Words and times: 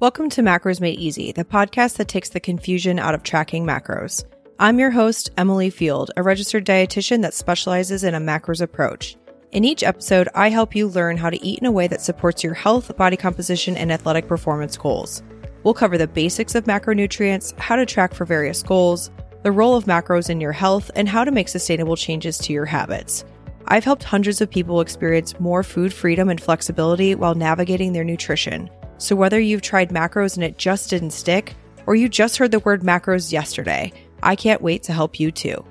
Welcome 0.00 0.30
to 0.30 0.42
Macros 0.42 0.80
Made 0.80 1.00
Easy, 1.00 1.32
the 1.32 1.44
podcast 1.44 1.96
that 1.96 2.06
takes 2.06 2.28
the 2.28 2.38
confusion 2.38 3.00
out 3.00 3.16
of 3.16 3.24
tracking 3.24 3.66
macros. 3.66 4.24
I'm 4.56 4.78
your 4.78 4.92
host, 4.92 5.32
Emily 5.36 5.70
Field, 5.70 6.12
a 6.16 6.22
registered 6.22 6.64
dietitian 6.64 7.22
that 7.22 7.34
specializes 7.34 8.04
in 8.04 8.14
a 8.14 8.20
macros 8.20 8.60
approach. 8.60 9.16
In 9.50 9.64
each 9.64 9.82
episode, 9.82 10.28
I 10.36 10.50
help 10.50 10.76
you 10.76 10.86
learn 10.86 11.16
how 11.16 11.30
to 11.30 11.44
eat 11.44 11.58
in 11.58 11.66
a 11.66 11.72
way 11.72 11.88
that 11.88 12.00
supports 12.00 12.44
your 12.44 12.54
health, 12.54 12.96
body 12.96 13.16
composition, 13.16 13.76
and 13.76 13.90
athletic 13.90 14.28
performance 14.28 14.76
goals. 14.76 15.20
We'll 15.64 15.74
cover 15.74 15.98
the 15.98 16.06
basics 16.06 16.54
of 16.54 16.62
macronutrients, 16.62 17.58
how 17.58 17.74
to 17.74 17.84
track 17.84 18.14
for 18.14 18.24
various 18.24 18.62
goals, 18.62 19.10
the 19.42 19.50
role 19.50 19.74
of 19.74 19.86
macros 19.86 20.30
in 20.30 20.40
your 20.40 20.52
health, 20.52 20.92
and 20.94 21.08
how 21.08 21.24
to 21.24 21.32
make 21.32 21.48
sustainable 21.48 21.96
changes 21.96 22.38
to 22.38 22.52
your 22.52 22.66
habits. 22.66 23.24
I've 23.66 23.82
helped 23.82 24.04
hundreds 24.04 24.40
of 24.40 24.48
people 24.48 24.80
experience 24.80 25.40
more 25.40 25.64
food 25.64 25.92
freedom 25.92 26.28
and 26.28 26.40
flexibility 26.40 27.16
while 27.16 27.34
navigating 27.34 27.94
their 27.94 28.04
nutrition. 28.04 28.70
So, 28.98 29.14
whether 29.14 29.38
you've 29.38 29.62
tried 29.62 29.90
macros 29.90 30.34
and 30.34 30.42
it 30.42 30.58
just 30.58 30.90
didn't 30.90 31.12
stick, 31.12 31.54
or 31.86 31.94
you 31.94 32.08
just 32.08 32.36
heard 32.36 32.50
the 32.50 32.58
word 32.58 32.82
macros 32.82 33.32
yesterday, 33.32 33.92
I 34.24 34.34
can't 34.34 34.60
wait 34.60 34.82
to 34.84 34.92
help 34.92 35.20
you 35.20 35.30
too. 35.30 35.64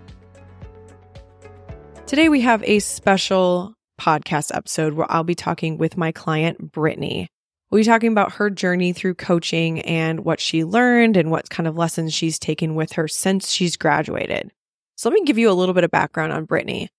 Today, 2.06 2.30
we 2.30 2.40
have 2.42 2.64
a 2.64 2.80
special 2.80 3.74
podcast 4.00 4.56
episode 4.56 4.94
where 4.94 5.12
I'll 5.12 5.26
be 5.26 5.36
talking 5.36 5.78
with 5.78 5.98
my 5.98 6.14
client, 6.14 6.72
Brittany. 6.72 7.28
We'll 7.70 7.82
be 7.82 7.86
talking 7.86 8.14
about 8.14 8.34
her 8.34 8.50
journey 8.50 8.94
through 8.94 9.16
coaching 9.16 9.82
and 9.82 10.24
what 10.24 10.40
she 10.40 10.64
learned 10.64 11.18
and 11.18 11.30
what 11.30 11.50
kind 11.50 11.68
of 11.68 11.76
lessons 11.76 12.14
she's 12.14 12.40
taken 12.40 12.76
with 12.76 12.94
her 12.94 13.10
since 13.10 13.52
she's 13.52 13.76
graduated. 13.76 14.54
So, 14.96 15.10
let 15.10 15.16
me 15.16 15.26
give 15.26 15.38
you 15.38 15.52
a 15.52 15.54
little 15.54 15.76
bit 15.76 15.84
of 15.84 15.92
background 15.92 16.32
on 16.32 16.46
Brittany. 16.46 16.90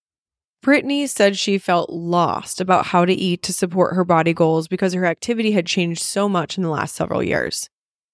Brittany 0.60 1.06
said 1.06 1.36
she 1.36 1.56
felt 1.56 1.90
lost 1.90 2.60
about 2.60 2.86
how 2.86 3.04
to 3.04 3.12
eat 3.12 3.42
to 3.44 3.52
support 3.52 3.94
her 3.94 4.04
body 4.04 4.34
goals 4.34 4.66
because 4.66 4.92
her 4.92 5.06
activity 5.06 5.52
had 5.52 5.66
changed 5.66 6.02
so 6.02 6.28
much 6.28 6.56
in 6.56 6.64
the 6.64 6.68
last 6.70 6.96
several 6.96 7.22
years. 7.22 7.70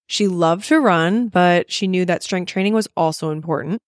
She 0.06 0.28
loved 0.28 0.68
to 0.68 0.78
run, 0.78 1.28
but 1.28 1.72
she 1.72 1.86
knew 1.86 2.04
that 2.04 2.22
strength 2.22 2.52
training 2.52 2.74
was 2.74 2.88
also 2.96 3.30
important. 3.30 3.80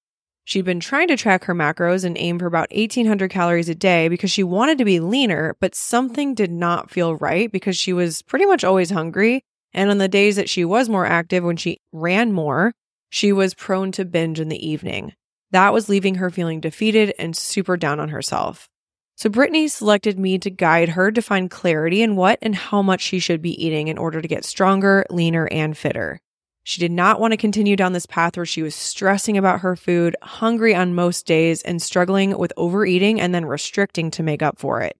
She'd 0.45 0.65
been 0.65 0.81
trying 0.81 1.09
to 1.09 1.17
track 1.17 1.45
her 1.45 1.55
macros 1.55 2.05
and 2.05 2.17
aim 2.17 2.39
for 2.39 2.47
about 2.47 2.71
1800 2.73 3.31
calories 3.31 3.69
a 3.69 3.75
day 3.75 4.09
because 4.09 4.31
she 4.31 4.43
wanted 4.43 4.79
to 4.79 4.85
be 4.85 5.01
leaner, 5.01 5.57
but 5.61 5.75
something 5.75 6.35
did 6.35 6.53
not 6.53 6.91
feel 6.91 7.17
right 7.17 7.51
because 7.51 7.77
she 7.77 7.93
was 7.93 8.23
pretty 8.23 8.47
much 8.47 8.65
always 8.65 8.91
hungry. 8.91 9.43
And 9.75 9.91
on 9.91 9.99
the 9.99 10.09
days 10.09 10.37
that 10.37 10.49
she 10.49 10.65
was 10.65 10.89
more 10.89 11.05
active, 11.05 11.45
when 11.45 11.57
she 11.57 11.79
ran 11.93 12.33
more, 12.33 12.73
she 13.11 13.33
was 13.33 13.55
prone 13.55 13.93
to 13.93 14.05
binge 14.05 14.41
in 14.41 14.49
the 14.49 14.67
evening. 14.67 15.15
That 15.57 15.73
was 15.73 15.89
leaving 15.89 16.17
her 16.17 16.29
feeling 16.29 16.61
defeated 16.61 17.15
and 17.19 17.35
super 17.35 17.79
down 17.79 17.99
on 17.99 18.11
herself. 18.11 18.69
So 19.15 19.31
Brittany 19.31 19.69
selected 19.69 20.19
me 20.19 20.37
to 20.41 20.51
guide 20.51 20.91
her 20.91 21.11
to 21.11 21.23
find 21.23 21.51
clarity 21.51 22.03
in 22.03 22.15
what 22.15 22.39
and 22.43 22.55
how 22.55 22.83
much 22.83 23.01
she 23.01 23.19
should 23.19 23.41
be 23.41 23.65
eating 23.65 23.89
in 23.89 23.97
order 23.97 24.21
to 24.21 24.29
get 24.29 24.45
stronger, 24.45 25.07
leaner, 25.09 25.49
and 25.51 25.75
fitter. 25.75 26.21
She 26.63 26.79
did 26.79 26.93
not 26.93 27.21
want 27.21 27.33
to 27.33 27.39
continue 27.39 27.75
down 27.75 27.95
this 27.95 28.05
path 28.05 28.37
where 28.37 28.45
she 28.45 28.61
was 28.61 28.75
stressing 28.75 29.39
about 29.39 29.61
her 29.61 29.77
food, 29.77 30.15
hungry 30.23 30.75
on 30.75 30.95
most 30.95 31.25
days, 31.25 31.63
and 31.63 31.81
struggling 31.81 32.37
with 32.37 32.53
overeating 32.59 33.19
and 33.19 33.35
then 33.35 33.47
restricting 33.47 34.11
to 34.11 34.23
make 34.23 34.43
up 34.43 34.59
for 34.59 34.83
it. 34.83 34.99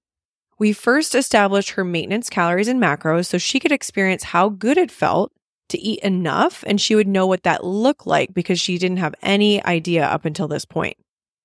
We 0.59 0.73
first 0.73 1.15
established 1.15 1.73
her 1.73 1.85
maintenance 1.85 2.31
calories 2.31 2.69
and 2.69 2.81
macros 2.81 3.27
so 3.27 3.37
she 3.37 3.61
could 3.61 3.73
experience 3.73 4.23
how 4.23 4.49
good 4.49 4.79
it 4.79 4.91
felt 4.91 5.33
to 5.69 5.79
eat 5.79 6.01
enough 6.01 6.65
and 6.67 6.81
she 6.81 6.95
would 6.95 7.09
know 7.09 7.27
what 7.27 7.43
that 7.43 7.65
looked 7.65 8.07
like 8.07 8.33
because 8.35 8.61
she 8.61 8.79
didn't 8.79 8.99
have 8.99 9.15
any 9.23 9.63
idea 9.65 10.05
up 10.05 10.25
until 10.25 10.49
this 10.49 10.65
point. 10.65 10.97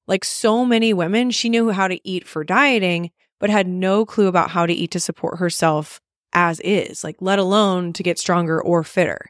Like 0.07 0.23
so 0.23 0.65
many 0.65 0.93
women, 0.93 1.31
she 1.31 1.49
knew 1.49 1.69
how 1.69 1.87
to 1.87 1.99
eat 2.07 2.27
for 2.27 2.43
dieting, 2.43 3.11
but 3.39 3.49
had 3.49 3.67
no 3.67 4.05
clue 4.05 4.27
about 4.27 4.51
how 4.51 4.65
to 4.65 4.73
eat 4.73 4.91
to 4.91 4.99
support 4.99 5.39
herself 5.39 5.99
as 6.33 6.59
is, 6.61 7.03
like 7.03 7.17
let 7.19 7.39
alone 7.39 7.93
to 7.93 8.03
get 8.03 8.19
stronger 8.19 8.61
or 8.61 8.83
fitter. 8.83 9.29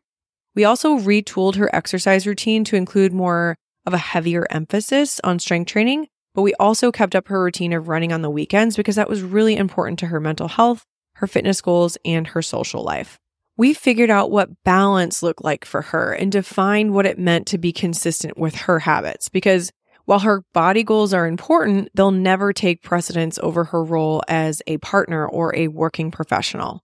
We 0.55 0.65
also 0.65 0.97
retooled 0.97 1.55
her 1.55 1.73
exercise 1.73 2.27
routine 2.27 2.63
to 2.65 2.75
include 2.75 3.13
more 3.13 3.55
of 3.85 3.93
a 3.93 3.97
heavier 3.97 4.45
emphasis 4.49 5.19
on 5.23 5.39
strength 5.39 5.69
training, 5.69 6.07
but 6.35 6.41
we 6.41 6.53
also 6.55 6.91
kept 6.91 7.15
up 7.15 7.27
her 7.29 7.43
routine 7.43 7.73
of 7.73 7.87
running 7.87 8.11
on 8.11 8.21
the 8.21 8.29
weekends 8.29 8.75
because 8.75 8.95
that 8.95 9.09
was 9.09 9.21
really 9.21 9.55
important 9.55 9.99
to 9.99 10.07
her 10.07 10.19
mental 10.19 10.49
health, 10.49 10.85
her 11.15 11.27
fitness 11.27 11.61
goals, 11.61 11.97
and 12.05 12.27
her 12.27 12.41
social 12.41 12.83
life 12.83 13.17
we 13.57 13.73
figured 13.73 14.09
out 14.09 14.31
what 14.31 14.63
balance 14.63 15.21
looked 15.21 15.43
like 15.43 15.65
for 15.65 15.81
her 15.81 16.13
and 16.13 16.31
defined 16.31 16.93
what 16.93 17.05
it 17.05 17.19
meant 17.19 17.47
to 17.47 17.57
be 17.57 17.71
consistent 17.71 18.37
with 18.37 18.55
her 18.55 18.79
habits. 18.79 19.29
Because 19.29 19.71
while 20.05 20.19
her 20.19 20.43
body 20.53 20.83
goals 20.83 21.13
are 21.13 21.27
important, 21.27 21.89
they'll 21.93 22.11
never 22.11 22.53
take 22.53 22.81
precedence 22.81 23.37
over 23.43 23.65
her 23.65 23.83
role 23.83 24.23
as 24.27 24.61
a 24.67 24.77
partner 24.77 25.27
or 25.27 25.55
a 25.55 25.67
working 25.67 26.11
professional. 26.11 26.81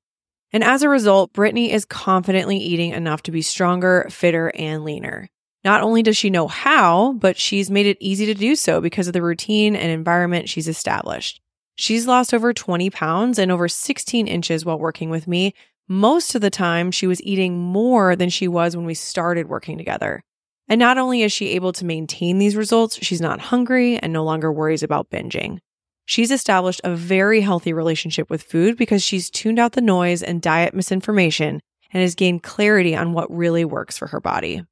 And 0.54 0.64
as 0.64 0.82
a 0.82 0.90
result, 0.90 1.34
Brittany 1.34 1.72
is 1.72 1.84
confidently 1.84 2.58
eating 2.58 2.92
enough 2.92 3.24
to 3.24 3.32
be 3.32 3.42
stronger, 3.42 4.08
fitter, 4.10 4.52
and 4.56 4.84
leaner. 4.84 5.30
Not 5.64 5.82
only 5.82 6.04
does 6.04 6.16
she 6.16 6.30
know 6.30 6.48
how, 6.48 7.14
but 7.14 7.38
she's 7.38 7.70
made 7.70 7.88
it 7.88 7.98
easy 8.00 8.26
to 8.28 8.34
do 8.34 8.56
so 8.56 8.80
because 8.80 9.08
of 9.08 9.14
the 9.14 9.22
routine 9.22 9.76
and 9.76 9.92
environment 9.92 10.48
she's 10.48 10.68
established. 10.68 11.42
She's 11.76 12.08
lost 12.08 12.34
over 12.34 12.54
20 12.54 12.90
pounds 12.90 13.38
and 13.38 13.52
over 13.52 13.68
16 13.68 14.28
inches 14.28 14.64
while 14.64 14.80
working 14.80 15.10
with 15.10 15.28
me, 15.28 15.54
most 15.88 16.36
of 16.36 16.42
the 16.42 16.50
time, 16.50 16.92
she 16.92 17.08
was 17.08 17.22
eating 17.24 17.58
more 17.60 18.16
than 18.16 18.30
she 18.30 18.48
was 18.48 18.76
when 18.76 18.86
we 18.86 18.94
started 18.94 19.48
working 19.48 19.78
together. 19.78 20.22
And 20.68 20.80
not 20.80 20.98
only 20.98 21.22
is 21.22 21.32
she 21.32 21.50
able 21.50 21.72
to 21.74 21.86
maintain 21.86 22.40
these 22.40 22.56
results, 22.56 23.00
she's 23.02 23.22
not 23.22 23.40
hungry 23.40 23.98
and 23.98 24.12
no 24.12 24.24
longer 24.24 24.52
worries 24.52 24.84
about 24.84 25.10
binging. 25.10 25.60
She's 26.06 26.32
established 26.32 26.82
a 26.84 26.96
very 26.96 27.42
healthy 27.42 27.74
relationship 27.74 28.30
with 28.30 28.44
food 28.44 28.78
because 28.78 29.04
she's 29.04 29.30
tuned 29.30 29.60
out 29.60 29.74
the 29.74 29.82
noise 29.82 30.24
and 30.24 30.42
diet 30.42 30.74
misinformation 30.74 31.62
and 31.92 32.02
has 32.02 32.16
gained 32.16 32.44
clarity 32.44 32.96
on 32.96 33.14
what 33.14 33.32
really 33.32 33.66
works 33.66 33.98
for 33.98 34.08
her 34.08 34.20
body. 34.20 34.64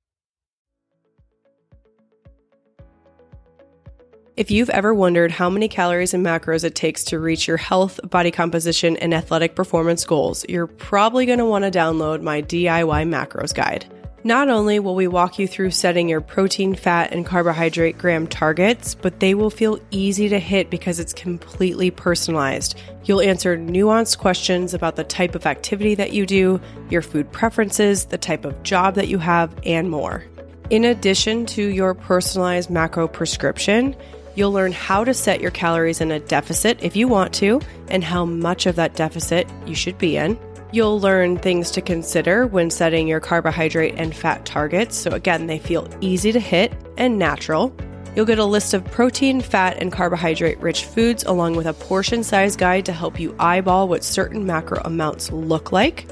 If 4.37 4.51
you've 4.51 4.69
ever 4.69 4.93
wondered 4.93 5.31
how 5.31 5.49
many 5.49 5.69
calories 5.69 6.13
and 6.13 6.25
macros 6.25 6.65
it 6.65 6.75
takes 6.75 7.05
to 7.05 7.19
reach 7.19 7.47
your 7.47 7.55
health, 7.55 8.01
body 8.03 8.31
composition, 8.31 8.97
and 8.97 9.13
athletic 9.13 9.55
performance 9.55 10.03
goals, 10.03 10.43
you're 10.49 10.67
probably 10.67 11.25
going 11.25 11.39
to 11.39 11.45
want 11.45 11.63
to 11.63 11.71
download 11.71 12.21
my 12.21 12.41
DIY 12.41 13.07
macros 13.07 13.53
guide. 13.53 13.85
Not 14.25 14.49
only 14.49 14.77
will 14.79 14.95
we 14.95 15.07
walk 15.07 15.39
you 15.39 15.47
through 15.47 15.71
setting 15.71 16.09
your 16.09 16.19
protein, 16.19 16.75
fat, 16.75 17.13
and 17.13 17.25
carbohydrate 17.25 17.97
gram 17.97 18.27
targets, 18.27 18.93
but 18.93 19.21
they 19.21 19.35
will 19.35 19.49
feel 19.49 19.79
easy 19.91 20.27
to 20.27 20.39
hit 20.39 20.69
because 20.69 20.99
it's 20.99 21.13
completely 21.13 21.89
personalized. 21.89 22.77
You'll 23.05 23.21
answer 23.21 23.57
nuanced 23.57 24.17
questions 24.17 24.73
about 24.73 24.97
the 24.97 25.05
type 25.05 25.35
of 25.35 25.45
activity 25.45 25.95
that 25.95 26.11
you 26.11 26.25
do, 26.25 26.59
your 26.89 27.03
food 27.03 27.31
preferences, 27.31 28.07
the 28.07 28.17
type 28.17 28.43
of 28.43 28.63
job 28.63 28.95
that 28.95 29.07
you 29.07 29.17
have, 29.17 29.55
and 29.65 29.89
more. 29.89 30.25
In 30.69 30.83
addition 30.83 31.45
to 31.45 31.63
your 31.63 31.93
personalized 31.93 32.69
macro 32.69 33.07
prescription, 33.07 33.95
You'll 34.35 34.51
learn 34.51 34.73
how 34.73 35.05
to 35.05 35.13
set 35.13 35.39
your 35.39 35.51
calories 35.51 36.01
in 36.01 36.11
a 36.11 36.19
deficit 36.19 36.83
if 36.83 36.95
you 36.95 37.07
want 37.07 37.33
to, 37.35 37.61
and 37.87 38.03
how 38.03 38.25
much 38.25 38.65
of 38.65 38.75
that 38.75 38.95
deficit 38.95 39.47
you 39.65 39.75
should 39.75 39.97
be 39.97 40.17
in. 40.17 40.37
You'll 40.71 40.99
learn 40.99 41.37
things 41.37 41.71
to 41.71 41.81
consider 41.81 42.45
when 42.45 42.69
setting 42.69 43.07
your 43.07 43.21
carbohydrate 43.21 43.95
and 43.95 44.13
fat 44.13 44.45
targets, 44.45 44.97
so 44.97 45.11
again, 45.11 45.47
they 45.47 45.57
feel 45.57 45.87
easy 46.01 46.33
to 46.33 46.39
hit 46.39 46.73
and 46.97 47.17
natural. 47.17 47.73
You'll 48.13 48.25
get 48.25 48.39
a 48.39 48.45
list 48.45 48.73
of 48.73 48.83
protein, 48.91 49.39
fat, 49.39 49.77
and 49.81 49.91
carbohydrate 49.91 50.59
rich 50.59 50.83
foods, 50.83 51.23
along 51.23 51.55
with 51.55 51.65
a 51.67 51.73
portion 51.73 52.23
size 52.23 52.57
guide 52.57 52.85
to 52.85 52.93
help 52.93 53.19
you 53.19 53.35
eyeball 53.39 53.87
what 53.87 54.03
certain 54.03 54.45
macro 54.45 54.81
amounts 54.83 55.31
look 55.31 55.71
like. 55.71 56.07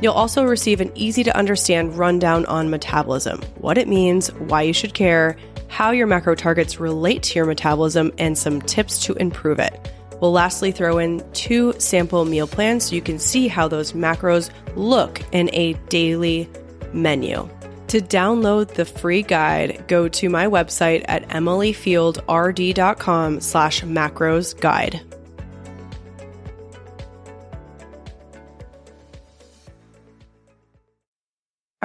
You'll 0.00 0.12
also 0.12 0.44
receive 0.44 0.80
an 0.80 0.92
easy 0.94 1.24
to 1.24 1.36
understand 1.36 1.96
rundown 1.96 2.46
on 2.46 2.70
metabolism, 2.70 3.40
what 3.58 3.78
it 3.78 3.88
means, 3.88 4.32
why 4.34 4.62
you 4.62 4.72
should 4.72 4.94
care, 4.94 5.36
how 5.68 5.90
your 5.90 6.06
macro 6.06 6.34
targets 6.34 6.80
relate 6.80 7.22
to 7.24 7.38
your 7.38 7.46
metabolism, 7.46 8.12
and 8.18 8.36
some 8.36 8.60
tips 8.62 9.04
to 9.04 9.14
improve 9.14 9.58
it. 9.58 9.92
We'll 10.20 10.32
lastly 10.32 10.72
throw 10.72 10.98
in 10.98 11.22
two 11.32 11.74
sample 11.78 12.24
meal 12.24 12.46
plans 12.46 12.84
so 12.84 12.94
you 12.94 13.02
can 13.02 13.18
see 13.18 13.48
how 13.48 13.68
those 13.68 13.92
macros 13.92 14.50
look 14.74 15.20
in 15.32 15.50
a 15.52 15.74
daily 15.88 16.48
menu. 16.92 17.48
To 17.88 18.00
download 18.00 18.74
the 18.74 18.84
free 18.84 19.22
guide, 19.22 19.84
go 19.86 20.08
to 20.08 20.28
my 20.28 20.46
website 20.46 21.04
at 21.06 21.28
emilyfieldrd.com 21.28 23.40
slash 23.40 23.82
macros 23.82 24.60
guide. 24.60 25.00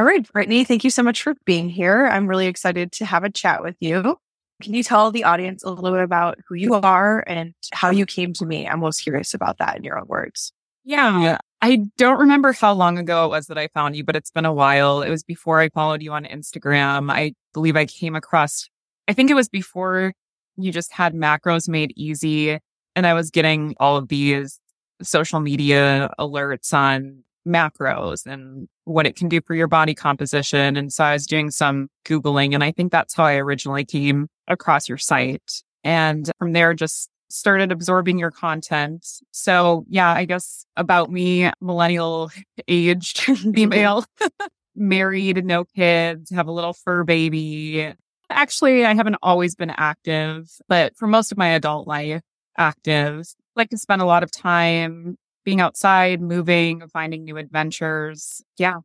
All 0.02 0.08
right, 0.08 0.28
Brittany, 0.34 0.64
thank 0.64 0.84
you 0.84 0.90
so 0.90 1.04
much 1.04 1.22
for 1.22 1.36
being 1.46 1.70
here. 1.70 2.08
I'm 2.08 2.26
really 2.26 2.48
excited 2.48 2.92
to 2.94 3.06
have 3.06 3.24
a 3.24 3.30
chat 3.30 3.62
with 3.62 3.76
you. 3.80 4.18
Can 4.60 4.74
you 4.74 4.82
tell 4.82 5.12
the 5.12 5.26
audience 5.26 5.64
a 5.64 5.70
little 5.70 5.92
bit 5.92 6.02
about 6.02 6.40
who 6.48 6.56
you 6.56 6.74
are 6.74 7.24
and 7.28 7.54
how 7.72 7.92
you 7.92 8.08
came 8.08 8.34
to 8.34 8.48
me? 8.48 8.68
I'm 8.68 8.80
most 8.80 9.02
curious 9.04 9.36
about 9.36 9.60
that 9.60 9.78
in 9.78 9.84
your 9.84 10.00
own 10.00 10.08
words. 10.08 10.54
Yeah, 10.84 11.38
I 11.62 11.86
don't 12.00 12.18
remember 12.18 12.52
how 12.52 12.74
long 12.74 12.98
ago 12.98 13.26
it 13.26 13.30
was 13.30 13.46
that 13.46 13.60
I 13.60 13.68
found 13.68 13.96
you, 13.96 14.04
but 14.04 14.16
it's 14.16 14.32
been 14.32 14.44
a 14.44 14.52
while. 14.52 15.04
It 15.04 15.12
was 15.12 15.22
before 15.22 15.60
I 15.60 15.70
followed 15.70 16.02
you 16.02 16.14
on 16.14 16.26
Instagram. 16.26 17.12
I 17.12 17.36
believe 17.54 17.76
I 17.76 17.86
came 17.86 18.16
across, 18.16 18.68
I 19.08 19.14
think 19.14 19.30
it 19.30 19.36
was 19.36 19.50
before 19.50 20.14
you 20.58 20.72
just 20.72 20.92
had 20.92 21.14
macros 21.14 21.70
made 21.70 21.94
easy. 21.96 22.58
And 22.96 23.06
I 23.06 23.14
was 23.14 23.30
getting 23.30 23.76
all 23.80 23.98
of 23.98 24.08
these 24.08 24.60
social 25.04 25.42
media 25.42 26.10
alerts 26.20 26.74
on 26.74 27.24
macros 27.48 28.26
and 28.26 28.68
what 28.92 29.06
it 29.06 29.16
can 29.16 29.30
do 29.30 29.42
for 29.42 29.56
your 29.56 29.68
body 29.68 29.94
composition. 29.94 30.78
And 30.78 30.92
so 30.92 31.04
I 31.04 31.14
was 31.14 31.26
doing 31.26 31.52
some 31.52 31.88
Googling 32.06 32.54
and 32.54 32.64
I 32.64 32.72
think 32.72 32.92
that's 32.92 33.14
how 33.14 33.24
I 33.24 33.36
originally 33.36 33.86
came 33.86 34.28
across 34.48 34.88
your 34.90 34.98
site. 34.98 35.64
And 35.84 36.30
from 36.38 36.54
there, 36.54 36.74
just 36.74 37.10
started 37.30 37.72
absorbing 37.72 38.20
your 38.20 38.32
content. 38.32 39.06
So 39.32 39.86
yeah, 39.88 40.12
I 40.12 40.26
guess 40.26 40.66
about 40.76 41.12
me, 41.12 41.50
millennial 41.62 42.32
aged 42.68 43.20
female, 43.54 44.06
married, 44.76 45.44
no 45.46 45.64
kids, 45.64 46.30
have 46.32 46.48
a 46.48 46.52
little 46.52 46.74
fur 46.74 47.04
baby. 47.04 47.94
Actually, 48.30 48.86
I 48.86 48.94
haven't 48.94 49.18
always 49.22 49.56
been 49.56 49.72
active, 49.72 50.50
but 50.68 50.96
for 50.96 51.08
most 51.08 51.32
of 51.32 51.38
my 51.38 51.50
adult 51.50 51.88
life, 51.88 52.22
active. 52.58 53.26
Like 53.56 53.70
to 53.70 53.78
spend 53.78 54.02
a 54.02 54.06
lot 54.06 54.24
of 54.24 54.32
time 54.32 55.18
being 55.44 55.62
outside, 55.62 56.22
moving, 56.22 56.88
finding 56.92 57.24
new 57.24 57.38
adventures. 57.38 58.42
Yeah. 58.58 58.78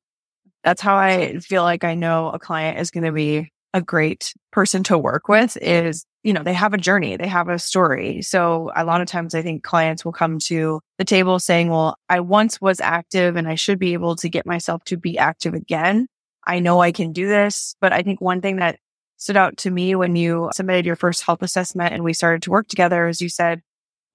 That's 0.65 0.81
how 0.81 0.97
I 0.97 1.39
feel 1.39 1.63
like 1.63 1.85
I 1.85 1.95
know 1.95 2.31
a 2.31 2.39
client 2.39 2.79
is 2.79 2.91
going 2.91 3.05
to 3.05 3.13
be 3.13 3.53
a 3.73 3.81
great 3.81 4.33
person 4.53 4.83
to 4.85 4.97
work 4.97 5.29
with 5.29 5.57
is, 5.59 6.07
you 6.23 6.33
know, 6.33 6.43
they 6.43 6.55
have 6.55 6.73
a 6.73 6.79
journey, 6.79 7.17
they 7.17 7.29
have 7.29 7.49
a 7.49 7.59
story. 7.59 8.23
So 8.23 8.73
a 8.75 8.85
lot 8.85 9.01
of 9.01 9.07
times 9.07 9.35
I 9.35 9.43
think 9.43 9.63
clients 9.63 10.05
will 10.05 10.13
come 10.13 10.39
to 10.47 10.81
the 10.99 11.05
table 11.05 11.39
saying, 11.39 11.69
well, 11.69 11.97
I 12.09 12.21
once 12.21 12.61
was 12.61 12.81
active 12.81 13.37
and 13.37 13.47
I 13.47 13.55
should 13.55 13.79
be 13.79 13.93
able 13.93 14.17
to 14.17 14.29
get 14.29 14.47
myself 14.47 14.83
to 14.85 14.97
be 14.97 15.19
active 15.19 15.53
again. 15.53 16.07
I 16.47 16.59
know 16.59 16.81
I 16.81 16.91
can 16.91 17.13
do 17.13 17.29
this. 17.29 17.77
But 17.81 17.93
I 17.93 18.03
think 18.03 18.21
one 18.21 18.41
thing 18.41 18.57
that 18.57 18.79
stood 19.19 19.37
out 19.37 19.57
to 19.59 19.71
me 19.71 19.95
when 19.95 20.17
you 20.17 20.51
submitted 20.55 20.87
your 20.87 20.97
first 20.97 21.23
health 21.23 21.43
assessment 21.43 21.93
and 21.93 22.03
we 22.03 22.13
started 22.13 22.43
to 22.43 22.51
work 22.51 22.69
together 22.69 23.09
is 23.09 23.21
you 23.21 23.29
said, 23.29 23.63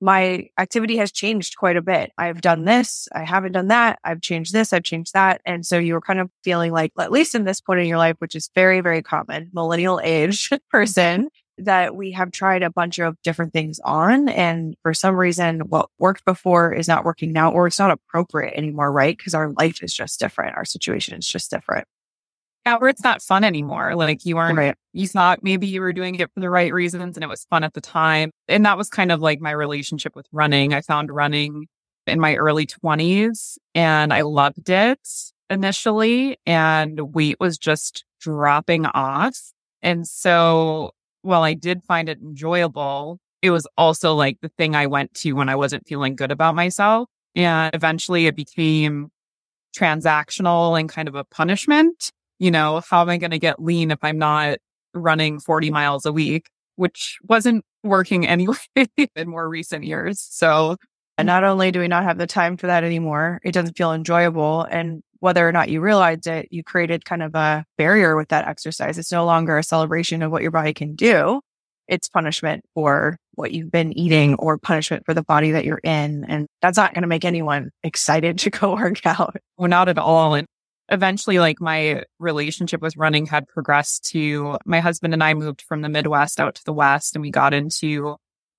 my 0.01 0.49
activity 0.57 0.97
has 0.97 1.11
changed 1.11 1.57
quite 1.57 1.77
a 1.77 1.81
bit. 1.81 2.11
I've 2.17 2.41
done 2.41 2.65
this. 2.65 3.07
I 3.13 3.23
haven't 3.23 3.51
done 3.51 3.67
that. 3.67 3.99
I've 4.03 4.21
changed 4.21 4.51
this. 4.51 4.73
I've 4.73 4.83
changed 4.83 5.13
that. 5.13 5.41
And 5.45 5.65
so 5.65 5.77
you 5.77 5.93
were 5.93 6.01
kind 6.01 6.19
of 6.19 6.29
feeling 6.43 6.71
like, 6.71 6.91
at 6.99 7.11
least 7.11 7.35
in 7.35 7.43
this 7.45 7.61
point 7.61 7.79
in 7.81 7.85
your 7.85 7.99
life, 7.99 8.15
which 8.19 8.35
is 8.35 8.49
very, 8.55 8.81
very 8.81 9.03
common, 9.03 9.49
millennial 9.53 10.01
age 10.03 10.49
person, 10.71 11.29
that 11.59 11.95
we 11.95 12.11
have 12.11 12.31
tried 12.31 12.63
a 12.63 12.71
bunch 12.71 12.97
of 12.97 13.15
different 13.23 13.53
things 13.53 13.79
on. 13.83 14.27
And 14.29 14.75
for 14.81 14.93
some 14.93 15.15
reason, 15.15 15.59
what 15.61 15.89
worked 15.99 16.25
before 16.25 16.73
is 16.73 16.87
not 16.87 17.05
working 17.05 17.31
now, 17.31 17.51
or 17.51 17.67
it's 17.67 17.79
not 17.79 17.91
appropriate 17.91 18.55
anymore, 18.55 18.91
right? 18.91 19.15
Because 19.15 19.35
our 19.35 19.51
life 19.51 19.83
is 19.83 19.93
just 19.93 20.19
different. 20.19 20.57
Our 20.57 20.65
situation 20.65 21.17
is 21.17 21.27
just 21.27 21.51
different. 21.51 21.87
Yeah, 22.65 22.77
where 22.77 22.89
it's 22.89 23.03
not 23.03 23.21
fun 23.23 23.43
anymore. 23.43 23.95
Like 23.95 24.23
you 24.25 24.35
weren't, 24.35 24.57
right. 24.57 24.75
you 24.93 25.07
thought 25.07 25.39
maybe 25.41 25.65
you 25.65 25.81
were 25.81 25.93
doing 25.93 26.15
it 26.15 26.29
for 26.33 26.39
the 26.41 26.49
right 26.49 26.71
reasons 26.71 27.17
and 27.17 27.23
it 27.23 27.27
was 27.27 27.45
fun 27.45 27.63
at 27.63 27.73
the 27.73 27.81
time. 27.81 28.31
And 28.47 28.65
that 28.65 28.77
was 28.77 28.89
kind 28.89 29.11
of 29.11 29.19
like 29.19 29.41
my 29.41 29.51
relationship 29.51 30.15
with 30.15 30.27
running. 30.31 30.73
I 30.73 30.81
found 30.81 31.11
running 31.11 31.67
in 32.05 32.19
my 32.19 32.35
early 32.35 32.67
20s 32.67 33.57
and 33.73 34.13
I 34.13 34.21
loved 34.21 34.69
it 34.69 34.99
initially 35.49 36.37
and 36.45 37.13
weight 37.15 37.37
was 37.39 37.57
just 37.57 38.05
dropping 38.19 38.85
off. 38.85 39.37
And 39.81 40.07
so 40.07 40.91
while 41.23 41.41
I 41.41 41.55
did 41.55 41.83
find 41.83 42.09
it 42.09 42.19
enjoyable, 42.21 43.19
it 43.41 43.49
was 43.49 43.67
also 43.75 44.13
like 44.13 44.37
the 44.41 44.49
thing 44.49 44.75
I 44.75 44.85
went 44.85 45.15
to 45.15 45.33
when 45.33 45.49
I 45.49 45.55
wasn't 45.55 45.87
feeling 45.87 46.15
good 46.15 46.31
about 46.31 46.53
myself. 46.53 47.09
And 47.35 47.73
eventually 47.73 48.27
it 48.27 48.35
became 48.35 49.09
transactional 49.75 50.79
and 50.79 50.87
kind 50.89 51.07
of 51.07 51.15
a 51.15 51.23
punishment 51.23 52.11
you 52.41 52.49
know, 52.49 52.81
how 52.89 53.03
am 53.03 53.09
I 53.09 53.17
going 53.17 53.31
to 53.31 53.39
get 53.39 53.61
lean 53.61 53.91
if 53.91 53.99
I'm 54.01 54.17
not 54.17 54.57
running 54.95 55.39
40 55.39 55.69
miles 55.69 56.07
a 56.07 56.11
week, 56.11 56.49
which 56.75 57.19
wasn't 57.23 57.63
working 57.83 58.25
anyway 58.27 58.55
in 59.15 59.29
more 59.29 59.47
recent 59.47 59.85
years. 59.85 60.19
So, 60.19 60.77
and 61.19 61.27
not 61.27 61.43
only 61.43 61.69
do 61.69 61.79
we 61.79 61.87
not 61.87 62.03
have 62.03 62.17
the 62.17 62.25
time 62.25 62.57
for 62.57 62.65
that 62.65 62.83
anymore, 62.83 63.39
it 63.43 63.51
doesn't 63.51 63.77
feel 63.77 63.93
enjoyable. 63.93 64.63
And 64.63 65.03
whether 65.19 65.47
or 65.47 65.51
not 65.51 65.69
you 65.69 65.81
realized 65.81 66.25
it, 66.25 66.47
you 66.49 66.63
created 66.63 67.05
kind 67.05 67.21
of 67.21 67.35
a 67.35 67.63
barrier 67.77 68.15
with 68.15 68.29
that 68.29 68.47
exercise. 68.47 68.97
It's 68.97 69.11
no 69.11 69.23
longer 69.23 69.59
a 69.59 69.63
celebration 69.63 70.23
of 70.23 70.31
what 70.31 70.41
your 70.41 70.49
body 70.49 70.73
can 70.73 70.95
do. 70.95 71.41
It's 71.87 72.09
punishment 72.09 72.63
for 72.73 73.17
what 73.35 73.51
you've 73.51 73.71
been 73.71 73.95
eating 73.95 74.33
or 74.35 74.57
punishment 74.57 75.03
for 75.05 75.13
the 75.13 75.21
body 75.21 75.51
that 75.51 75.63
you're 75.63 75.81
in. 75.83 76.25
And 76.25 76.47
that's 76.59 76.77
not 76.77 76.95
going 76.95 77.03
to 77.03 77.07
make 77.07 77.23
anyone 77.23 77.69
excited 77.83 78.39
to 78.39 78.49
go 78.49 78.73
work 78.73 79.05
out. 79.05 79.35
Well, 79.57 79.69
not 79.69 79.89
at 79.89 79.99
all. 79.99 80.33
And 80.33 80.47
eventually 80.91 81.39
like 81.39 81.61
my 81.61 82.03
relationship 82.19 82.81
with 82.81 82.97
running 82.97 83.25
had 83.25 83.47
progressed 83.47 84.05
to 84.11 84.57
my 84.65 84.81
husband 84.81 85.13
and 85.13 85.23
I 85.23 85.33
moved 85.33 85.61
from 85.61 85.81
the 85.81 85.89
Midwest 85.89 86.39
out 86.39 86.55
to 86.55 86.65
the 86.65 86.73
West 86.73 87.15
and 87.15 87.21
we 87.21 87.31
got 87.31 87.53
into 87.53 88.17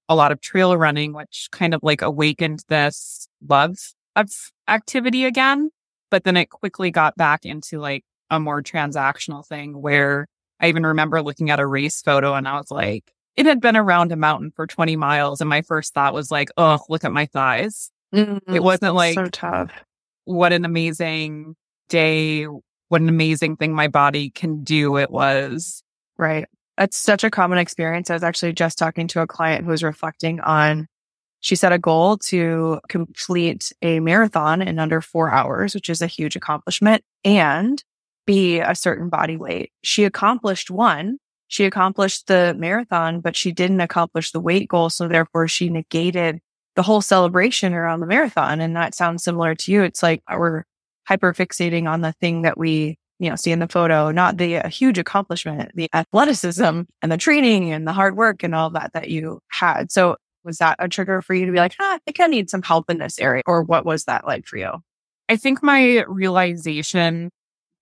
a 0.08 0.16
lot 0.16 0.32
of 0.32 0.40
trail 0.40 0.76
running, 0.76 1.12
which 1.12 1.48
kind 1.52 1.74
of 1.74 1.82
like 1.82 2.02
awakened 2.02 2.64
this 2.68 3.28
love 3.46 3.76
of 4.16 4.30
activity 4.66 5.24
again. 5.26 5.70
But 6.10 6.24
then 6.24 6.36
it 6.36 6.50
quickly 6.50 6.90
got 6.90 7.16
back 7.16 7.44
into 7.44 7.78
like 7.78 8.04
a 8.30 8.40
more 8.40 8.62
transactional 8.62 9.46
thing 9.46 9.80
where 9.80 10.26
I 10.58 10.68
even 10.68 10.86
remember 10.86 11.22
looking 11.22 11.50
at 11.50 11.60
a 11.60 11.66
race 11.66 12.00
photo 12.00 12.34
and 12.34 12.48
I 12.48 12.56
was 12.56 12.70
like, 12.70 13.12
it 13.36 13.46
had 13.46 13.60
been 13.60 13.76
around 13.76 14.12
a 14.12 14.16
mountain 14.16 14.52
for 14.54 14.66
20 14.66 14.96
miles. 14.96 15.40
And 15.40 15.50
my 15.50 15.62
first 15.62 15.94
thought 15.94 16.14
was 16.14 16.30
like, 16.30 16.50
oh, 16.56 16.80
look 16.88 17.04
at 17.04 17.12
my 17.12 17.26
thighs. 17.26 17.90
Mm-hmm. 18.14 18.54
It 18.54 18.62
wasn't 18.62 18.94
like, 18.94 19.14
so 19.14 19.26
tough. 19.26 19.72
What 20.24 20.52
an 20.52 20.64
amazing 20.64 21.56
day, 21.92 22.46
what 22.88 23.00
an 23.02 23.08
amazing 23.08 23.56
thing 23.56 23.74
my 23.74 23.86
body 23.86 24.30
can 24.30 24.64
do 24.64 24.96
it 24.96 25.10
was. 25.10 25.82
Right. 26.18 26.46
That's 26.78 26.96
such 26.96 27.22
a 27.22 27.30
common 27.30 27.58
experience. 27.58 28.10
I 28.10 28.14
was 28.14 28.22
actually 28.22 28.54
just 28.54 28.78
talking 28.78 29.06
to 29.08 29.20
a 29.20 29.26
client 29.26 29.64
who 29.64 29.70
was 29.70 29.82
reflecting 29.82 30.40
on, 30.40 30.88
she 31.40 31.54
set 31.54 31.72
a 31.72 31.78
goal 31.78 32.16
to 32.18 32.80
complete 32.88 33.72
a 33.82 34.00
marathon 34.00 34.62
in 34.62 34.78
under 34.78 35.00
four 35.00 35.30
hours, 35.30 35.74
which 35.74 35.90
is 35.90 36.00
a 36.00 36.06
huge 36.06 36.34
accomplishment 36.34 37.04
and 37.24 37.84
be 38.26 38.60
a 38.60 38.74
certain 38.74 39.08
body 39.08 39.36
weight. 39.36 39.70
She 39.82 40.04
accomplished 40.04 40.70
one. 40.70 41.18
She 41.48 41.64
accomplished 41.66 42.28
the 42.28 42.54
marathon, 42.56 43.20
but 43.20 43.36
she 43.36 43.52
didn't 43.52 43.80
accomplish 43.80 44.30
the 44.30 44.40
weight 44.40 44.68
goal. 44.68 44.88
So 44.88 45.08
therefore 45.08 45.48
she 45.48 45.68
negated 45.68 46.40
the 46.74 46.82
whole 46.82 47.02
celebration 47.02 47.74
around 47.74 48.00
the 48.00 48.06
marathon. 48.06 48.60
And 48.60 48.74
that 48.76 48.94
sounds 48.94 49.22
similar 49.22 49.54
to 49.56 49.72
you. 49.72 49.82
It's 49.82 50.02
like 50.02 50.22
we're 50.30 50.64
hyper 51.06 51.32
fixating 51.32 51.88
on 51.88 52.00
the 52.00 52.12
thing 52.12 52.42
that 52.42 52.58
we 52.58 52.96
you 53.22 53.30
know, 53.30 53.36
see 53.36 53.52
in 53.52 53.60
the 53.60 53.68
photo, 53.68 54.10
not 54.10 54.36
the 54.36 54.56
uh, 54.56 54.68
huge 54.68 54.98
accomplishment, 54.98 55.70
the 55.76 55.88
athleticism 55.94 56.82
and 57.02 57.12
the 57.12 57.16
training 57.16 57.70
and 57.70 57.86
the 57.86 57.92
hard 57.92 58.16
work 58.16 58.42
and 58.42 58.52
all 58.52 58.68
that 58.70 58.92
that 58.94 59.10
you 59.10 59.38
had. 59.46 59.92
So 59.92 60.16
was 60.42 60.58
that 60.58 60.74
a 60.80 60.88
trigger 60.88 61.22
for 61.22 61.32
you 61.32 61.46
to 61.46 61.52
be 61.52 61.58
like, 61.58 61.76
ah, 61.80 61.94
I 61.94 61.98
think 62.04 62.18
I 62.18 62.26
need 62.26 62.50
some 62.50 62.62
help 62.62 62.90
in 62.90 62.98
this 62.98 63.20
area? 63.20 63.42
Or 63.46 63.62
what 63.62 63.86
was 63.86 64.04
that 64.04 64.26
like 64.26 64.46
for 64.46 64.56
you? 64.56 64.72
I 65.28 65.36
think 65.36 65.62
my 65.62 66.04
realization 66.08 67.30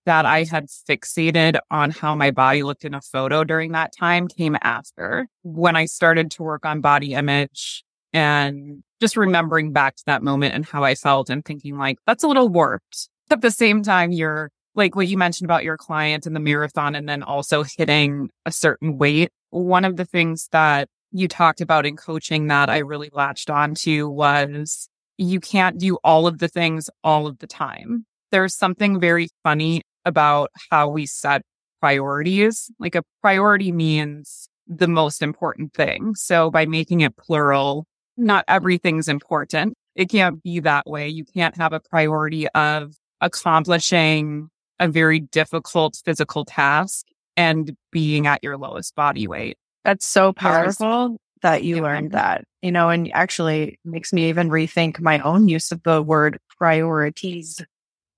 that 0.05 0.27
I 0.27 0.43
had 0.43 0.67
fixated 0.67 1.57
on 1.71 1.89
how 1.89 2.13
my 2.13 2.29
body 2.29 2.61
looked 2.61 2.85
in 2.85 2.93
a 2.93 3.01
photo 3.01 3.43
during 3.43 3.71
that 3.71 3.93
time 3.97 4.27
came 4.27 4.57
after 4.61 5.27
when 5.41 5.75
I 5.75 5.85
started 5.85 6.29
to 6.31 6.43
work 6.43 6.67
on 6.67 6.81
body 6.81 7.13
image 7.13 7.83
and 8.13 8.83
just 8.99 9.17
remembering 9.17 9.73
back 9.73 9.95
to 9.95 10.03
that 10.05 10.21
moment 10.21 10.53
and 10.53 10.65
how 10.65 10.83
I 10.83 10.93
felt 10.93 11.31
and 11.31 11.43
thinking 11.43 11.77
like, 11.77 11.97
that's 12.05 12.23
a 12.23 12.27
little 12.27 12.49
warped 12.49 13.09
at 13.31 13.41
the 13.41 13.51
same 13.51 13.83
time, 13.83 14.11
you're 14.11 14.51
like 14.75 14.95
what 14.95 15.07
you 15.07 15.17
mentioned 15.17 15.45
about 15.45 15.63
your 15.63 15.77
client 15.77 16.25
and 16.25 16.35
the 16.35 16.39
marathon 16.39 16.95
and 16.95 17.07
then 17.07 17.23
also 17.23 17.63
hitting 17.63 18.29
a 18.45 18.51
certain 18.51 18.97
weight. 18.97 19.29
One 19.49 19.85
of 19.85 19.97
the 19.97 20.05
things 20.05 20.47
that 20.51 20.87
you 21.11 21.27
talked 21.27 21.61
about 21.61 21.85
in 21.85 21.97
coaching 21.97 22.47
that 22.47 22.69
I 22.69 22.77
really 22.79 23.09
latched 23.11 23.49
onto 23.49 24.07
was 24.07 24.87
you 25.17 25.39
can't 25.39 25.77
do 25.77 25.97
all 26.03 26.25
of 26.25 26.39
the 26.39 26.47
things 26.47 26.89
all 27.03 27.27
of 27.27 27.39
the 27.39 27.47
time. 27.47 28.05
There's 28.31 28.55
something 28.55 28.99
very 28.99 29.27
funny 29.43 29.81
about 30.05 30.49
how 30.69 30.87
we 30.87 31.05
set 31.05 31.41
priorities. 31.81 32.71
Like 32.79 32.95
a 32.95 33.03
priority 33.21 33.71
means 33.71 34.47
the 34.67 34.87
most 34.87 35.21
important 35.21 35.73
thing. 35.73 36.15
So 36.15 36.49
by 36.49 36.65
making 36.65 37.01
it 37.01 37.17
plural, 37.17 37.85
not 38.15 38.45
everything's 38.47 39.09
important. 39.09 39.73
It 39.95 40.09
can't 40.09 40.41
be 40.41 40.61
that 40.61 40.87
way. 40.87 41.09
You 41.09 41.25
can't 41.25 41.57
have 41.57 41.73
a 41.73 41.81
priority 41.81 42.47
of 42.49 42.93
accomplishing 43.21 44.49
a 44.79 44.87
very 44.87 45.19
difficult 45.19 46.01
physical 46.03 46.43
task 46.43 47.05
and 47.37 47.75
being 47.91 48.27
at 48.27 48.43
your 48.43 48.57
lowest 48.57 48.95
body 48.95 49.27
weight. 49.27 49.57
That's 49.85 50.05
so 50.05 50.33
powerful 50.33 51.17
that 51.41 51.63
you 51.63 51.77
yeah. 51.77 51.81
learned 51.81 52.11
that, 52.11 52.43
you 52.61 52.71
know, 52.71 52.89
and 52.89 53.11
actually 53.13 53.79
makes 53.85 54.13
me 54.13 54.29
even 54.29 54.49
rethink 54.49 54.99
my 54.99 55.19
own 55.19 55.47
use 55.47 55.71
of 55.71 55.81
the 55.83 56.01
word 56.01 56.39
priorities. 56.57 57.63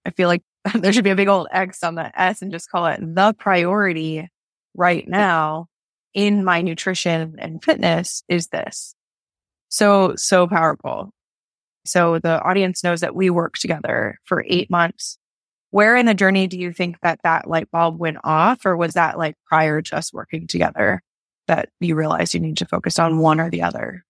I 0.06 0.12
feel 0.12 0.28
like 0.28 0.44
there 0.76 0.94
should 0.94 1.04
be 1.04 1.10
a 1.10 1.16
big 1.16 1.28
old 1.28 1.48
X 1.52 1.84
on 1.84 1.96
the 1.96 2.20
S 2.20 2.42
and 2.42 2.52
just 2.52 2.70
call 2.70 2.86
it 2.88 3.00
the 3.02 3.34
priority 3.38 4.30
right 4.76 5.08
now 5.08 5.68
in 6.14 6.44
my 6.44 6.62
nutrition 6.62 7.36
and 7.40 7.64
fitness 7.64 8.24
is 8.28 8.48
this. 8.48 8.96
So, 9.70 10.16
so 10.16 10.48
powerful. 10.48 11.12
So 11.86 12.20
the 12.20 12.42
audience 12.42 12.84
knows 12.84 13.02
that 13.02 13.16
we 13.16 13.30
worked 13.30 13.62
together 13.62 14.20
for 14.26 14.44
eight 14.48 14.70
months. 14.70 15.18
Where 15.72 15.96
in 15.96 16.06
the 16.06 16.14
journey 16.14 16.48
do 16.48 16.58
you 16.58 16.72
think 16.72 17.00
that 17.02 17.20
that 17.24 17.50
light 17.50 17.70
bulb 17.72 18.00
went 18.00 18.18
off? 18.24 18.66
Or 18.66 18.78
was 18.78 18.94
that 18.94 19.18
like 19.18 19.36
prior 19.48 19.82
to 19.82 19.98
us 19.98 20.14
working 20.14 20.48
together 20.48 21.02
that 21.48 21.70
you 21.80 21.96
realized 21.96 22.34
you 22.34 22.40
need 22.40 22.58
to 22.58 22.66
focus 22.66 23.00
on 23.00 23.18
one 23.18 23.40
or 23.40 23.50
the 23.50 23.64
other? 23.64 24.04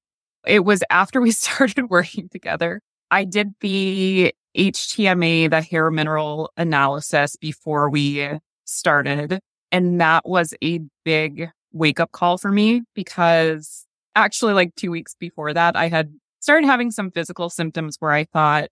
It 0.45 0.65
was 0.65 0.83
after 0.89 1.21
we 1.21 1.31
started 1.31 1.89
working 1.89 2.29
together. 2.29 2.81
I 3.11 3.23
did 3.23 3.53
the 3.61 4.33
HTMA, 4.57 5.49
the 5.49 5.61
hair 5.61 5.89
mineral 5.89 6.51
analysis 6.57 7.35
before 7.35 7.89
we 7.89 8.39
started. 8.65 9.39
And 9.71 9.99
that 10.01 10.27
was 10.27 10.53
a 10.63 10.81
big 11.03 11.49
wake 11.71 11.99
up 11.99 12.11
call 12.11 12.37
for 12.37 12.51
me 12.51 12.83
because 12.93 13.85
actually, 14.15 14.53
like 14.53 14.75
two 14.75 14.91
weeks 14.91 15.15
before 15.19 15.53
that, 15.53 15.75
I 15.75 15.87
had 15.87 16.13
started 16.43 16.67
having 16.67 16.91
some 16.91 17.09
physical 17.09 17.49
symptoms 17.49 17.95
where 17.99 18.11
I 18.11 18.25
thought, 18.25 18.67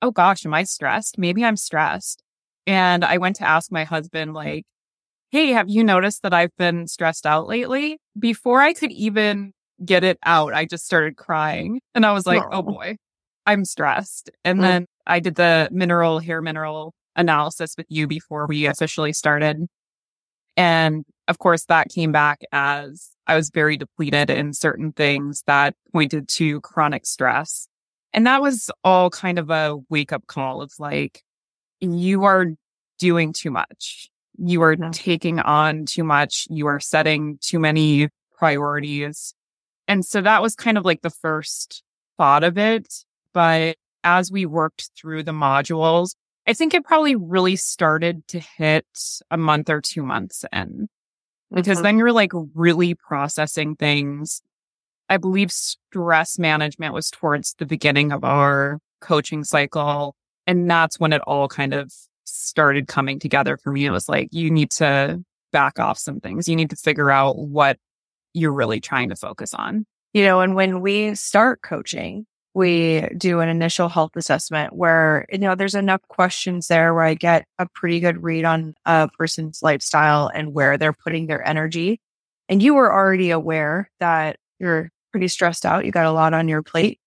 oh 0.00 0.12
gosh, 0.12 0.46
am 0.46 0.54
I 0.54 0.62
stressed? 0.62 1.18
Maybe 1.18 1.44
I'm 1.44 1.56
stressed. 1.56 2.22
And 2.68 3.04
I 3.04 3.18
went 3.18 3.34
to 3.36 3.44
ask 3.48 3.72
my 3.72 3.82
husband, 3.82 4.32
like, 4.32 4.64
hey, 5.30 5.48
have 5.48 5.68
you 5.68 5.82
noticed 5.82 6.22
that 6.22 6.32
I've 6.32 6.54
been 6.56 6.86
stressed 6.86 7.26
out 7.26 7.48
lately? 7.48 7.98
Before 8.16 8.60
I 8.60 8.72
could 8.72 8.92
even 8.92 9.52
get 9.84 10.04
it 10.04 10.18
out, 10.24 10.54
I 10.54 10.66
just 10.66 10.86
started 10.86 11.16
crying. 11.16 11.80
And 11.96 12.06
I 12.06 12.12
was 12.12 12.26
like, 12.26 12.42
oh, 12.44 12.58
oh 12.58 12.62
boy, 12.62 12.96
I'm 13.44 13.64
stressed. 13.64 14.30
And 14.44 14.60
mm. 14.60 14.62
then 14.62 14.86
I 15.04 15.18
did 15.18 15.34
the 15.34 15.68
mineral, 15.72 16.20
hair 16.20 16.40
mineral 16.40 16.94
analysis 17.16 17.74
with 17.76 17.86
you 17.88 18.06
before 18.06 18.46
we 18.46 18.66
officially 18.66 19.12
started. 19.12 19.66
And 20.56 21.04
of 21.30 21.38
course, 21.38 21.64
that 21.66 21.88
came 21.88 22.10
back 22.10 22.40
as 22.50 23.10
I 23.28 23.36
was 23.36 23.50
very 23.50 23.76
depleted 23.76 24.30
in 24.30 24.52
certain 24.52 24.90
things 24.90 25.44
that 25.46 25.76
pointed 25.92 26.28
to 26.30 26.60
chronic 26.62 27.06
stress. 27.06 27.68
And 28.12 28.26
that 28.26 28.42
was 28.42 28.68
all 28.82 29.10
kind 29.10 29.38
of 29.38 29.48
a 29.48 29.76
wake 29.88 30.12
up 30.12 30.26
call 30.26 30.60
of 30.60 30.72
like, 30.80 31.22
you 31.80 32.24
are 32.24 32.46
doing 32.98 33.32
too 33.32 33.52
much. 33.52 34.10
You 34.38 34.60
are 34.62 34.72
yeah. 34.72 34.90
taking 34.92 35.38
on 35.38 35.86
too 35.86 36.02
much. 36.02 36.48
You 36.50 36.66
are 36.66 36.80
setting 36.80 37.38
too 37.40 37.60
many 37.60 38.08
priorities. 38.36 39.32
And 39.86 40.04
so 40.04 40.20
that 40.22 40.42
was 40.42 40.56
kind 40.56 40.76
of 40.76 40.84
like 40.84 41.02
the 41.02 41.10
first 41.10 41.84
thought 42.18 42.42
of 42.42 42.58
it. 42.58 42.92
But 43.32 43.76
as 44.02 44.32
we 44.32 44.46
worked 44.46 44.90
through 45.00 45.22
the 45.22 45.32
modules, 45.32 46.16
I 46.48 46.54
think 46.54 46.74
it 46.74 46.84
probably 46.84 47.14
really 47.14 47.54
started 47.54 48.26
to 48.28 48.40
hit 48.40 48.86
a 49.30 49.36
month 49.36 49.70
or 49.70 49.80
two 49.80 50.02
months 50.02 50.44
in 50.52 50.88
because 51.52 51.78
mm-hmm. 51.78 51.84
then 51.84 51.98
you're 51.98 52.12
like 52.12 52.32
really 52.54 52.94
processing 52.94 53.76
things. 53.76 54.42
I 55.08 55.16
believe 55.16 55.50
stress 55.50 56.38
management 56.38 56.94
was 56.94 57.10
towards 57.10 57.54
the 57.54 57.66
beginning 57.66 58.12
of 58.12 58.24
our 58.24 58.78
coaching 59.00 59.44
cycle. 59.44 60.14
And 60.46 60.70
that's 60.70 61.00
when 61.00 61.12
it 61.12 61.22
all 61.22 61.48
kind 61.48 61.74
of 61.74 61.92
started 62.24 62.86
coming 62.86 63.18
together 63.18 63.56
for 63.56 63.72
me. 63.72 63.86
It 63.86 63.90
was 63.90 64.08
like, 64.08 64.28
you 64.30 64.50
need 64.50 64.70
to 64.72 65.22
back 65.52 65.78
off 65.78 65.98
some 65.98 66.20
things. 66.20 66.48
You 66.48 66.56
need 66.56 66.70
to 66.70 66.76
figure 66.76 67.10
out 67.10 67.38
what 67.38 67.76
you're 68.32 68.52
really 68.52 68.80
trying 68.80 69.08
to 69.08 69.16
focus 69.16 69.52
on. 69.52 69.86
You 70.12 70.24
know, 70.24 70.40
and 70.40 70.54
when 70.54 70.80
we 70.80 71.14
start 71.14 71.62
coaching, 71.62 72.26
we 72.54 73.06
do 73.16 73.40
an 73.40 73.48
initial 73.48 73.88
health 73.88 74.12
assessment 74.16 74.74
where, 74.74 75.26
you 75.30 75.38
know, 75.38 75.54
there's 75.54 75.74
enough 75.74 76.02
questions 76.08 76.66
there 76.66 76.92
where 76.92 77.04
I 77.04 77.14
get 77.14 77.44
a 77.58 77.66
pretty 77.74 78.00
good 78.00 78.22
read 78.22 78.44
on 78.44 78.74
a 78.84 79.08
person's 79.16 79.62
lifestyle 79.62 80.30
and 80.34 80.52
where 80.52 80.76
they're 80.76 80.92
putting 80.92 81.26
their 81.26 81.46
energy. 81.46 82.00
And 82.48 82.62
you 82.62 82.74
were 82.74 82.92
already 82.92 83.30
aware 83.30 83.88
that 84.00 84.36
you're 84.58 84.90
pretty 85.12 85.28
stressed 85.28 85.64
out. 85.64 85.84
You 85.84 85.92
got 85.92 86.06
a 86.06 86.12
lot 86.12 86.34
on 86.34 86.48
your 86.48 86.62
plate. 86.62 86.98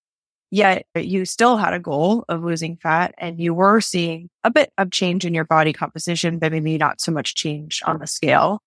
Yet 0.50 0.86
you 0.96 1.26
still 1.26 1.58
had 1.58 1.74
a 1.74 1.80
goal 1.80 2.26
of 2.30 2.44
losing 2.44 2.78
fat 2.78 3.16
and 3.18 3.40
you 3.40 3.56
were 3.56 3.82
seeing 3.82 4.30
a 4.44 4.52
bit 4.52 4.72
of 4.78 4.92
change 4.92 5.26
in 5.26 5.34
your 5.34 5.46
body 5.46 5.74
composition, 5.74 6.38
but 6.38 6.52
maybe 6.52 6.78
not 6.78 7.02
so 7.02 7.12
much 7.12 7.34
change 7.34 7.82
on 7.86 7.98
the 7.98 8.06
scale. 8.06 8.62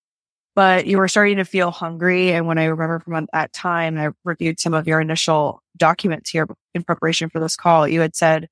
But 0.56 0.86
you 0.86 0.98
were 0.98 1.06
starting 1.06 1.36
to 1.36 1.44
feel 1.44 1.70
hungry. 1.70 2.32
And 2.32 2.46
when 2.46 2.58
I 2.58 2.64
remember 2.64 2.98
from 2.98 3.28
that 3.32 3.52
time, 3.52 3.98
I 3.98 4.08
reviewed 4.24 4.58
some 4.58 4.74
of 4.74 4.88
your 4.88 5.00
initial 5.00 5.62
documents 5.76 6.30
here 6.30 6.46
in 6.76 6.84
preparation 6.84 7.28
for 7.28 7.40
this 7.40 7.56
call. 7.56 7.88
You 7.88 8.00
had 8.00 8.14
said 8.14 8.48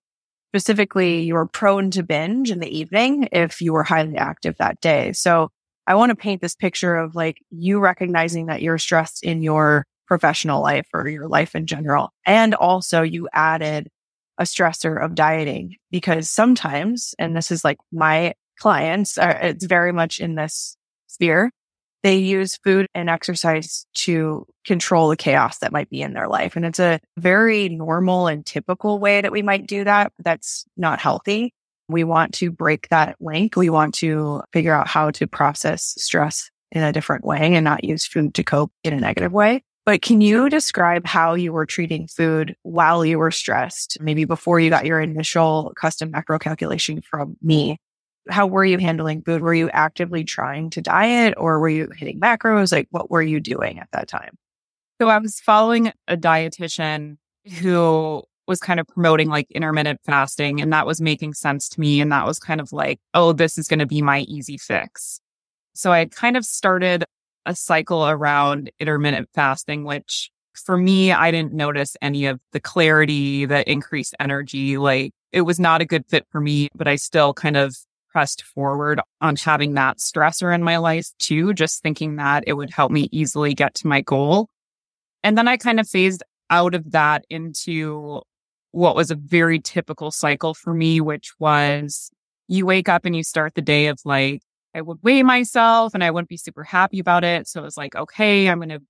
specifically 0.50 1.22
you 1.22 1.34
were 1.34 1.46
prone 1.46 1.90
to 1.92 2.02
binge 2.02 2.50
in 2.50 2.60
the 2.60 2.78
evening 2.78 3.28
if 3.32 3.60
you 3.60 3.72
were 3.72 3.82
highly 3.82 4.16
active 4.16 4.56
that 4.58 4.80
day. 4.80 5.12
So 5.12 5.50
I 5.86 5.94
want 5.94 6.10
to 6.10 6.16
paint 6.16 6.40
this 6.40 6.54
picture 6.54 6.96
of 6.96 7.14
like 7.14 7.38
you 7.50 7.78
recognizing 7.78 8.46
that 8.46 8.62
you're 8.62 8.78
stressed 8.78 9.22
in 9.22 9.42
your 9.42 9.84
professional 10.06 10.62
life 10.62 10.86
or 10.92 11.08
your 11.08 11.28
life 11.28 11.54
in 11.54 11.66
general. 11.66 12.10
And 12.26 12.54
also 12.54 13.02
you 13.02 13.28
added 13.32 13.88
a 14.38 14.44
stressor 14.44 15.02
of 15.02 15.14
dieting 15.14 15.76
because 15.90 16.30
sometimes, 16.30 17.14
and 17.18 17.36
this 17.36 17.50
is 17.50 17.64
like 17.64 17.78
my 17.92 18.34
clients, 18.58 19.18
are, 19.18 19.30
it's 19.30 19.64
very 19.64 19.92
much 19.92 20.20
in 20.20 20.34
this 20.34 20.76
sphere. 21.06 21.50
They 22.04 22.16
use 22.16 22.58
food 22.58 22.86
and 22.94 23.08
exercise 23.08 23.86
to 23.94 24.46
control 24.66 25.08
the 25.08 25.16
chaos 25.16 25.58
that 25.60 25.72
might 25.72 25.88
be 25.88 26.02
in 26.02 26.12
their 26.12 26.28
life. 26.28 26.54
And 26.54 26.66
it's 26.66 26.78
a 26.78 27.00
very 27.16 27.70
normal 27.70 28.26
and 28.26 28.44
typical 28.44 28.98
way 28.98 29.22
that 29.22 29.32
we 29.32 29.40
might 29.40 29.66
do 29.66 29.84
that. 29.84 30.12
that's 30.18 30.66
not 30.76 31.00
healthy. 31.00 31.54
We 31.88 32.04
want 32.04 32.34
to 32.34 32.50
break 32.50 32.88
that 32.90 33.16
link. 33.20 33.56
We 33.56 33.70
want 33.70 33.94
to 33.96 34.42
figure 34.52 34.74
out 34.74 34.86
how 34.86 35.12
to 35.12 35.26
process 35.26 35.94
stress 35.96 36.50
in 36.70 36.82
a 36.82 36.92
different 36.92 37.24
way 37.24 37.54
and 37.54 37.64
not 37.64 37.84
use 37.84 38.06
food 38.06 38.34
to 38.34 38.44
cope 38.44 38.72
in 38.84 38.92
a 38.92 39.00
negative 39.00 39.32
way. 39.32 39.62
But 39.86 40.02
can 40.02 40.20
you 40.20 40.50
describe 40.50 41.06
how 41.06 41.34
you 41.34 41.54
were 41.54 41.66
treating 41.66 42.06
food 42.06 42.54
while 42.64 43.02
you 43.04 43.18
were 43.18 43.30
stressed? 43.30 43.98
Maybe 44.00 44.26
before 44.26 44.60
you 44.60 44.68
got 44.68 44.84
your 44.84 45.00
initial 45.00 45.72
custom 45.74 46.10
macro 46.10 46.38
calculation 46.38 47.00
from 47.00 47.36
me. 47.40 47.78
How 48.30 48.46
were 48.46 48.64
you 48.64 48.78
handling 48.78 49.22
food? 49.22 49.42
Were 49.42 49.54
you 49.54 49.70
actively 49.70 50.24
trying 50.24 50.70
to 50.70 50.80
diet 50.80 51.34
or 51.36 51.60
were 51.60 51.68
you 51.68 51.88
hitting 51.96 52.20
macros? 52.20 52.72
Like 52.72 52.88
what 52.90 53.10
were 53.10 53.22
you 53.22 53.40
doing 53.40 53.78
at 53.78 53.88
that 53.92 54.08
time? 54.08 54.36
So 55.00 55.08
I 55.08 55.18
was 55.18 55.40
following 55.40 55.92
a 56.08 56.16
dietitian 56.16 57.16
who 57.60 58.22
was 58.46 58.60
kind 58.60 58.78
of 58.78 58.86
promoting 58.86 59.28
like 59.28 59.50
intermittent 59.50 60.00
fasting 60.04 60.60
and 60.60 60.72
that 60.72 60.86
was 60.86 61.00
making 61.00 61.34
sense 61.34 61.68
to 61.70 61.80
me. 61.80 62.00
And 62.00 62.12
that 62.12 62.26
was 62.26 62.38
kind 62.38 62.60
of 62.60 62.72
like, 62.72 63.00
oh, 63.14 63.32
this 63.32 63.58
is 63.58 63.68
going 63.68 63.78
to 63.78 63.86
be 63.86 64.02
my 64.02 64.20
easy 64.20 64.58
fix. 64.58 65.20
So 65.74 65.92
I 65.92 66.04
kind 66.06 66.36
of 66.36 66.44
started 66.44 67.04
a 67.46 67.54
cycle 67.54 68.06
around 68.06 68.70
intermittent 68.78 69.28
fasting, 69.34 69.84
which 69.84 70.30
for 70.54 70.76
me, 70.76 71.12
I 71.12 71.30
didn't 71.30 71.52
notice 71.52 71.96
any 72.00 72.26
of 72.26 72.40
the 72.52 72.60
clarity, 72.60 73.44
the 73.44 73.68
increased 73.70 74.14
energy. 74.20 74.78
Like 74.78 75.12
it 75.32 75.42
was 75.42 75.58
not 75.58 75.80
a 75.80 75.84
good 75.84 76.04
fit 76.08 76.26
for 76.30 76.40
me, 76.40 76.68
but 76.74 76.86
I 76.86 76.96
still 76.96 77.34
kind 77.34 77.56
of 77.56 77.76
pressed 78.14 78.44
forward 78.44 79.00
on 79.20 79.34
having 79.34 79.74
that 79.74 79.98
stressor 79.98 80.54
in 80.54 80.62
my 80.62 80.76
life 80.76 81.08
too, 81.18 81.52
just 81.52 81.82
thinking 81.82 82.14
that 82.16 82.44
it 82.46 82.52
would 82.52 82.70
help 82.70 82.92
me 82.92 83.08
easily 83.10 83.54
get 83.54 83.74
to 83.74 83.88
my 83.88 84.00
goal. 84.00 84.48
And 85.24 85.36
then 85.36 85.48
I 85.48 85.56
kind 85.56 85.80
of 85.80 85.88
phased 85.88 86.22
out 86.48 86.74
of 86.74 86.92
that 86.92 87.24
into 87.28 88.22
what 88.70 88.94
was 88.94 89.10
a 89.10 89.16
very 89.16 89.58
typical 89.58 90.12
cycle 90.12 90.54
for 90.54 90.72
me, 90.72 91.00
which 91.00 91.32
was 91.40 92.10
you 92.46 92.66
wake 92.66 92.88
up 92.88 93.04
and 93.04 93.16
you 93.16 93.24
start 93.24 93.56
the 93.56 93.62
day 93.62 93.88
of 93.88 93.98
like, 94.04 94.42
I 94.76 94.80
would 94.80 94.98
weigh 95.02 95.24
myself 95.24 95.92
and 95.92 96.04
I 96.04 96.12
wouldn't 96.12 96.28
be 96.28 96.36
super 96.36 96.62
happy 96.62 97.00
about 97.00 97.24
it. 97.24 97.48
So 97.48 97.60
it 97.60 97.64
was 97.64 97.76
like, 97.76 97.96
okay, 97.96 98.48
I'm 98.48 98.58
going 98.58 98.68
to 98.68 98.80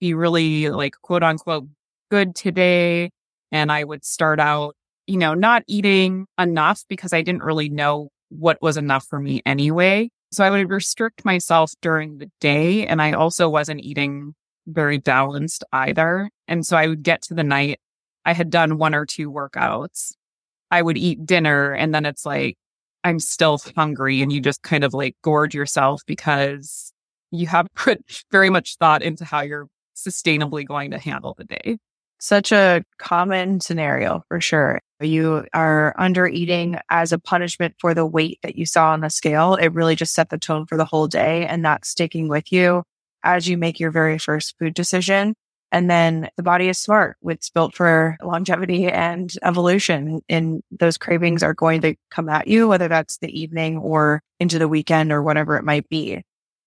be 0.00 0.12
really 0.14 0.70
like 0.70 0.94
quote 1.02 1.22
unquote 1.22 1.68
good 2.10 2.34
today. 2.34 3.10
And 3.52 3.70
I 3.70 3.84
would 3.84 4.04
start 4.04 4.40
out, 4.40 4.74
you 5.06 5.18
know, 5.18 5.34
not 5.34 5.62
eating 5.68 6.26
enough 6.36 6.82
because 6.88 7.12
I 7.12 7.22
didn't 7.22 7.44
really 7.44 7.68
know 7.68 8.08
what 8.38 8.60
was 8.62 8.76
enough 8.76 9.06
for 9.06 9.20
me 9.20 9.42
anyway. 9.44 10.10
So 10.32 10.44
I 10.44 10.50
would 10.50 10.70
restrict 10.70 11.24
myself 11.24 11.72
during 11.82 12.18
the 12.18 12.30
day. 12.40 12.86
And 12.86 13.02
I 13.02 13.12
also 13.12 13.48
wasn't 13.48 13.82
eating 13.82 14.34
very 14.66 14.98
balanced 14.98 15.64
either. 15.72 16.30
And 16.48 16.64
so 16.64 16.76
I 16.76 16.86
would 16.86 17.02
get 17.02 17.22
to 17.22 17.34
the 17.34 17.44
night. 17.44 17.80
I 18.24 18.32
had 18.32 18.50
done 18.50 18.78
one 18.78 18.94
or 18.94 19.04
two 19.04 19.30
workouts. 19.30 20.12
I 20.70 20.80
would 20.80 20.96
eat 20.96 21.26
dinner 21.26 21.72
and 21.72 21.94
then 21.94 22.06
it's 22.06 22.24
like, 22.24 22.56
I'm 23.04 23.18
still 23.18 23.60
hungry 23.76 24.22
and 24.22 24.32
you 24.32 24.40
just 24.40 24.62
kind 24.62 24.84
of 24.84 24.94
like 24.94 25.16
gorge 25.22 25.54
yourself 25.54 26.02
because 26.06 26.92
you 27.30 27.46
have 27.48 27.66
put 27.74 28.00
very 28.30 28.48
much 28.48 28.76
thought 28.76 29.02
into 29.02 29.24
how 29.24 29.40
you're 29.40 29.68
sustainably 29.96 30.66
going 30.66 30.92
to 30.92 30.98
handle 30.98 31.34
the 31.36 31.44
day. 31.44 31.78
Such 32.22 32.52
a 32.52 32.84
common 32.98 33.58
scenario 33.58 34.24
for 34.28 34.40
sure. 34.40 34.80
You 35.00 35.44
are 35.52 35.92
under 35.98 36.28
eating 36.28 36.78
as 36.88 37.10
a 37.10 37.18
punishment 37.18 37.74
for 37.80 37.94
the 37.94 38.06
weight 38.06 38.38
that 38.44 38.54
you 38.54 38.64
saw 38.64 38.92
on 38.92 39.00
the 39.00 39.10
scale. 39.10 39.56
It 39.56 39.72
really 39.72 39.96
just 39.96 40.14
set 40.14 40.30
the 40.30 40.38
tone 40.38 40.66
for 40.66 40.78
the 40.78 40.84
whole 40.84 41.08
day 41.08 41.44
and 41.46 41.64
that's 41.64 41.88
sticking 41.88 42.28
with 42.28 42.52
you 42.52 42.84
as 43.24 43.48
you 43.48 43.58
make 43.58 43.80
your 43.80 43.90
very 43.90 44.18
first 44.18 44.54
food 44.56 44.72
decision. 44.72 45.34
And 45.72 45.90
then 45.90 46.28
the 46.36 46.44
body 46.44 46.68
is 46.68 46.78
smart. 46.78 47.16
It's 47.24 47.50
built 47.50 47.74
for 47.74 48.16
longevity 48.22 48.86
and 48.86 49.32
evolution. 49.42 50.20
And 50.28 50.62
those 50.70 50.98
cravings 50.98 51.42
are 51.42 51.54
going 51.54 51.80
to 51.80 51.96
come 52.12 52.28
at 52.28 52.46
you, 52.46 52.68
whether 52.68 52.86
that's 52.86 53.18
the 53.18 53.36
evening 53.36 53.78
or 53.78 54.22
into 54.38 54.60
the 54.60 54.68
weekend 54.68 55.10
or 55.10 55.24
whatever 55.24 55.56
it 55.56 55.64
might 55.64 55.88
be. 55.88 56.22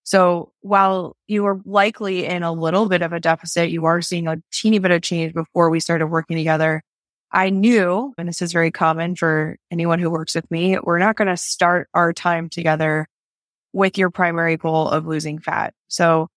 So 0.05 0.53
while 0.61 1.17
you 1.27 1.45
are 1.47 1.59
likely 1.65 2.25
in 2.25 2.43
a 2.43 2.53
little 2.53 2.87
bit 2.87 3.01
of 3.01 3.11
a 3.11 3.19
deficit, 3.19 3.71
you 3.71 3.85
are 3.85 4.01
seeing 4.01 4.27
a 4.27 4.37
teeny 4.51 4.77
bit 4.77 4.91
of 4.91 5.01
change 5.01 5.33
before 5.33 5.69
we 5.71 5.79
started 5.79 6.07
working 6.07 6.37
together. 6.37 6.83
I 7.31 7.49
knew, 7.49 8.13
and 8.17 8.27
this 8.27 8.41
is 8.41 8.53
very 8.53 8.71
common 8.71 9.15
for 9.15 9.57
anyone 9.71 9.99
who 9.99 10.11
works 10.11 10.35
with 10.35 10.49
me, 10.51 10.77
we're 10.79 10.99
not 10.99 11.15
going 11.15 11.27
to 11.27 11.35
start 11.35 11.89
our 11.95 12.13
time 12.13 12.49
together 12.49 13.07
with 13.73 13.97
your 13.97 14.11
primary 14.11 14.57
goal 14.57 14.87
of 14.87 15.07
losing 15.07 15.39
fat. 15.39 15.73
So 15.87 16.29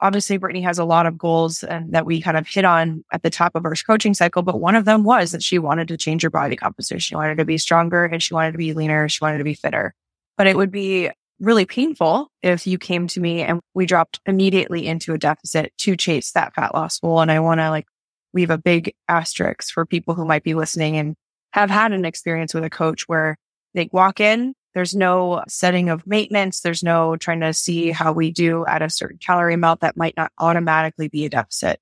obviously 0.00 0.36
Brittany 0.36 0.62
has 0.62 0.80
a 0.80 0.84
lot 0.84 1.06
of 1.06 1.16
goals 1.16 1.62
and 1.62 1.92
that 1.92 2.04
we 2.04 2.20
kind 2.20 2.36
of 2.36 2.48
hit 2.48 2.64
on 2.64 3.04
at 3.12 3.22
the 3.22 3.30
top 3.30 3.54
of 3.54 3.64
our 3.64 3.74
coaching 3.86 4.14
cycle. 4.14 4.42
But 4.42 4.60
one 4.60 4.74
of 4.74 4.84
them 4.84 5.04
was 5.04 5.30
that 5.30 5.44
she 5.44 5.60
wanted 5.60 5.86
to 5.88 5.96
change 5.96 6.22
her 6.24 6.30
body 6.30 6.56
composition. 6.56 6.98
She 6.98 7.14
wanted 7.14 7.38
to 7.38 7.44
be 7.44 7.56
stronger 7.56 8.04
and 8.04 8.20
she 8.20 8.34
wanted 8.34 8.52
to 8.52 8.58
be 8.58 8.74
leaner. 8.74 9.08
She 9.08 9.20
wanted 9.22 9.38
to 9.38 9.44
be 9.44 9.54
fitter. 9.54 9.94
But 10.36 10.48
it 10.48 10.56
would 10.56 10.72
be 10.72 11.10
really 11.42 11.66
painful 11.66 12.30
if 12.42 12.66
you 12.66 12.78
came 12.78 13.06
to 13.08 13.20
me 13.20 13.42
and 13.42 13.60
we 13.74 13.84
dropped 13.84 14.20
immediately 14.26 14.86
into 14.86 15.12
a 15.12 15.18
deficit 15.18 15.72
to 15.76 15.96
chase 15.96 16.32
that 16.32 16.54
fat 16.54 16.72
loss 16.74 17.00
goal. 17.00 17.20
And 17.20 17.30
I 17.30 17.40
want 17.40 17.60
to 17.60 17.68
like 17.68 17.86
leave 18.32 18.50
a 18.50 18.58
big 18.58 18.94
asterisk 19.08 19.72
for 19.72 19.84
people 19.84 20.14
who 20.14 20.24
might 20.24 20.44
be 20.44 20.54
listening 20.54 20.96
and 20.96 21.16
have 21.52 21.68
had 21.68 21.92
an 21.92 22.04
experience 22.04 22.54
with 22.54 22.64
a 22.64 22.70
coach 22.70 23.08
where 23.08 23.36
they 23.74 23.88
walk 23.92 24.20
in, 24.20 24.54
there's 24.74 24.94
no 24.94 25.42
setting 25.48 25.90
of 25.90 26.06
maintenance. 26.06 26.60
There's 26.60 26.82
no 26.82 27.16
trying 27.16 27.40
to 27.40 27.52
see 27.52 27.90
how 27.90 28.12
we 28.12 28.30
do 28.30 28.64
at 28.66 28.82
a 28.82 28.88
certain 28.88 29.18
calorie 29.18 29.54
amount 29.54 29.80
that 29.80 29.96
might 29.96 30.16
not 30.16 30.32
automatically 30.38 31.08
be 31.08 31.26
a 31.26 31.28
deficit. 31.28 31.78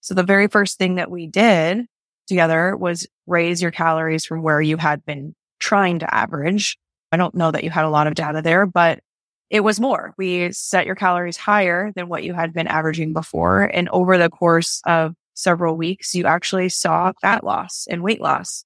So 0.00 0.14
the 0.14 0.22
very 0.22 0.46
first 0.46 0.78
thing 0.78 0.96
that 0.96 1.10
we 1.10 1.26
did 1.26 1.86
together 2.28 2.76
was 2.76 3.06
raise 3.26 3.60
your 3.60 3.72
calories 3.72 4.24
from 4.24 4.42
where 4.42 4.60
you 4.60 4.76
had 4.76 5.04
been 5.04 5.34
trying 5.58 5.98
to 6.00 6.14
average. 6.14 6.78
I 7.12 7.16
don't 7.16 7.34
know 7.34 7.50
that 7.50 7.64
you 7.64 7.70
had 7.70 7.84
a 7.84 7.90
lot 7.90 8.06
of 8.06 8.14
data 8.14 8.42
there, 8.42 8.66
but 8.66 9.00
it 9.50 9.60
was 9.60 9.80
more. 9.80 10.14
We 10.16 10.52
set 10.52 10.86
your 10.86 10.94
calories 10.94 11.36
higher 11.36 11.92
than 11.96 12.08
what 12.08 12.22
you 12.22 12.34
had 12.34 12.52
been 12.52 12.68
averaging 12.68 13.12
before. 13.12 13.62
And 13.62 13.88
over 13.88 14.16
the 14.16 14.30
course 14.30 14.80
of 14.86 15.14
several 15.34 15.76
weeks, 15.76 16.14
you 16.14 16.24
actually 16.26 16.68
saw 16.68 17.12
fat 17.20 17.42
loss 17.42 17.86
and 17.90 18.02
weight 18.02 18.20
loss. 18.20 18.64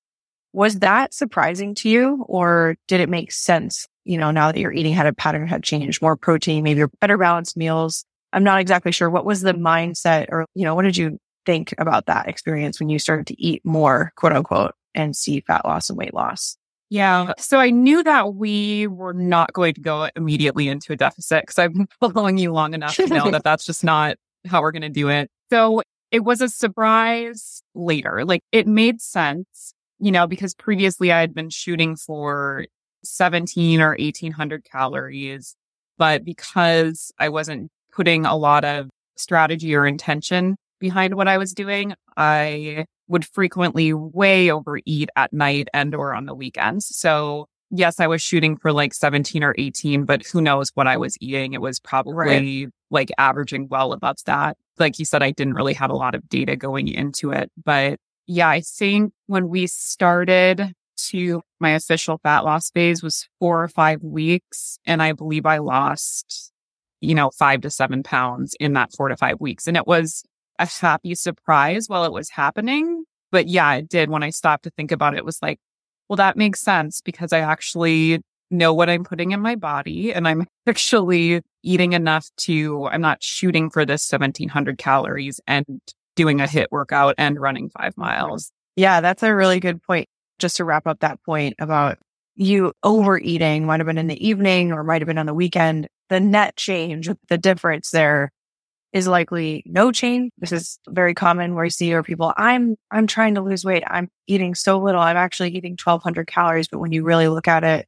Was 0.52 0.80
that 0.80 1.14
surprising 1.14 1.74
to 1.76 1.88
you 1.88 2.24
or 2.28 2.76
did 2.86 3.00
it 3.00 3.08
make 3.08 3.32
sense? 3.32 3.86
You 4.04 4.18
know, 4.18 4.30
now 4.30 4.52
that 4.52 4.60
your 4.60 4.72
eating 4.72 4.92
had 4.92 5.06
a 5.06 5.14
pattern 5.14 5.48
had 5.48 5.62
changed, 5.62 6.02
more 6.02 6.16
protein, 6.16 6.62
maybe 6.62 6.84
better 7.00 7.16
balanced 7.16 7.56
meals. 7.56 8.04
I'm 8.32 8.44
not 8.44 8.60
exactly 8.60 8.92
sure. 8.92 9.08
What 9.08 9.24
was 9.24 9.40
the 9.40 9.54
mindset 9.54 10.26
or, 10.28 10.46
you 10.54 10.64
know, 10.64 10.74
what 10.74 10.82
did 10.82 10.96
you 10.96 11.18
think 11.46 11.74
about 11.78 12.06
that 12.06 12.28
experience 12.28 12.78
when 12.78 12.88
you 12.88 12.98
started 12.98 13.26
to 13.28 13.40
eat 13.42 13.64
more, 13.64 14.12
quote 14.16 14.32
unquote, 14.32 14.74
and 14.94 15.16
see 15.16 15.40
fat 15.40 15.64
loss 15.64 15.88
and 15.88 15.98
weight 15.98 16.14
loss? 16.14 16.56
Yeah. 16.90 17.32
So 17.38 17.58
I 17.58 17.70
knew 17.70 18.02
that 18.02 18.34
we 18.34 18.86
were 18.86 19.14
not 19.14 19.52
going 19.52 19.74
to 19.74 19.80
go 19.80 20.08
immediately 20.14 20.68
into 20.68 20.92
a 20.92 20.96
deficit 20.96 21.42
because 21.42 21.58
I've 21.58 21.72
been 21.72 21.88
following 22.00 22.38
you 22.38 22.52
long 22.52 22.74
enough 22.74 22.94
to 22.96 23.06
know 23.06 23.30
that 23.30 23.42
that's 23.44 23.64
just 23.64 23.82
not 23.84 24.16
how 24.46 24.60
we're 24.60 24.72
going 24.72 24.82
to 24.82 24.88
do 24.88 25.08
it. 25.08 25.30
So 25.50 25.82
it 26.10 26.20
was 26.20 26.40
a 26.40 26.48
surprise 26.48 27.62
later. 27.74 28.24
Like 28.24 28.42
it 28.52 28.66
made 28.66 29.00
sense 29.00 29.74
you 30.04 30.12
know, 30.12 30.26
because 30.26 30.54
previously 30.54 31.12
I 31.12 31.20
had 31.20 31.34
been 31.34 31.50
shooting 31.50 31.96
for 31.96 32.66
17 33.04 33.80
or 33.80 33.96
1800 33.98 34.64
calories, 34.64 35.56
but 35.98 36.24
because 36.24 37.12
I 37.18 37.28
wasn't 37.28 37.70
putting 37.92 38.26
a 38.26 38.36
lot 38.36 38.64
of 38.64 38.90
strategy 39.16 39.74
or 39.74 39.86
intention 39.86 40.56
behind 40.80 41.14
what 41.14 41.28
I 41.28 41.38
was 41.38 41.52
doing, 41.52 41.94
I 42.16 42.84
would 43.08 43.24
frequently 43.24 43.92
way 43.92 44.50
overeat 44.50 45.10
at 45.16 45.32
night 45.32 45.68
and 45.74 45.94
or 45.94 46.14
on 46.14 46.26
the 46.26 46.34
weekends. 46.34 46.86
So 46.96 47.48
yes, 47.70 48.00
I 48.00 48.06
was 48.06 48.22
shooting 48.22 48.56
for 48.56 48.72
like 48.72 48.94
17 48.94 49.42
or 49.42 49.54
18, 49.58 50.04
but 50.04 50.24
who 50.26 50.40
knows 50.40 50.70
what 50.74 50.86
I 50.86 50.96
was 50.96 51.16
eating. 51.20 51.52
It 51.52 51.60
was 51.60 51.80
probably 51.80 52.64
right. 52.64 52.72
like 52.90 53.10
averaging 53.18 53.68
well 53.68 53.92
above 53.92 54.16
that. 54.26 54.56
Like 54.78 54.98
you 54.98 55.04
said, 55.04 55.22
I 55.22 55.32
didn't 55.32 55.54
really 55.54 55.74
have 55.74 55.90
a 55.90 55.96
lot 55.96 56.14
of 56.14 56.28
data 56.28 56.56
going 56.56 56.88
into 56.88 57.30
it, 57.30 57.50
but 57.62 57.98
yeah, 58.26 58.48
I 58.48 58.62
think 58.62 59.12
when 59.26 59.48
we 59.48 59.66
started 59.66 60.74
to 60.96 61.42
my 61.60 61.70
official 61.70 62.18
fat 62.22 62.44
loss 62.44 62.70
phase 62.70 63.02
was 63.02 63.28
four 63.38 63.62
or 63.62 63.68
five 63.68 64.02
weeks. 64.02 64.78
And 64.86 65.02
I 65.02 65.12
believe 65.12 65.46
I 65.46 65.58
lost, 65.58 66.52
you 67.00 67.14
know, 67.14 67.30
five 67.30 67.62
to 67.62 67.70
seven 67.70 68.02
pounds 68.02 68.54
in 68.60 68.74
that 68.74 68.92
four 68.92 69.08
to 69.08 69.16
five 69.16 69.40
weeks. 69.40 69.66
And 69.66 69.76
it 69.76 69.86
was 69.86 70.24
a 70.58 70.66
happy 70.66 71.14
surprise 71.14 71.88
while 71.88 72.04
it 72.04 72.12
was 72.12 72.30
happening. 72.30 73.04
But 73.30 73.48
yeah, 73.48 73.74
it 73.74 73.88
did. 73.88 74.10
When 74.10 74.22
I 74.22 74.30
stopped 74.30 74.64
to 74.64 74.70
think 74.70 74.92
about 74.92 75.14
it, 75.14 75.18
it 75.18 75.24
was 75.24 75.38
like, 75.42 75.58
well, 76.08 76.16
that 76.16 76.36
makes 76.36 76.60
sense 76.60 77.00
because 77.00 77.32
I 77.32 77.40
actually 77.40 78.20
know 78.50 78.72
what 78.72 78.90
I'm 78.90 79.04
putting 79.04 79.32
in 79.32 79.40
my 79.40 79.56
body 79.56 80.12
and 80.12 80.28
I'm 80.28 80.46
actually 80.66 81.40
eating 81.62 81.92
enough 81.92 82.28
to, 82.38 82.86
I'm 82.86 83.00
not 83.00 83.22
shooting 83.22 83.70
for 83.70 83.84
this 83.84 84.10
1700 84.10 84.78
calories 84.78 85.40
and 85.46 85.80
doing 86.14 86.40
a 86.40 86.46
hit 86.46 86.70
workout 86.70 87.14
and 87.18 87.40
running 87.40 87.70
five 87.70 87.96
miles. 87.96 88.52
Yeah, 88.76 89.00
that's 89.00 89.22
a 89.22 89.34
really 89.34 89.60
good 89.60 89.82
point. 89.82 90.08
Just 90.38 90.56
to 90.56 90.64
wrap 90.64 90.86
up 90.86 91.00
that 91.00 91.22
point 91.24 91.54
about 91.58 91.98
you 92.34 92.72
overeating 92.82 93.66
might 93.66 93.80
have 93.80 93.86
been 93.86 93.98
in 93.98 94.08
the 94.08 94.26
evening 94.26 94.72
or 94.72 94.82
might 94.82 95.00
have 95.00 95.06
been 95.06 95.18
on 95.18 95.26
the 95.26 95.34
weekend. 95.34 95.88
The 96.08 96.20
net 96.20 96.56
change, 96.56 97.08
the 97.28 97.38
difference 97.38 97.90
there 97.90 98.30
is 98.94 99.08
likely 99.08 99.62
no 99.66 99.92
change. 99.92 100.30
This 100.38 100.52
is 100.52 100.78
very 100.88 101.12
common 101.12 101.54
where 101.54 101.64
you 101.64 101.70
see 101.70 101.92
or 101.92 102.02
people, 102.02 102.32
I'm, 102.36 102.76
I'm 102.90 103.06
trying 103.06 103.34
to 103.34 103.42
lose 103.42 103.64
weight. 103.64 103.82
I'm 103.86 104.08
eating 104.26 104.54
so 104.54 104.78
little. 104.78 105.00
I'm 105.00 105.16
actually 105.16 105.50
eating 105.50 105.72
1200 105.72 106.26
calories. 106.26 106.68
But 106.68 106.78
when 106.78 106.92
you 106.92 107.02
really 107.02 107.28
look 107.28 107.48
at 107.48 107.64
it, 107.64 107.86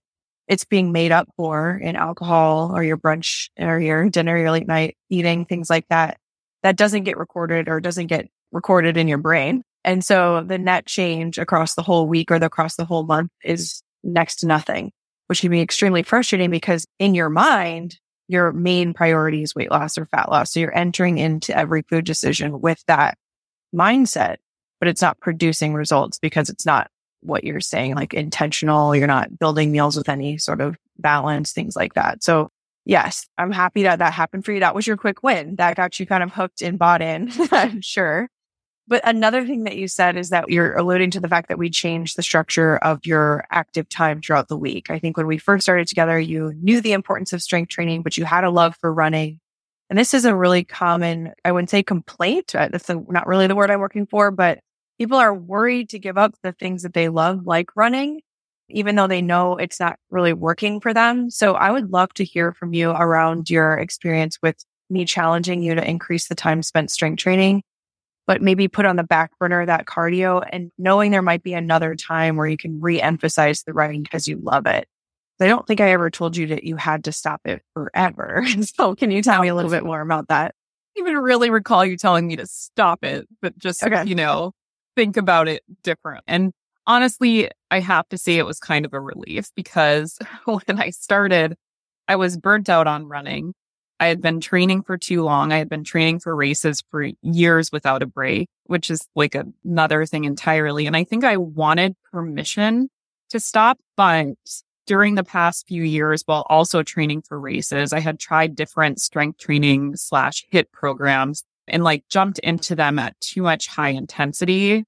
it's 0.48 0.64
being 0.64 0.92
made 0.92 1.12
up 1.12 1.28
for 1.36 1.78
in 1.78 1.96
alcohol 1.96 2.72
or 2.74 2.82
your 2.82 2.98
brunch 2.98 3.48
or 3.58 3.80
your 3.80 4.10
dinner, 4.10 4.36
your 4.36 4.50
late 4.50 4.66
night 4.66 4.96
eating, 5.08 5.44
things 5.44 5.70
like 5.70 5.86
that 5.88 6.18
that 6.62 6.76
doesn't 6.76 7.04
get 7.04 7.16
recorded 7.16 7.68
or 7.68 7.80
doesn't 7.80 8.08
get 8.08 8.28
recorded 8.50 8.96
in 8.96 9.06
your 9.06 9.18
brain. 9.18 9.62
And 9.84 10.04
so 10.04 10.42
the 10.42 10.58
net 10.58 10.86
change 10.86 11.38
across 11.38 11.74
the 11.74 11.82
whole 11.82 12.08
week 12.08 12.32
or 12.32 12.40
the, 12.40 12.46
across 12.46 12.74
the 12.74 12.84
whole 12.84 13.04
month 13.04 13.30
is 13.44 13.82
next 14.02 14.36
to 14.36 14.48
nothing, 14.48 14.90
which 15.28 15.42
can 15.42 15.52
be 15.52 15.60
extremely 15.60 16.02
frustrating 16.02 16.50
because 16.50 16.84
in 16.98 17.14
your 17.14 17.28
mind, 17.28 17.96
your 18.28 18.52
main 18.52 18.92
priority 18.92 19.42
is 19.42 19.54
weight 19.54 19.70
loss 19.70 19.98
or 19.98 20.06
fat 20.06 20.30
loss. 20.30 20.52
So 20.52 20.60
you're 20.60 20.76
entering 20.76 21.18
into 21.18 21.56
every 21.56 21.82
food 21.82 22.04
decision 22.04 22.60
with 22.60 22.82
that 22.86 23.16
mindset, 23.74 24.36
but 24.80 24.88
it's 24.88 25.02
not 25.02 25.20
producing 25.20 25.74
results 25.74 26.18
because 26.18 26.50
it's 26.50 26.66
not 26.66 26.90
what 27.20 27.44
you're 27.44 27.60
saying, 27.60 27.94
like 27.94 28.14
intentional. 28.14 28.94
You're 28.94 29.06
not 29.06 29.38
building 29.38 29.72
meals 29.72 29.96
with 29.96 30.08
any 30.08 30.38
sort 30.38 30.60
of 30.60 30.76
balance, 30.98 31.52
things 31.52 31.76
like 31.76 31.94
that. 31.94 32.22
So 32.22 32.50
yes, 32.84 33.26
I'm 33.36 33.52
happy 33.52 33.82
that 33.84 33.98
that 33.98 34.12
happened 34.12 34.44
for 34.44 34.52
you. 34.52 34.60
That 34.60 34.74
was 34.74 34.86
your 34.86 34.96
quick 34.96 35.22
win. 35.22 35.56
That 35.56 35.76
got 35.76 35.98
you 36.00 36.06
kind 36.06 36.22
of 36.22 36.32
hooked 36.32 36.62
and 36.62 36.78
bought 36.78 37.02
in, 37.02 37.30
I'm 37.52 37.80
sure. 37.80 38.28
But 38.88 39.00
another 39.04 39.44
thing 39.44 39.64
that 39.64 39.76
you 39.76 39.88
said 39.88 40.16
is 40.16 40.30
that 40.30 40.48
you're 40.48 40.76
alluding 40.76 41.10
to 41.12 41.20
the 41.20 41.28
fact 41.28 41.48
that 41.48 41.58
we 41.58 41.70
changed 41.70 42.16
the 42.16 42.22
structure 42.22 42.76
of 42.78 43.04
your 43.04 43.44
active 43.50 43.88
time 43.88 44.20
throughout 44.20 44.48
the 44.48 44.56
week. 44.56 44.90
I 44.90 44.98
think 44.98 45.16
when 45.16 45.26
we 45.26 45.38
first 45.38 45.64
started 45.64 45.88
together, 45.88 46.18
you 46.18 46.52
knew 46.62 46.80
the 46.80 46.92
importance 46.92 47.32
of 47.32 47.42
strength 47.42 47.70
training, 47.70 48.02
but 48.02 48.16
you 48.16 48.24
had 48.24 48.44
a 48.44 48.50
love 48.50 48.76
for 48.80 48.92
running. 48.92 49.40
And 49.90 49.98
this 49.98 50.14
is 50.14 50.24
a 50.24 50.36
really 50.36 50.62
common, 50.62 51.32
I 51.44 51.52
wouldn't 51.52 51.70
say 51.70 51.82
complaint. 51.82 52.54
Uh, 52.54 52.68
that's 52.70 52.88
a, 52.88 52.94
not 53.08 53.26
really 53.26 53.46
the 53.48 53.56
word 53.56 53.70
I'm 53.70 53.80
working 53.80 54.06
for, 54.06 54.30
but 54.30 54.60
people 54.98 55.18
are 55.18 55.34
worried 55.34 55.90
to 55.90 55.98
give 55.98 56.16
up 56.16 56.34
the 56.42 56.52
things 56.52 56.82
that 56.82 56.94
they 56.94 57.08
love, 57.08 57.44
like 57.44 57.74
running 57.74 58.20
even 58.68 58.96
though 58.96 59.06
they 59.06 59.22
know 59.22 59.56
it's 59.56 59.80
not 59.80 59.98
really 60.10 60.32
working 60.32 60.80
for 60.80 60.92
them. 60.92 61.30
So 61.30 61.54
I 61.54 61.70
would 61.70 61.90
love 61.90 62.12
to 62.14 62.24
hear 62.24 62.52
from 62.52 62.74
you 62.74 62.90
around 62.90 63.48
your 63.48 63.78
experience 63.78 64.38
with 64.42 64.56
me 64.90 65.04
challenging 65.04 65.62
you 65.62 65.74
to 65.74 65.88
increase 65.88 66.28
the 66.28 66.34
time 66.34 66.62
spent 66.62 66.90
strength 66.90 67.20
training, 67.20 67.62
but 68.26 68.42
maybe 68.42 68.68
put 68.68 68.86
on 68.86 68.96
the 68.96 69.04
back 69.04 69.30
burner 69.38 69.64
that 69.64 69.86
cardio 69.86 70.46
and 70.50 70.70
knowing 70.78 71.10
there 71.10 71.22
might 71.22 71.42
be 71.42 71.54
another 71.54 71.94
time 71.94 72.36
where 72.36 72.46
you 72.46 72.56
can 72.56 72.80
re-emphasize 72.80 73.62
the 73.62 73.72
running 73.72 74.02
because 74.02 74.26
you 74.26 74.38
love 74.42 74.66
it. 74.66 74.88
I 75.40 75.46
don't 75.46 75.66
think 75.66 75.80
I 75.80 75.90
ever 75.92 76.10
told 76.10 76.36
you 76.36 76.46
that 76.48 76.64
you 76.64 76.76
had 76.76 77.04
to 77.04 77.12
stop 77.12 77.42
it 77.44 77.62
forever. 77.74 78.44
so 78.62 78.94
can 78.94 79.10
you 79.10 79.22
tell 79.22 79.42
me 79.42 79.48
a 79.48 79.54
little 79.54 79.70
bit 79.70 79.84
more 79.84 80.00
about 80.00 80.28
that? 80.28 80.54
I 80.96 81.00
even 81.00 81.16
really 81.16 81.50
recall 81.50 81.84
you 81.84 81.96
telling 81.96 82.26
me 82.26 82.36
to 82.36 82.46
stop 82.46 83.04
it, 83.04 83.28
but 83.42 83.56
just, 83.58 83.82
okay. 83.82 84.04
you 84.06 84.14
know, 84.14 84.52
think 84.96 85.16
about 85.16 85.46
it 85.46 85.62
different. 85.82 86.24
And 86.26 86.52
honestly, 86.86 87.50
I 87.70 87.80
have 87.80 88.08
to 88.08 88.18
say 88.18 88.38
it 88.38 88.46
was 88.46 88.58
kind 88.58 88.86
of 88.86 88.94
a 88.94 89.00
relief 89.00 89.50
because 89.54 90.18
when 90.46 90.78
I 90.80 90.90
started, 90.90 91.56
I 92.08 92.16
was 92.16 92.38
burnt 92.38 92.68
out 92.68 92.86
on 92.86 93.06
running. 93.06 93.52
I 93.98 94.06
had 94.06 94.20
been 94.20 94.40
training 94.40 94.82
for 94.82 94.98
too 94.98 95.22
long. 95.22 95.52
I 95.52 95.58
had 95.58 95.68
been 95.68 95.84
training 95.84 96.20
for 96.20 96.34
races 96.36 96.82
for 96.90 97.08
years 97.22 97.70
without 97.72 98.02
a 98.02 98.06
break, 98.06 98.48
which 98.64 98.90
is 98.90 99.06
like 99.14 99.34
another 99.34 100.04
thing 100.04 100.24
entirely. 100.24 100.86
And 100.86 100.96
I 100.96 101.04
think 101.04 101.24
I 101.24 101.36
wanted 101.36 101.96
permission 102.12 102.88
to 103.30 103.40
stop, 103.40 103.78
but 103.96 104.34
during 104.86 105.16
the 105.16 105.24
past 105.24 105.66
few 105.66 105.82
years, 105.82 106.22
while 106.26 106.46
also 106.48 106.82
training 106.82 107.22
for 107.22 107.40
races, 107.40 107.92
I 107.92 108.00
had 108.00 108.20
tried 108.20 108.54
different 108.54 109.00
strength 109.00 109.38
training 109.38 109.96
slash 109.96 110.44
hit 110.50 110.70
programs 110.70 111.42
and 111.66 111.82
like 111.82 112.04
jumped 112.08 112.38
into 112.40 112.76
them 112.76 112.98
at 112.98 113.18
too 113.20 113.42
much 113.42 113.66
high 113.66 113.88
intensity 113.88 114.84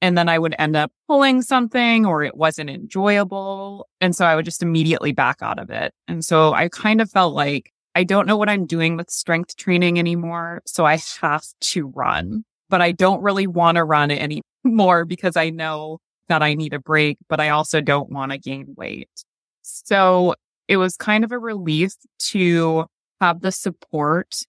and 0.00 0.16
then 0.16 0.28
I 0.28 0.38
would 0.38 0.54
end 0.58 0.76
up 0.76 0.92
pulling 1.06 1.42
something 1.42 2.06
or 2.06 2.22
it 2.22 2.36
wasn't 2.36 2.70
enjoyable. 2.70 3.88
And 4.00 4.14
so 4.14 4.24
I 4.24 4.36
would 4.36 4.44
just 4.44 4.62
immediately 4.62 5.12
back 5.12 5.38
out 5.42 5.58
of 5.58 5.70
it. 5.70 5.92
And 6.06 6.24
so 6.24 6.52
I 6.52 6.68
kind 6.68 7.00
of 7.00 7.10
felt 7.10 7.34
like 7.34 7.72
I 7.98 8.04
don't 8.04 8.28
know 8.28 8.36
what 8.36 8.48
I'm 8.48 8.64
doing 8.64 8.96
with 8.96 9.10
strength 9.10 9.56
training 9.56 9.98
anymore. 9.98 10.62
So 10.66 10.86
I 10.86 11.00
have 11.20 11.42
to 11.62 11.88
run, 11.88 12.44
but 12.68 12.80
I 12.80 12.92
don't 12.92 13.24
really 13.24 13.48
want 13.48 13.74
to 13.74 13.82
run 13.82 14.12
anymore 14.12 15.04
because 15.04 15.36
I 15.36 15.50
know 15.50 15.98
that 16.28 16.40
I 16.40 16.54
need 16.54 16.74
a 16.74 16.78
break, 16.78 17.18
but 17.28 17.40
I 17.40 17.48
also 17.48 17.80
don't 17.80 18.08
want 18.08 18.30
to 18.30 18.38
gain 18.38 18.72
weight. 18.76 19.10
So 19.62 20.36
it 20.68 20.76
was 20.76 20.96
kind 20.96 21.24
of 21.24 21.32
a 21.32 21.40
relief 21.40 21.94
to 22.30 22.86
have 23.20 23.40
the 23.40 23.50
support 23.50 24.42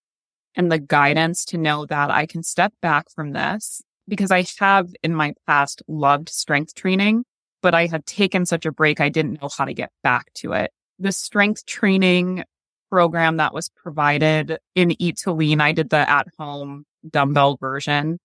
and 0.53 0.71
the 0.71 0.77
guidance 0.77 1.43
to 1.45 1.57
know 1.57 1.87
that 1.87 2.11
I 2.11 2.27
can 2.27 2.43
step 2.43 2.71
back 2.83 3.05
from 3.09 3.31
this 3.31 3.81
because 4.07 4.29
I 4.29 4.45
have 4.59 4.93
in 5.01 5.15
my 5.15 5.33
past 5.47 5.81
loved 5.87 6.29
strength 6.29 6.75
training, 6.75 7.23
but 7.63 7.73
I 7.73 7.87
had 7.87 8.05
taken 8.05 8.45
such 8.45 8.67
a 8.67 8.71
break. 8.71 9.01
I 9.01 9.09
didn't 9.09 9.41
know 9.41 9.49
how 9.57 9.65
to 9.65 9.73
get 9.73 9.89
back 10.03 10.31
to 10.35 10.53
it. 10.53 10.69
The 10.99 11.11
strength 11.11 11.65
training 11.65 12.43
program 12.89 13.37
that 13.37 13.53
was 13.53 13.69
provided 13.69 14.57
in 14.75 15.01
Eat 15.01 15.17
to 15.19 15.31
Lean, 15.31 15.61
I 15.61 15.71
did 15.71 15.89
the 15.89 16.09
at 16.09 16.27
home 16.37 16.85
dumbbell 17.09 17.57
version. 17.57 18.19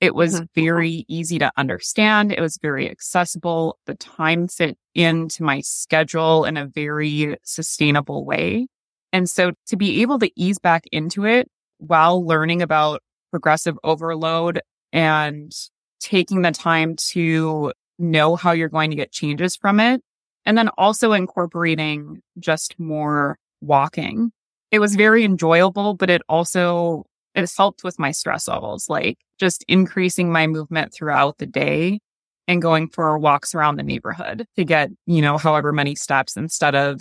It 0.00 0.14
was 0.14 0.34
mm-hmm. 0.34 0.44
very 0.54 1.04
easy 1.08 1.38
to 1.38 1.50
understand. 1.56 2.32
It 2.32 2.40
was 2.40 2.58
very 2.60 2.90
accessible. 2.90 3.78
The 3.86 3.94
time 3.94 4.48
fit 4.48 4.76
into 4.94 5.42
my 5.42 5.60
schedule 5.60 6.44
in 6.44 6.56
a 6.56 6.66
very 6.66 7.36
sustainable 7.42 8.24
way. 8.24 8.66
And 9.12 9.28
so 9.28 9.52
to 9.68 9.76
be 9.76 10.02
able 10.02 10.18
to 10.18 10.30
ease 10.36 10.58
back 10.58 10.84
into 10.92 11.24
it 11.24 11.48
while 11.78 12.26
learning 12.26 12.60
about 12.60 13.02
progressive 13.30 13.78
overload 13.84 14.60
and 14.92 15.52
taking 16.00 16.42
the 16.42 16.52
time 16.52 16.96
to 16.96 17.72
know 17.98 18.36
how 18.36 18.52
you're 18.52 18.68
going 18.68 18.90
to 18.90 18.96
get 18.96 19.12
changes 19.12 19.56
from 19.56 19.80
it. 19.80 20.02
And 20.44 20.56
then 20.56 20.68
also 20.76 21.12
incorporating 21.12 22.22
just 22.38 22.78
more 22.78 23.38
walking. 23.66 24.32
It 24.70 24.78
was 24.78 24.96
very 24.96 25.24
enjoyable, 25.24 25.94
but 25.94 26.10
it 26.10 26.22
also, 26.28 27.04
it 27.34 27.50
helped 27.56 27.84
with 27.84 27.98
my 27.98 28.10
stress 28.10 28.48
levels, 28.48 28.88
like 28.88 29.18
just 29.38 29.64
increasing 29.68 30.32
my 30.32 30.46
movement 30.46 30.92
throughout 30.92 31.38
the 31.38 31.46
day 31.46 32.00
and 32.48 32.62
going 32.62 32.88
for 32.88 33.18
walks 33.18 33.54
around 33.54 33.76
the 33.76 33.82
neighborhood 33.82 34.46
to 34.56 34.64
get, 34.64 34.90
you 35.06 35.20
know, 35.20 35.36
however 35.38 35.72
many 35.72 35.94
steps 35.94 36.36
instead 36.36 36.74
of, 36.74 37.00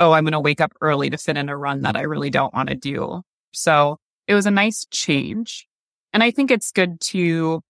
oh, 0.00 0.12
I'm 0.12 0.24
going 0.24 0.32
to 0.32 0.40
wake 0.40 0.60
up 0.60 0.72
early 0.80 1.10
to 1.10 1.18
fit 1.18 1.36
in 1.36 1.48
a 1.48 1.56
run 1.56 1.82
that 1.82 1.96
I 1.96 2.02
really 2.02 2.30
don't 2.30 2.54
want 2.54 2.68
to 2.68 2.74
do. 2.74 3.22
So 3.52 3.98
it 4.26 4.34
was 4.34 4.46
a 4.46 4.50
nice 4.50 4.86
change. 4.90 5.66
And 6.12 6.22
I 6.22 6.30
think 6.30 6.50
it's 6.50 6.72
good 6.72 7.00
to 7.02 7.60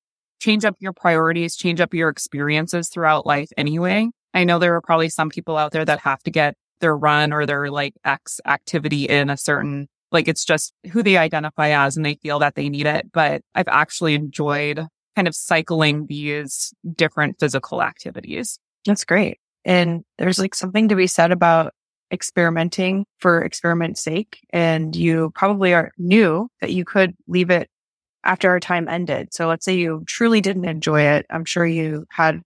change 0.41 0.65
up 0.65 0.77
your 0.79 0.93
priorities, 0.93 1.57
change 1.57 1.81
up 1.81 1.95
your 1.95 2.09
experiences 2.09 2.89
throughout 2.89 3.27
life 3.27 3.49
anyway. 3.57 4.09
I 4.35 4.45
know 4.45 4.59
there 4.59 4.75
are 4.75 4.81
probably 4.81 5.09
some 5.09 5.31
people 5.31 5.57
out 5.57 5.73
there 5.73 5.85
that 5.85 6.01
have 6.01 6.23
to 6.25 6.31
get 6.31 6.55
their 6.81 6.97
run 6.97 7.33
or 7.33 7.47
their 7.47 7.71
like 7.71 7.95
X 8.05 8.41
activity 8.47 9.05
in 9.05 9.31
a 9.31 9.37
certain, 9.37 9.89
like 10.13 10.29
it's 10.29 10.45
just 10.45 10.73
who 10.93 11.03
they 11.03 11.17
identify 11.17 11.71
as 11.71 11.97
and 11.97 12.05
they 12.05 12.15
feel 12.17 12.39
that 12.41 12.55
they 12.55 12.69
need 12.69 12.87
it. 12.87 13.11
But 13.13 13.43
I've 13.55 13.69
actually 13.69 14.15
enjoyed 14.15 14.87
kind 15.15 15.29
of 15.29 15.35
cycling 15.35 16.07
these 16.07 16.75
different 16.95 17.41
physical 17.41 17.83
activities. 17.83 18.59
That's 18.85 19.05
great. 19.05 19.39
And 19.65 20.05
there's 20.19 20.39
like 20.39 20.55
something 20.55 20.89
to 20.89 20.95
be 20.95 21.07
said 21.07 21.33
about 21.33 21.73
experimenting 22.13 23.05
for 23.19 23.43
experiment's 23.43 24.03
sake. 24.03 24.47
And 24.51 24.95
you 24.95 25.33
probably 25.35 25.75
are 25.75 25.91
knew 25.99 26.49
that 26.61 26.73
you 26.73 26.85
could 26.85 27.15
leave 27.27 27.51
it 27.51 27.69
after 28.23 28.51
our 28.51 28.61
time 28.61 28.89
ended. 28.89 29.33
So 29.33 29.49
let's 29.49 29.65
say 29.65 29.77
you 29.77 30.03
truly 30.07 30.41
didn't 30.41 30.67
enjoy 30.67 31.03
it. 31.03 31.27
I'm 31.31 31.45
sure 31.45 31.67
you 31.67 32.07
had 32.11 32.43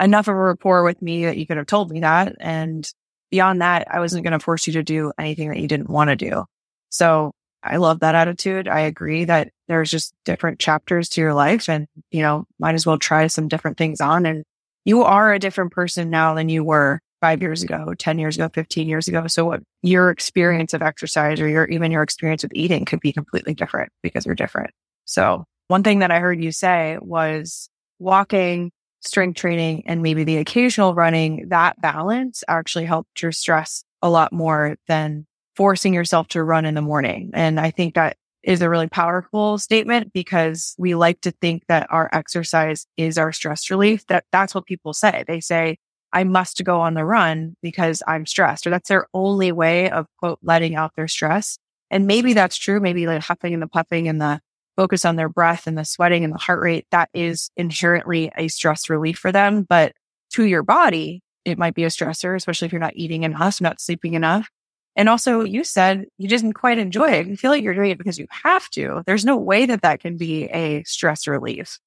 enough 0.00 0.28
of 0.28 0.34
a 0.34 0.38
rapport 0.38 0.84
with 0.84 1.00
me 1.02 1.24
that 1.26 1.36
you 1.36 1.46
could 1.46 1.56
have 1.56 1.66
told 1.66 1.90
me 1.90 2.00
that. 2.00 2.34
And 2.40 2.90
beyond 3.30 3.62
that, 3.62 3.86
I 3.90 4.00
wasn't 4.00 4.24
going 4.24 4.38
to 4.38 4.44
force 4.44 4.66
you 4.66 4.74
to 4.74 4.82
do 4.82 5.12
anything 5.18 5.48
that 5.50 5.58
you 5.58 5.68
didn't 5.68 5.90
want 5.90 6.10
to 6.10 6.16
do. 6.16 6.44
So 6.90 7.32
I 7.62 7.76
love 7.76 8.00
that 8.00 8.14
attitude. 8.14 8.68
I 8.68 8.80
agree 8.80 9.24
that 9.24 9.50
there's 9.66 9.90
just 9.90 10.14
different 10.24 10.58
chapters 10.58 11.08
to 11.10 11.20
your 11.20 11.34
life 11.34 11.68
and, 11.68 11.86
you 12.10 12.22
know, 12.22 12.44
might 12.58 12.74
as 12.74 12.86
well 12.86 12.98
try 12.98 13.26
some 13.26 13.48
different 13.48 13.76
things 13.76 14.00
on. 14.00 14.26
And 14.26 14.44
you 14.84 15.02
are 15.02 15.32
a 15.32 15.38
different 15.38 15.72
person 15.72 16.10
now 16.10 16.34
than 16.34 16.48
you 16.48 16.64
were 16.64 17.00
five 17.20 17.42
years 17.42 17.62
ago, 17.62 17.94
10 17.98 18.18
years 18.18 18.36
ago, 18.36 18.48
15 18.52 18.88
years 18.88 19.08
ago. 19.08 19.26
So 19.26 19.44
what 19.44 19.62
your 19.82 20.10
experience 20.10 20.72
of 20.72 20.82
exercise 20.82 21.40
or 21.40 21.48
your, 21.48 21.66
even 21.66 21.90
your 21.90 22.02
experience 22.02 22.42
with 22.42 22.52
eating 22.54 22.84
could 22.84 23.00
be 23.00 23.12
completely 23.12 23.54
different 23.54 23.90
because 24.02 24.24
you're 24.24 24.34
different. 24.34 24.70
So 25.04 25.44
one 25.66 25.82
thing 25.82 25.98
that 25.98 26.10
I 26.10 26.20
heard 26.20 26.42
you 26.42 26.52
say 26.52 26.96
was 27.00 27.68
walking 27.98 28.70
strength 29.00 29.36
training 29.36 29.84
and 29.86 30.02
maybe 30.02 30.24
the 30.24 30.38
occasional 30.38 30.94
running, 30.94 31.48
that 31.48 31.80
balance 31.80 32.42
actually 32.48 32.84
helped 32.84 33.22
your 33.22 33.32
stress 33.32 33.84
a 34.02 34.10
lot 34.10 34.32
more 34.32 34.76
than 34.86 35.26
forcing 35.56 35.94
yourself 35.94 36.28
to 36.28 36.42
run 36.42 36.64
in 36.64 36.74
the 36.74 36.82
morning. 36.82 37.30
And 37.34 37.58
I 37.58 37.70
think 37.70 37.94
that 37.94 38.16
is 38.42 38.62
a 38.62 38.70
really 38.70 38.88
powerful 38.88 39.58
statement 39.58 40.12
because 40.12 40.74
we 40.78 40.94
like 40.94 41.20
to 41.22 41.32
think 41.32 41.64
that 41.68 41.86
our 41.90 42.08
exercise 42.12 42.86
is 42.96 43.18
our 43.18 43.32
stress 43.32 43.68
relief. 43.70 44.06
That 44.06 44.24
that's 44.30 44.54
what 44.54 44.66
people 44.66 44.92
say. 44.92 45.24
They 45.26 45.40
say, 45.40 45.78
I 46.12 46.24
must 46.24 46.64
go 46.64 46.80
on 46.80 46.94
the 46.94 47.04
run 47.04 47.56
because 47.62 48.02
I'm 48.06 48.24
stressed 48.24 48.66
or 48.66 48.70
that's 48.70 48.88
their 48.88 49.06
only 49.12 49.52
way 49.52 49.90
of 49.90 50.06
quote, 50.18 50.38
letting 50.42 50.74
out 50.74 50.92
their 50.96 51.08
stress. 51.08 51.58
And 51.90 52.06
maybe 52.06 52.32
that's 52.32 52.56
true. 52.56 52.80
Maybe 52.80 53.06
like 53.06 53.22
huffing 53.22 53.52
and 53.52 53.62
the 53.62 53.66
puffing 53.66 54.08
and 54.08 54.20
the 54.20 54.40
focus 54.78 55.04
on 55.04 55.16
their 55.16 55.28
breath 55.28 55.66
and 55.66 55.76
the 55.76 55.84
sweating 55.84 56.22
and 56.22 56.32
the 56.32 56.38
heart 56.38 56.62
rate, 56.62 56.86
that 56.92 57.10
mm-hmm. 57.12 57.30
is 57.30 57.50
inherently 57.56 58.30
a 58.38 58.46
stress 58.46 58.88
relief 58.88 59.18
for 59.18 59.32
them. 59.32 59.66
But 59.68 59.92
to 60.34 60.44
your 60.44 60.62
body, 60.62 61.20
it 61.44 61.58
might 61.58 61.74
be 61.74 61.84
a 61.84 61.88
stressor, 61.88 62.36
especially 62.36 62.66
if 62.66 62.72
you're 62.72 62.80
not 62.80 62.96
eating 62.96 63.24
enough, 63.24 63.60
not 63.60 63.80
sleeping 63.80 64.14
enough. 64.14 64.48
And 64.94 65.08
also, 65.08 65.42
you 65.42 65.64
said 65.64 66.06
you 66.16 66.28
didn't 66.28 66.52
quite 66.54 66.78
enjoy 66.78 67.10
it. 67.10 67.26
You 67.26 67.36
feel 67.36 67.50
like 67.50 67.62
you're 67.62 67.74
doing 67.74 67.90
it 67.90 67.98
because 67.98 68.18
you 68.18 68.26
have 68.44 68.68
to. 68.70 69.02
There's 69.04 69.24
no 69.24 69.36
way 69.36 69.66
that 69.66 69.82
that 69.82 70.00
can 70.00 70.16
be 70.16 70.44
a 70.44 70.84
stress 70.84 71.26
relief. 71.26 71.78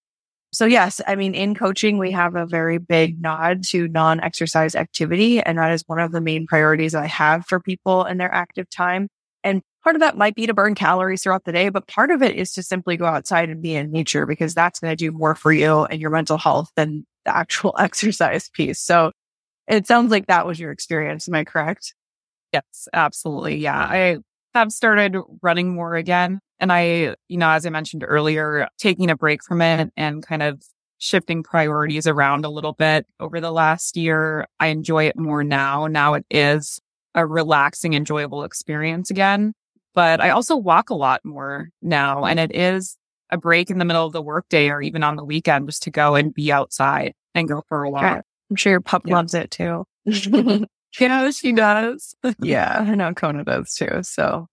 So 0.54 0.66
yes, 0.66 1.00
I 1.08 1.16
mean, 1.16 1.34
in 1.34 1.56
coaching, 1.56 1.98
we 1.98 2.12
have 2.12 2.36
a 2.36 2.46
very 2.46 2.78
big 2.78 3.22
nod 3.22 3.64
to 3.70 3.88
non-exercise 3.88 4.76
activity. 4.76 5.42
And 5.42 5.58
that 5.58 5.72
is 5.72 5.84
one 5.88 6.00
of 6.00 6.12
the 6.12 6.20
main 6.20 6.46
priorities 6.46 6.94
I 6.94 7.06
have 7.08 7.46
for 7.46 7.62
people 7.62 8.04
in 8.04 8.18
their 8.18 8.34
active 8.34 8.70
time. 8.70 9.08
And 9.44 9.62
Part 9.84 9.96
of 9.96 10.00
that 10.02 10.18
might 10.18 10.36
be 10.36 10.46
to 10.46 10.54
burn 10.54 10.76
calories 10.76 11.24
throughout 11.24 11.46
the 11.46 11.52
day, 11.52 11.70
but 11.70 11.88
part 11.88 12.12
of 12.12 12.22
it 12.22 12.36
is 12.36 12.54
to 12.54 12.62
simply 12.62 12.98
go 12.98 13.06
outside 13.06 13.50
and 13.50 13.62
be 13.62 13.76
in 13.76 13.92
nature 13.92 14.28
because 14.28 14.54
that's 14.54 14.80
going 14.80 14.92
to 14.92 14.96
do 14.96 15.12
more 15.12 15.34
for 15.34 15.52
you 15.52 15.86
and 15.86 16.00
your 16.00 16.12
mental 16.12 16.38
health 16.38 16.70
than 16.76 17.06
the 17.26 17.36
actual 17.36 17.74
exercise 17.80 18.50
piece. 18.50 18.80
So 18.80 19.12
it 19.68 19.88
sounds 19.88 20.12
like 20.12 20.28
that 20.28 20.46
was 20.46 20.60
your 20.60 20.72
experience. 20.72 21.28
Am 21.28 21.34
I 21.34 21.44
correct? 21.44 21.96
Yes, 22.54 22.88
absolutely. 22.94 23.58
Yeah. 23.58 23.80
I 23.80 24.18
have 24.54 24.72
started 24.72 25.18
running 25.42 25.74
more 25.74 25.96
again. 25.96 26.42
And 26.60 26.72
I, 26.72 27.16
you 27.28 27.38
know, 27.38 27.50
as 27.50 27.66
I 27.66 27.70
mentioned 27.72 28.06
earlier, 28.08 28.68
taking 28.78 29.10
a 29.10 29.16
break 29.16 29.44
from 29.44 29.62
it 29.62 29.92
and 29.98 30.26
kind 30.26 30.44
of 30.44 30.62
shifting 31.00 31.42
priorities 31.42 32.06
around 32.06 32.46
a 32.46 32.50
little 32.50 32.74
bit 32.74 33.08
over 33.20 33.42
the 33.42 33.52
last 33.52 33.98
year. 33.98 34.46
I 34.60 34.68
enjoy 34.68 35.06
it 35.06 35.18
more 35.18 35.44
now. 35.44 35.88
Now 35.88 36.14
it 36.14 36.26
is 36.30 36.80
a 37.16 37.26
relaxing, 37.26 37.94
enjoyable 37.94 38.44
experience 38.44 39.10
again 39.10 39.54
but 39.94 40.22
I 40.22 40.30
also 40.30 40.56
walk 40.56 40.90
a 40.90 40.96
lot 40.96 41.24
more 41.26 41.70
now. 41.82 42.26
And 42.26 42.40
it 42.40 42.56
is 42.56 42.98
a 43.30 43.38
break 43.38 43.70
in 43.70 43.78
the 43.78 43.86
middle 43.86 44.06
of 44.06 44.14
the 44.14 44.22
workday 44.22 44.70
or 44.70 44.82
even 44.82 45.04
on 45.04 45.16
the 45.16 45.24
weekend 45.24 45.68
just 45.68 45.84
to 45.84 45.92
go 45.92 46.16
and 46.16 46.34
be 46.34 46.52
outside 46.52 47.14
and 47.36 47.48
go 47.48 47.64
for 47.68 47.84
a 47.84 47.90
walk. 47.90 48.26
I'm 48.50 48.56
sure 48.56 48.72
your 48.72 48.82
pup 48.82 49.04
yeah. 49.06 49.16
loves 49.16 49.34
it 49.34 49.52
too. 49.52 49.86
yeah, 51.00 51.30
she 51.32 51.52
does. 51.54 52.16
yeah, 52.42 52.86
I 52.88 52.96
know 52.96 53.14
Kona 53.14 53.44
does 53.44 53.74
too. 53.74 54.00
So, 54.02 54.48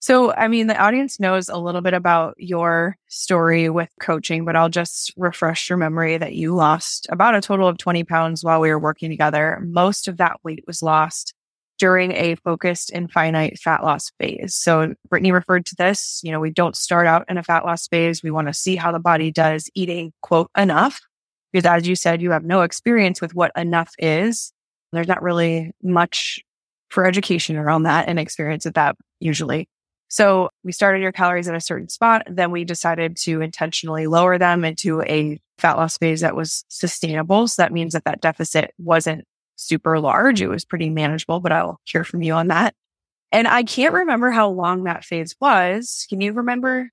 so 0.00 0.32
I 0.32 0.48
mean, 0.48 0.66
the 0.66 0.76
audience 0.76 1.20
knows 1.20 1.48
a 1.48 1.58
little 1.58 1.80
bit 1.80 1.94
about 1.94 2.34
your 2.38 2.96
story 3.08 3.68
with 3.68 3.90
coaching, 4.00 4.44
but 4.44 4.56
I'll 4.56 4.68
just 4.68 5.12
refresh 5.16 5.68
your 5.68 5.78
memory 5.78 6.18
that 6.18 6.34
you 6.34 6.54
lost 6.54 7.06
about 7.10 7.36
a 7.36 7.40
total 7.40 7.68
of 7.68 7.78
20 7.78 8.02
pounds 8.04 8.42
while 8.42 8.60
we 8.60 8.70
were 8.70 8.78
working 8.78 9.10
together. 9.10 9.60
Most 9.64 10.08
of 10.08 10.16
that 10.16 10.38
weight 10.42 10.64
was 10.66 10.82
lost 10.82 11.34
during 11.78 12.12
a 12.12 12.34
focused 12.36 12.90
and 12.92 13.10
finite 13.10 13.58
fat 13.58 13.82
loss 13.82 14.10
phase. 14.18 14.54
So 14.54 14.94
Brittany 15.08 15.32
referred 15.32 15.66
to 15.66 15.76
this, 15.76 16.20
you 16.22 16.32
know, 16.32 16.40
we 16.40 16.50
don't 16.50 16.76
start 16.76 17.06
out 17.06 17.24
in 17.28 17.38
a 17.38 17.42
fat 17.42 17.64
loss 17.64 17.86
phase. 17.86 18.22
We 18.22 18.30
want 18.30 18.48
to 18.48 18.54
see 18.54 18.76
how 18.76 18.92
the 18.92 18.98
body 18.98 19.30
does 19.30 19.70
eating 19.74 20.12
quote 20.20 20.50
enough. 20.56 21.00
Because 21.52 21.66
as 21.66 21.88
you 21.88 21.96
said, 21.96 22.20
you 22.20 22.32
have 22.32 22.44
no 22.44 22.62
experience 22.62 23.20
with 23.20 23.34
what 23.34 23.52
enough 23.56 23.92
is. 23.98 24.52
There's 24.92 25.08
not 25.08 25.22
really 25.22 25.72
much 25.82 26.40
for 26.90 27.06
education 27.06 27.56
around 27.56 27.84
that 27.84 28.08
and 28.08 28.18
experience 28.18 28.66
of 28.66 28.74
that 28.74 28.96
usually. 29.20 29.68
So 30.08 30.48
we 30.64 30.72
started 30.72 31.02
your 31.02 31.12
calories 31.12 31.48
at 31.48 31.54
a 31.54 31.60
certain 31.60 31.88
spot. 31.88 32.22
Then 32.28 32.50
we 32.50 32.64
decided 32.64 33.16
to 33.18 33.42
intentionally 33.42 34.06
lower 34.06 34.38
them 34.38 34.64
into 34.64 35.02
a 35.02 35.38
fat 35.58 35.76
loss 35.76 35.98
phase 35.98 36.22
that 36.22 36.34
was 36.34 36.64
sustainable. 36.68 37.46
So 37.46 37.62
that 37.62 37.72
means 37.72 37.92
that 37.92 38.04
that 38.04 38.20
deficit 38.20 38.72
wasn't 38.78 39.24
super 39.58 39.98
large. 40.00 40.40
It 40.40 40.48
was 40.48 40.64
pretty 40.64 40.90
manageable, 40.90 41.40
but 41.40 41.52
I'll 41.52 41.80
hear 41.84 42.04
from 42.04 42.22
you 42.22 42.32
on 42.32 42.48
that. 42.48 42.74
And 43.30 43.46
I 43.46 43.62
can't 43.62 43.92
remember 43.92 44.30
how 44.30 44.48
long 44.48 44.84
that 44.84 45.04
phase 45.04 45.34
was. 45.40 46.06
Can 46.08 46.20
you 46.20 46.32
remember? 46.32 46.90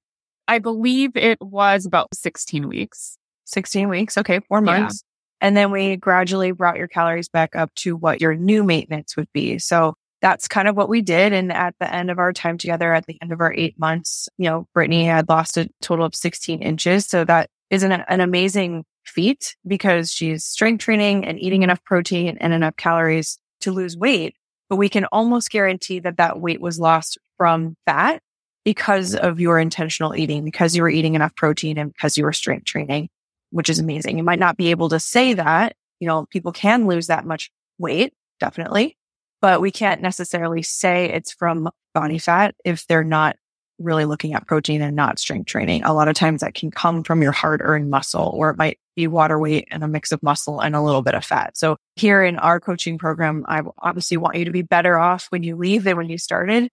I 0.48 0.60
believe 0.60 1.16
it 1.16 1.40
was 1.42 1.86
about 1.86 2.14
16 2.14 2.68
weeks. 2.68 3.18
16 3.46 3.90
weeks. 3.90 4.18
Okay. 4.18 4.42
Four 4.48 4.62
months. 4.62 5.04
Yeah. 5.04 5.48
And 5.48 5.58
then 5.58 5.72
we 5.72 5.96
gradually 5.96 6.52
brought 6.52 6.78
your 6.78 6.88
calories 6.88 7.30
back 7.30 7.56
up 7.56 7.74
to 7.76 7.96
what 7.96 8.22
your 8.22 8.36
new 8.36 8.64
maintenance 8.64 9.16
would 9.16 9.32
be. 9.34 9.60
So 9.60 9.96
that's 10.22 10.48
kind 10.48 10.68
of 10.68 10.76
what 10.76 10.90
we 10.90 11.02
did. 11.02 11.34
And 11.34 11.52
at 11.52 11.76
the 11.80 11.94
end 11.94 12.10
of 12.10 12.20
our 12.20 12.34
time 12.34 12.58
together, 12.58 12.94
at 12.94 13.06
the 13.06 13.18
end 13.22 13.32
of 13.32 13.42
our 13.42 13.54
eight 13.54 13.78
months, 13.78 14.28
you 14.38 14.50
know, 14.50 14.68
Brittany 14.74 15.06
had 15.06 15.30
lost 15.30 15.58
a 15.58 15.70
total 15.82 16.06
of 16.06 16.16
16 16.16 16.62
inches. 16.62 17.06
So 17.06 17.26
that 17.26 17.50
is 17.70 17.84
an, 17.84 17.92
an 17.92 18.22
amazing 18.22 18.86
feat 19.08 19.56
because 19.66 20.12
she's 20.12 20.46
strength 20.46 20.84
training 20.84 21.26
and 21.26 21.40
eating 21.40 21.64
enough 21.64 21.84
protein 21.84 22.38
and 22.40 22.54
enough 22.54 22.76
calories 22.76 23.40
to 23.62 23.72
lose 23.72 23.98
weight. 23.98 24.36
But 24.70 24.78
we 24.78 24.90
can 24.90 25.06
almost 25.06 25.52
guarantee 25.52 26.00
that 26.00 26.18
that 26.18 26.40
weight 26.40 26.60
was 26.62 26.80
lost 26.80 27.18
from 27.38 27.76
fat 27.86 28.22
because 28.64 29.16
of 29.16 29.40
your 29.40 29.60
intentional 29.60 30.16
eating, 30.16 30.44
because 30.44 30.76
you 30.76 30.82
were 30.82 30.90
eating 30.90 31.14
enough 31.14 31.36
protein 31.36 31.78
and 31.78 31.94
because 31.94 32.18
you 32.18 32.24
were 32.24 32.34
strength 32.34 32.66
training, 32.66 33.10
which 33.52 33.70
is 33.70 33.80
amazing. 33.80 34.18
You 34.18 34.24
might 34.24 34.40
not 34.40 34.58
be 34.58 34.72
able 34.72 34.90
to 34.90 35.00
say 35.00 35.36
that, 35.36 35.76
you 36.00 36.08
know, 36.08 36.26
people 36.32 36.52
can 36.52 36.88
lose 36.88 37.08
that 37.08 37.26
much 37.26 37.52
weight, 37.78 38.14
definitely, 38.40 38.98
but 39.42 39.62
we 39.62 39.70
can't 39.70 40.02
necessarily 40.02 40.64
say 40.64 41.06
it's 41.12 41.32
from 41.32 41.70
body 41.94 42.18
fat 42.18 42.56
if 42.66 42.88
they're 42.88 43.04
not 43.04 43.36
really 43.80 44.06
looking 44.06 44.34
at 44.34 44.48
protein 44.48 44.82
and 44.82 44.96
not 44.96 45.20
strength 45.20 45.48
training. 45.48 45.84
A 45.84 45.94
lot 45.94 46.08
of 46.08 46.16
times 46.16 46.42
that 46.42 46.54
can 46.54 46.72
come 46.72 47.04
from 47.04 47.22
your 47.22 47.32
hard 47.32 47.62
earned 47.64 47.90
muscle, 47.90 48.32
or 48.34 48.50
it 48.50 48.58
might 48.58 48.80
be 48.96 49.08
water 49.08 49.38
weight 49.38 49.68
and 49.72 49.84
a 49.84 49.88
mix 49.88 50.12
of 50.12 50.24
muscle 50.24 50.60
and 50.62 50.76
a 50.76 50.82
little 50.82 51.02
bit 51.02 51.16
of 51.16 51.26
fat. 51.26 51.58
So 51.58 51.78
here 51.96 52.24
in 52.24 52.38
our 52.38 52.60
coaching 52.60 52.98
program, 52.98 53.46
I 53.48 53.64
obviously 53.80 54.18
want 54.18 54.38
you 54.38 54.46
to 54.46 54.52
be 54.52 54.62
better 54.62 54.98
off 54.98 55.28
when 55.30 55.44
you 55.44 55.56
leave 55.56 55.84
than 55.84 55.98
when 55.98 56.10
you 56.10 56.18
started. 56.18 56.70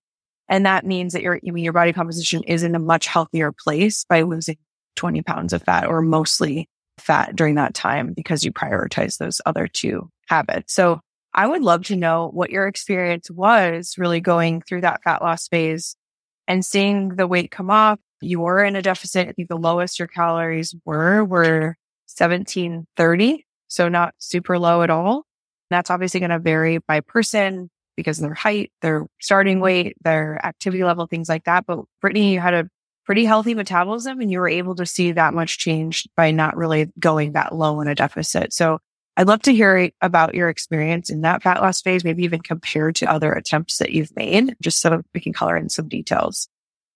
And 0.48 0.66
that 0.66 0.86
means 0.86 1.12
that 1.12 1.22
your, 1.22 1.40
I 1.46 1.50
mean, 1.50 1.64
your 1.64 1.72
body 1.72 1.92
composition 1.92 2.42
is 2.44 2.62
in 2.62 2.74
a 2.74 2.80
much 2.80 3.06
healthier 3.06 3.52
place 3.52 4.04
by 4.04 4.22
losing 4.22 4.58
20 4.96 5.22
pounds 5.22 5.52
of 5.52 5.62
fat 5.62 5.86
or 5.86 6.02
mostly 6.02 6.68
fat 6.98 7.34
during 7.34 7.56
that 7.56 7.74
time 7.74 8.12
because 8.12 8.44
you 8.44 8.52
prioritize 8.52 9.18
those 9.18 9.40
other 9.46 9.66
two 9.66 10.10
habits. 10.28 10.74
So 10.74 11.00
I 11.34 11.46
would 11.46 11.62
love 11.62 11.86
to 11.86 11.96
know 11.96 12.28
what 12.28 12.50
your 12.50 12.66
experience 12.66 13.30
was 13.30 13.94
really 13.96 14.20
going 14.20 14.60
through 14.60 14.82
that 14.82 15.02
fat 15.02 15.22
loss 15.22 15.48
phase 15.48 15.96
and 16.48 16.64
seeing 16.64 17.16
the 17.16 17.26
weight 17.26 17.50
come 17.50 17.70
off. 17.70 17.98
You 18.20 18.40
were 18.40 18.62
in 18.64 18.76
a 18.76 18.82
deficit. 18.82 19.28
I 19.28 19.32
think 19.32 19.48
the 19.48 19.56
lowest 19.56 19.98
your 19.98 20.08
calories 20.08 20.74
were 20.84 21.24
were 21.24 21.76
1730. 22.16 23.46
So 23.68 23.88
not 23.88 24.14
super 24.18 24.58
low 24.58 24.82
at 24.82 24.90
all. 24.90 25.24
That's 25.70 25.90
obviously 25.90 26.20
going 26.20 26.30
to 26.30 26.38
vary 26.38 26.78
by 26.78 27.00
person 27.00 27.70
because 27.96 28.18
of 28.18 28.22
their 28.22 28.34
height, 28.34 28.70
their 28.82 29.06
starting 29.20 29.60
weight, 29.60 29.96
their 30.02 30.44
activity 30.44 30.84
level, 30.84 31.06
things 31.06 31.28
like 31.28 31.44
that. 31.44 31.66
But 31.66 31.80
Brittany, 32.00 32.34
you 32.34 32.40
had 32.40 32.54
a 32.54 32.68
pretty 33.04 33.24
healthy 33.24 33.54
metabolism 33.54 34.20
and 34.20 34.30
you 34.30 34.38
were 34.38 34.48
able 34.48 34.74
to 34.76 34.86
see 34.86 35.12
that 35.12 35.34
much 35.34 35.58
change 35.58 36.08
by 36.16 36.30
not 36.30 36.56
really 36.56 36.90
going 36.98 37.32
that 37.32 37.54
low 37.54 37.80
in 37.80 37.88
a 37.88 37.94
deficit. 37.94 38.52
So 38.52 38.78
I'd 39.16 39.26
love 39.28 39.42
to 39.42 39.54
hear 39.54 39.90
about 40.00 40.34
your 40.34 40.48
experience 40.48 41.10
in 41.10 41.20
that 41.20 41.42
fat 41.42 41.60
loss 41.60 41.82
phase, 41.82 42.02
maybe 42.02 42.24
even 42.24 42.40
compared 42.40 42.96
to 42.96 43.10
other 43.10 43.32
attempts 43.32 43.78
that 43.78 43.92
you've 43.92 44.14
made, 44.16 44.56
just 44.62 44.80
so 44.80 45.02
we 45.14 45.20
can 45.20 45.34
color 45.34 45.56
in 45.56 45.68
some 45.68 45.88
details. 45.88 46.48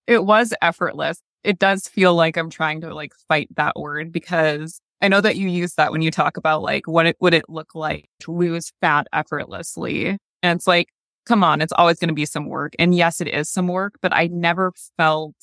It 0.07 0.24
was 0.24 0.55
effortless. 0.62 1.20
It 1.44 1.59
does 1.59 1.88
feel 1.88 2.14
like 2.14 2.37
I'm 2.37 2.50
trying 2.50 2.81
to 2.83 2.94
like 2.94 3.12
fight 3.29 3.48
that 3.57 3.76
word 3.79 4.12
because 4.12 4.81
I 5.02 5.09
know 5.09 5.20
that 5.20 5.37
you 5.37 5.48
use 5.48 5.74
that 5.74 5.92
when 5.92 6.00
you 6.00 6.11
talk 6.11 6.37
about 6.37 6.62
like 6.62 6.88
what 6.88 7.07
it 7.07 7.16
would 7.20 7.35
it 7.35 7.50
look 7.50 7.74
like 7.74 8.09
to 8.20 8.33
lose 8.33 8.72
fat 8.81 9.07
effortlessly. 9.12 10.16
And 10.42 10.57
it's 10.57 10.66
like, 10.66 10.88
come 11.26 11.44
on, 11.44 11.61
it's 11.61 11.72
always 11.72 11.98
going 11.98 12.09
to 12.09 12.14
be 12.14 12.24
some 12.24 12.46
work. 12.46 12.72
And 12.79 12.94
yes, 12.94 13.20
it 13.20 13.29
is 13.29 13.50
some 13.50 13.68
work, 13.68 13.94
but 14.00 14.14
I 14.14 14.29
never 14.29 14.72
felt, 14.96 15.35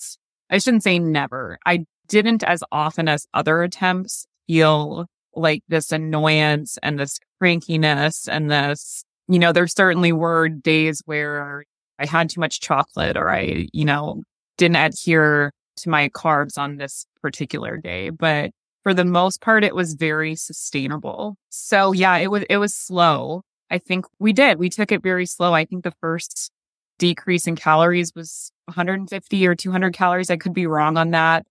I 0.50 0.58
shouldn't 0.58 0.84
say 0.84 0.98
never. 0.98 1.60
I 1.66 1.86
didn't 2.08 2.44
as 2.44 2.64
often 2.72 3.08
as 3.08 3.28
other 3.34 3.62
attempts 3.62 4.26
feel 4.48 5.08
like 5.36 5.64
this 5.68 5.92
annoyance 5.92 6.78
and 6.84 7.00
this 7.00 7.20
crankiness 7.42 8.28
and 8.28 8.50
this, 8.50 9.04
you 9.28 9.40
know, 9.40 9.52
there 9.52 9.68
certainly 9.68 10.12
were 10.12 10.50
days 10.50 11.02
where 11.06 11.64
I 12.00 12.06
had 12.06 12.30
too 12.30 12.40
much 12.40 12.60
chocolate 12.60 13.18
or 13.18 13.30
I, 13.30 13.68
you 13.74 13.86
know, 13.86 14.24
didn't 14.58 14.78
adhere 14.78 15.52
to 15.78 15.90
my 15.90 16.10
carbs 16.10 16.58
on 16.58 16.78
this 16.78 17.06
particular 17.22 17.78
day. 17.78 18.10
But 18.10 18.52
for 18.84 18.94
the 18.94 19.06
most 19.06 19.42
part, 19.42 19.64
it 19.64 19.76
was 19.76 19.94
very 19.94 20.36
sustainable. 20.36 21.36
So 21.50 21.94
yeah, 21.94 22.18
it 22.18 22.30
was, 22.30 22.44
it 22.50 22.58
was 22.58 22.76
slow. 22.76 23.44
I 23.70 23.78
think 23.78 24.06
we 24.20 24.34
did. 24.34 24.60
We 24.60 24.70
took 24.70 24.92
it 24.92 25.02
very 25.02 25.26
slow. 25.26 25.54
I 25.54 25.66
think 25.66 25.84
the 25.84 25.94
first 26.02 26.52
decrease 27.00 27.48
in 27.48 27.56
calories 27.56 28.12
was 28.16 28.52
150 28.66 29.48
or 29.48 29.56
200 29.56 29.94
calories. 29.94 30.30
I 30.30 30.38
could 30.38 30.54
be 30.54 30.68
wrong 30.68 30.98
on 30.98 31.12
that. 31.12 31.46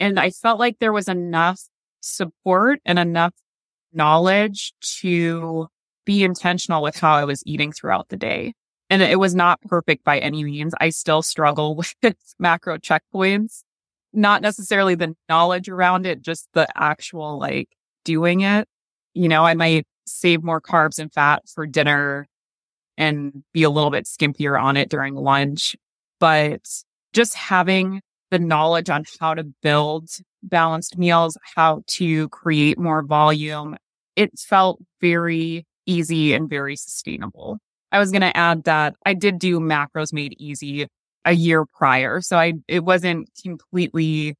And 0.00 0.18
I 0.18 0.30
felt 0.30 0.58
like 0.58 0.78
there 0.78 0.92
was 0.92 1.08
enough 1.08 1.60
support 2.00 2.80
and 2.84 2.98
enough 2.98 3.34
knowledge 3.92 4.72
to 5.00 5.68
be 6.04 6.24
intentional 6.24 6.82
with 6.82 6.96
how 6.96 7.14
I 7.14 7.24
was 7.24 7.42
eating 7.46 7.72
throughout 7.72 8.08
the 8.08 8.16
day. 8.16 8.54
And 8.90 9.02
it 9.02 9.18
was 9.18 9.34
not 9.34 9.60
perfect 9.62 10.04
by 10.04 10.18
any 10.18 10.42
means. 10.44 10.72
I 10.80 10.88
still 10.90 11.22
struggle 11.22 11.74
with 12.02 12.16
macro 12.38 12.78
checkpoints, 12.78 13.62
not 14.12 14.42
necessarily 14.42 14.94
the 14.94 15.14
knowledge 15.28 15.68
around 15.68 16.06
it, 16.06 16.22
just 16.22 16.48
the 16.54 16.66
actual 16.74 17.38
like 17.38 17.68
doing 18.04 18.40
it. 18.40 18.66
You 19.14 19.28
know, 19.28 19.44
I 19.44 19.54
might 19.54 19.86
save 20.06 20.42
more 20.42 20.60
carbs 20.60 20.98
and 20.98 21.12
fat 21.12 21.42
for 21.52 21.66
dinner 21.66 22.26
and 22.96 23.42
be 23.52 23.62
a 23.62 23.70
little 23.70 23.90
bit 23.90 24.06
skimpier 24.06 24.60
on 24.60 24.76
it 24.76 24.88
during 24.88 25.14
lunch. 25.14 25.76
But 26.20 26.66
just 27.12 27.34
having 27.34 28.00
the 28.30 28.38
knowledge 28.38 28.90
on 28.90 29.04
how 29.20 29.34
to 29.34 29.44
build 29.62 30.10
balanced 30.42 30.98
meals, 30.98 31.36
how 31.56 31.82
to 31.86 32.28
create 32.28 32.78
more 32.78 33.02
volume. 33.02 33.76
It 34.16 34.38
felt 34.38 34.80
very 35.00 35.66
easy 35.86 36.34
and 36.34 36.48
very 36.48 36.76
sustainable. 36.76 37.58
I 37.90 37.98
was 37.98 38.10
going 38.10 38.22
to 38.22 38.36
add 38.36 38.64
that 38.64 38.94
I 39.06 39.14
did 39.14 39.38
do 39.38 39.60
macros 39.60 40.12
made 40.12 40.34
easy 40.38 40.86
a 41.24 41.32
year 41.32 41.64
prior. 41.64 42.20
So 42.20 42.38
I, 42.38 42.54
it 42.68 42.84
wasn't 42.84 43.30
completely 43.42 44.36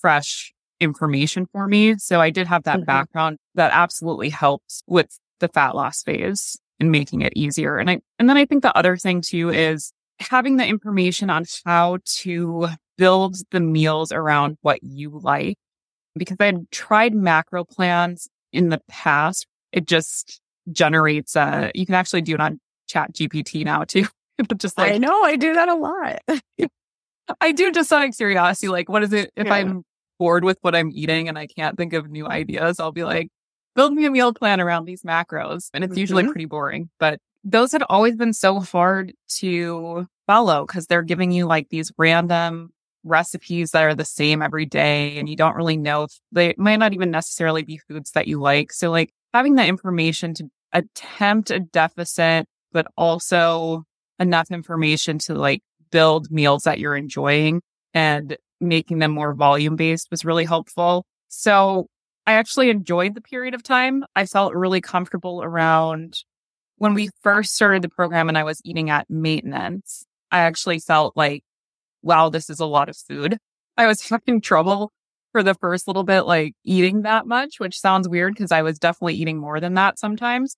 fresh 0.00 0.52
information 0.80 1.46
for 1.52 1.66
me. 1.66 1.96
So 1.98 2.20
I 2.20 2.30
did 2.30 2.46
have 2.46 2.64
that 2.64 2.76
mm-hmm. 2.76 2.84
background 2.84 3.38
that 3.54 3.70
absolutely 3.72 4.30
helps 4.30 4.82
with 4.86 5.18
the 5.40 5.48
fat 5.48 5.74
loss 5.74 6.02
phase 6.02 6.58
and 6.78 6.90
making 6.90 7.20
it 7.20 7.34
easier. 7.36 7.76
And 7.76 7.90
I, 7.90 8.00
and 8.18 8.28
then 8.28 8.36
I 8.36 8.46
think 8.46 8.62
the 8.62 8.76
other 8.76 8.96
thing 8.96 9.20
too 9.20 9.50
is 9.50 9.92
having 10.20 10.56
the 10.56 10.66
information 10.66 11.30
on 11.30 11.44
how 11.64 11.98
to 12.04 12.68
build 12.98 13.36
the 13.50 13.60
meals 13.60 14.12
around 14.12 14.58
what 14.62 14.82
you 14.82 15.18
like. 15.22 15.56
Because 16.16 16.36
I 16.40 16.46
had 16.46 16.70
tried 16.70 17.14
macro 17.14 17.64
plans 17.64 18.28
in 18.52 18.68
the 18.68 18.80
past. 18.88 19.46
It 19.72 19.86
just 19.86 20.40
generates, 20.72 21.36
uh, 21.36 21.70
you 21.74 21.86
can 21.86 21.94
actually 21.94 22.22
do 22.22 22.34
it 22.34 22.40
on 22.40 22.60
ChatGPT 22.90 23.64
now 23.64 23.84
too. 23.84 24.06
just 24.56 24.76
like, 24.76 24.92
I 24.92 24.98
know 24.98 25.22
I 25.22 25.36
do 25.36 25.54
that 25.54 25.68
a 25.68 25.74
lot. 25.74 26.20
I 27.40 27.52
do 27.52 27.70
just 27.70 27.92
out 27.92 28.08
of 28.08 28.16
curiosity. 28.16 28.68
Like, 28.68 28.88
what 28.88 29.02
is 29.02 29.12
it 29.12 29.30
if 29.36 29.46
yeah. 29.46 29.54
I'm 29.54 29.84
bored 30.18 30.44
with 30.44 30.58
what 30.62 30.74
I'm 30.74 30.90
eating 30.92 31.28
and 31.28 31.38
I 31.38 31.46
can't 31.46 31.76
think 31.76 31.92
of 31.92 32.10
new 32.10 32.26
ideas? 32.26 32.80
I'll 32.80 32.92
be 32.92 33.04
like, 33.04 33.28
build 33.76 33.92
me 33.92 34.04
a 34.04 34.10
meal 34.10 34.34
plan 34.34 34.60
around 34.60 34.84
these 34.84 35.02
macros. 35.02 35.70
And 35.72 35.84
it's 35.84 35.92
mm-hmm. 35.92 36.00
usually 36.00 36.24
pretty 36.24 36.46
boring, 36.46 36.90
but 36.98 37.20
those 37.44 37.72
had 37.72 37.82
always 37.88 38.16
been 38.16 38.32
so 38.32 38.60
hard 38.60 39.12
to 39.28 40.06
follow 40.26 40.66
because 40.66 40.86
they're 40.86 41.02
giving 41.02 41.32
you 41.32 41.46
like 41.46 41.68
these 41.70 41.90
random 41.98 42.70
recipes 43.02 43.70
that 43.70 43.82
are 43.82 43.94
the 43.94 44.04
same 44.04 44.42
every 44.42 44.66
day 44.66 45.16
and 45.18 45.28
you 45.28 45.36
don't 45.36 45.56
really 45.56 45.76
know 45.76 46.02
if 46.02 46.12
they 46.32 46.54
might 46.58 46.78
not 46.78 46.92
even 46.92 47.10
necessarily 47.10 47.62
be 47.62 47.78
foods 47.78 48.10
that 48.12 48.28
you 48.28 48.38
like. 48.38 48.72
So 48.72 48.90
like 48.90 49.10
having 49.32 49.54
that 49.54 49.68
information 49.68 50.34
to 50.34 50.48
attempt 50.72 51.50
a 51.50 51.60
deficit, 51.60 52.46
but 52.72 52.86
also 52.96 53.84
enough 54.18 54.50
information 54.50 55.18
to 55.18 55.34
like 55.34 55.62
build 55.90 56.30
meals 56.30 56.64
that 56.64 56.78
you're 56.78 56.96
enjoying 56.96 57.62
and 57.94 58.36
making 58.60 58.98
them 58.98 59.12
more 59.12 59.34
volume 59.34 59.76
based 59.76 60.08
was 60.10 60.24
really 60.24 60.44
helpful. 60.44 61.04
So 61.28 61.86
I 62.26 62.34
actually 62.34 62.70
enjoyed 62.70 63.14
the 63.14 63.22
period 63.22 63.54
of 63.54 63.62
time. 63.62 64.04
I 64.14 64.26
felt 64.26 64.54
really 64.54 64.82
comfortable 64.82 65.42
around 65.42 66.22
when 66.80 66.94
we 66.94 67.10
first 67.22 67.54
started 67.54 67.82
the 67.82 67.90
program 67.90 68.30
and 68.30 68.38
I 68.38 68.44
was 68.44 68.62
eating 68.64 68.88
at 68.88 69.10
maintenance. 69.10 70.06
I 70.32 70.38
actually 70.40 70.78
felt 70.78 71.14
like 71.14 71.44
wow, 72.02 72.30
this 72.30 72.48
is 72.48 72.58
a 72.58 72.64
lot 72.64 72.88
of 72.88 72.96
food. 72.96 73.36
I 73.76 73.86
was 73.86 74.00
having 74.08 74.40
trouble 74.40 74.90
for 75.32 75.42
the 75.42 75.54
first 75.54 75.86
little 75.86 76.04
bit, 76.04 76.22
like 76.22 76.54
eating 76.64 77.02
that 77.02 77.26
much, 77.26 77.60
which 77.60 77.78
sounds 77.78 78.08
weird 78.08 78.32
because 78.32 78.50
I 78.50 78.62
was 78.62 78.78
definitely 78.78 79.14
eating 79.14 79.36
more 79.36 79.60
than 79.60 79.74
that 79.74 79.98
sometimes. 79.98 80.56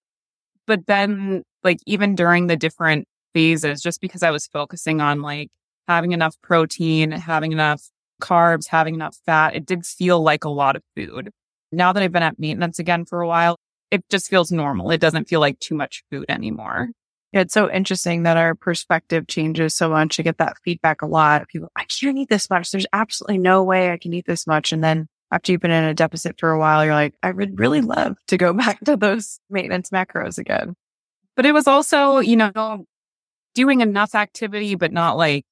But 0.65 0.87
then, 0.87 1.43
like, 1.65 1.79
even 1.87 2.15
during 2.15 2.47
the 2.47 2.57
different 2.57 3.09
phases, 3.35 3.83
just 3.83 4.01
because 4.01 4.23
I 4.23 4.31
was 4.31 4.47
focusing 4.47 5.01
on 5.01 5.23
like 5.23 5.49
having 5.89 6.13
enough 6.13 6.37
protein, 6.41 7.11
having 7.11 7.51
enough 7.51 7.83
carbs, 8.21 8.69
having 8.69 8.95
enough 8.95 9.17
fat, 9.27 9.57
it 9.57 9.67
did 9.67 9.85
feel 9.85 10.23
like 10.23 10.45
a 10.45 10.49
lot 10.49 10.77
of 10.77 10.83
food. 10.95 11.31
Now 11.73 11.93
that 11.93 12.01
I've 12.01 12.13
been 12.13 12.23
at 12.23 12.39
maintenance 12.39 12.79
again 12.79 13.07
for 13.07 13.23
a 13.23 13.27
while, 13.27 13.59
it 13.93 14.09
just 14.09 14.29
feels 14.29 14.51
normal. 14.51 14.91
It 14.91 15.01
doesn't 15.01 15.29
feel 15.29 15.39
like 15.39 15.61
too 15.61 15.77
much 15.77 16.03
food 16.11 16.25
anymore. 16.29 16.89
Yeah, 17.33 17.43
it's 17.43 17.55
so 17.55 17.71
interesting 17.71 18.25
that 18.25 18.37
our 18.37 18.55
perspective 18.55 19.27
changes 19.27 19.75
so 19.75 19.91
much. 19.91 20.19
I 20.19 20.23
get 20.23 20.39
that 20.39 20.57
feedback 20.65 21.03
a 21.03 21.07
lot. 21.07 21.49
People, 21.49 21.69
I 21.77 21.85
can't 21.85 22.19
eat 22.19 22.29
this 22.29 22.51
much. 22.51 22.71
There's 22.71 22.87
absolutely 22.93 23.39
no 23.39 23.63
way 23.63 23.93
I 23.93 23.99
can 23.99 24.13
eat 24.13 24.27
this 24.27 24.47
much. 24.47 24.73
And 24.73 24.83
then 24.83 25.07
after 25.31 25.53
you've 25.53 25.61
been 25.61 25.71
in 25.71 25.85
a 25.85 25.95
deficit 25.95 26.41
for 26.41 26.51
a 26.51 26.59
while, 26.59 26.85
you're 26.85 26.95
like, 26.95 27.15
I 27.23 27.31
would 27.31 27.59
really 27.59 27.83
love 27.83 28.17
to 28.29 28.37
go 28.37 28.53
back 28.55 28.81
to 28.85 28.97
those 28.97 29.39
maintenance 29.51 29.91
macros 29.91 30.39
again. 30.39 30.75
But 31.37 31.47
it 31.47 31.53
was 31.53 31.67
also, 31.67 32.19
you 32.19 32.37
know, 32.37 32.87
doing 33.55 33.83
enough 33.83 34.15
activity, 34.15 34.75
but 34.75 34.93
not 34.93 35.17
like 35.17 35.45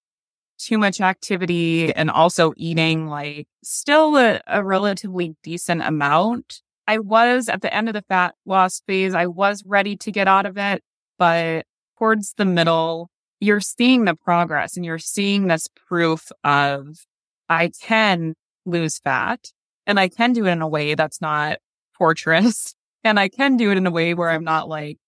too 0.59 0.79
much 0.79 1.01
activity 1.01 1.93
and 1.95 2.11
also 2.11 2.53
eating 2.57 3.07
like 3.07 3.47
still 3.63 4.17
a, 4.17 4.41
a 4.47 4.65
relatively 4.65 5.35
decent 5.43 5.83
amount. 5.83 6.63
I 6.91 6.99
was 6.99 7.49
at 7.49 7.63
the 7.63 7.73
end 7.73 7.87
of 7.87 7.95
the 7.95 8.03
fat 8.03 8.35
loss 8.45 8.83
phase. 8.85 9.15
I 9.15 9.29
was 9.29 9.63
ready 9.65 9.97
to 9.99 10.11
get 10.11 10.27
out 10.27 10.45
of 10.45 10.59
it, 10.59 10.83
but 11.21 11.65
towards 11.97 12.35
the 12.37 12.45
middle, 12.45 13.11
you're 13.39 13.61
seeing 13.61 14.07
the 14.07 14.17
progress 14.17 14.77
and 14.77 14.85
you're 14.85 14.99
seeing 14.99 15.47
this 15.47 15.69
proof 15.87 16.33
of 16.43 17.07
I 17.49 17.71
can 17.81 18.35
lose 18.67 18.99
fat 18.99 19.53
and 19.87 20.01
I 20.01 20.09
can 20.09 20.33
do 20.33 20.47
it 20.47 20.51
in 20.51 20.63
a 20.63 20.67
way 20.67 20.97
that's 20.97 21.21
not 21.21 21.59
torturous 21.97 22.75
and 23.05 23.21
I 23.21 23.29
can 23.29 23.57
do 23.57 23.71
it 23.71 23.77
in 23.77 23.87
a 23.87 23.93
way 23.93 24.13
where 24.13 24.29
I'm 24.31 24.43
not 24.43 24.69
like 24.69 24.99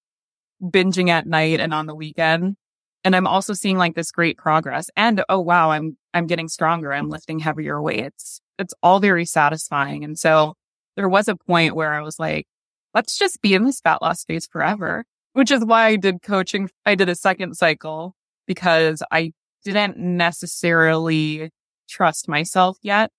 binging 0.63 1.09
at 1.09 1.27
night 1.27 1.59
and 1.59 1.75
on 1.75 1.87
the 1.87 1.97
weekend. 1.97 2.55
And 3.03 3.17
I'm 3.17 3.27
also 3.27 3.55
seeing 3.55 3.77
like 3.77 3.97
this 3.97 4.13
great 4.13 4.39
progress 4.39 4.89
and 4.97 5.25
oh 5.29 5.41
wow, 5.41 5.73
I'm 5.73 5.97
I'm 6.15 6.29
getting 6.29 6.47
stronger. 6.47 6.93
I'm 6.93 7.09
lifting 7.09 7.41
heavier 7.41 7.83
weights. 7.83 8.41
It's 8.57 8.75
all 8.85 9.01
very 9.01 9.25
satisfying. 9.25 10.05
And 10.05 10.17
so 10.17 10.55
there 10.97 11.09
was 11.09 11.29
a 11.29 11.37
point 11.37 11.75
where 11.75 11.93
I 11.93 12.03
was 12.03 12.19
like, 12.19 12.47
let's 12.95 13.19
just 13.19 13.41
be 13.43 13.55
in 13.55 13.65
this 13.65 13.81
fat 13.81 14.03
loss 14.03 14.25
phase 14.25 14.47
forever, 14.47 15.05
which 15.33 15.51
is 15.51 15.65
why 15.65 15.87
I 15.87 15.97
did 15.97 16.23
coaching. 16.23 16.71
I 16.85 16.95
did 16.95 17.09
a 17.09 17.15
second 17.15 17.57
cycle 17.57 18.15
because 18.47 19.03
I 19.11 19.33
didn't 19.65 19.97
necessarily 19.97 21.51
trust 21.89 22.29
myself 22.29 22.79
yet 22.83 23.11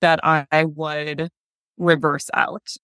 that 0.00 0.20
I 0.22 0.64
would 0.64 1.28
reverse 1.78 2.28
out. 2.34 2.74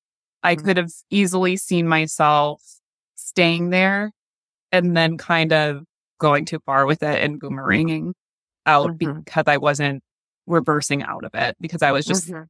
I 0.43 0.55
mm-hmm. 0.55 0.65
could 0.65 0.77
have 0.77 0.91
easily 1.11 1.57
seen 1.57 1.89
myself 1.89 2.63
staying 3.15 3.71
there 3.71 4.13
and 4.73 4.97
then 4.97 5.17
kind 5.19 5.53
of 5.53 5.83
going 6.19 6.45
too 6.45 6.59
far 6.65 6.87
with 6.87 7.03
it 7.03 7.23
and 7.23 7.41
boomeranging 7.41 8.13
out 8.67 8.91
mm-hmm. 8.99 9.21
because 9.21 9.45
I 9.47 9.57
wasn't 9.57 10.03
reversing 10.47 11.03
out 11.03 11.25
of 11.25 11.35
it 11.35 11.57
because 11.61 11.83
I 11.83 11.93
was 11.93 12.07
just 12.07 12.29
mm-hmm. 12.29 12.45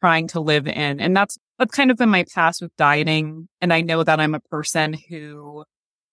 Trying 0.00 0.28
to 0.28 0.40
live 0.40 0.66
in. 0.66 1.00
And 1.00 1.16
that's, 1.16 1.38
that's 1.58 1.74
kind 1.74 1.90
of 1.90 1.96
been 1.96 2.08
my 2.08 2.24
past 2.34 2.62
with 2.62 2.74
dieting. 2.76 3.48
And 3.60 3.72
I 3.72 3.80
know 3.80 4.02
that 4.02 4.20
I'm 4.20 4.34
a 4.34 4.40
person 4.40 4.96
who 5.08 5.64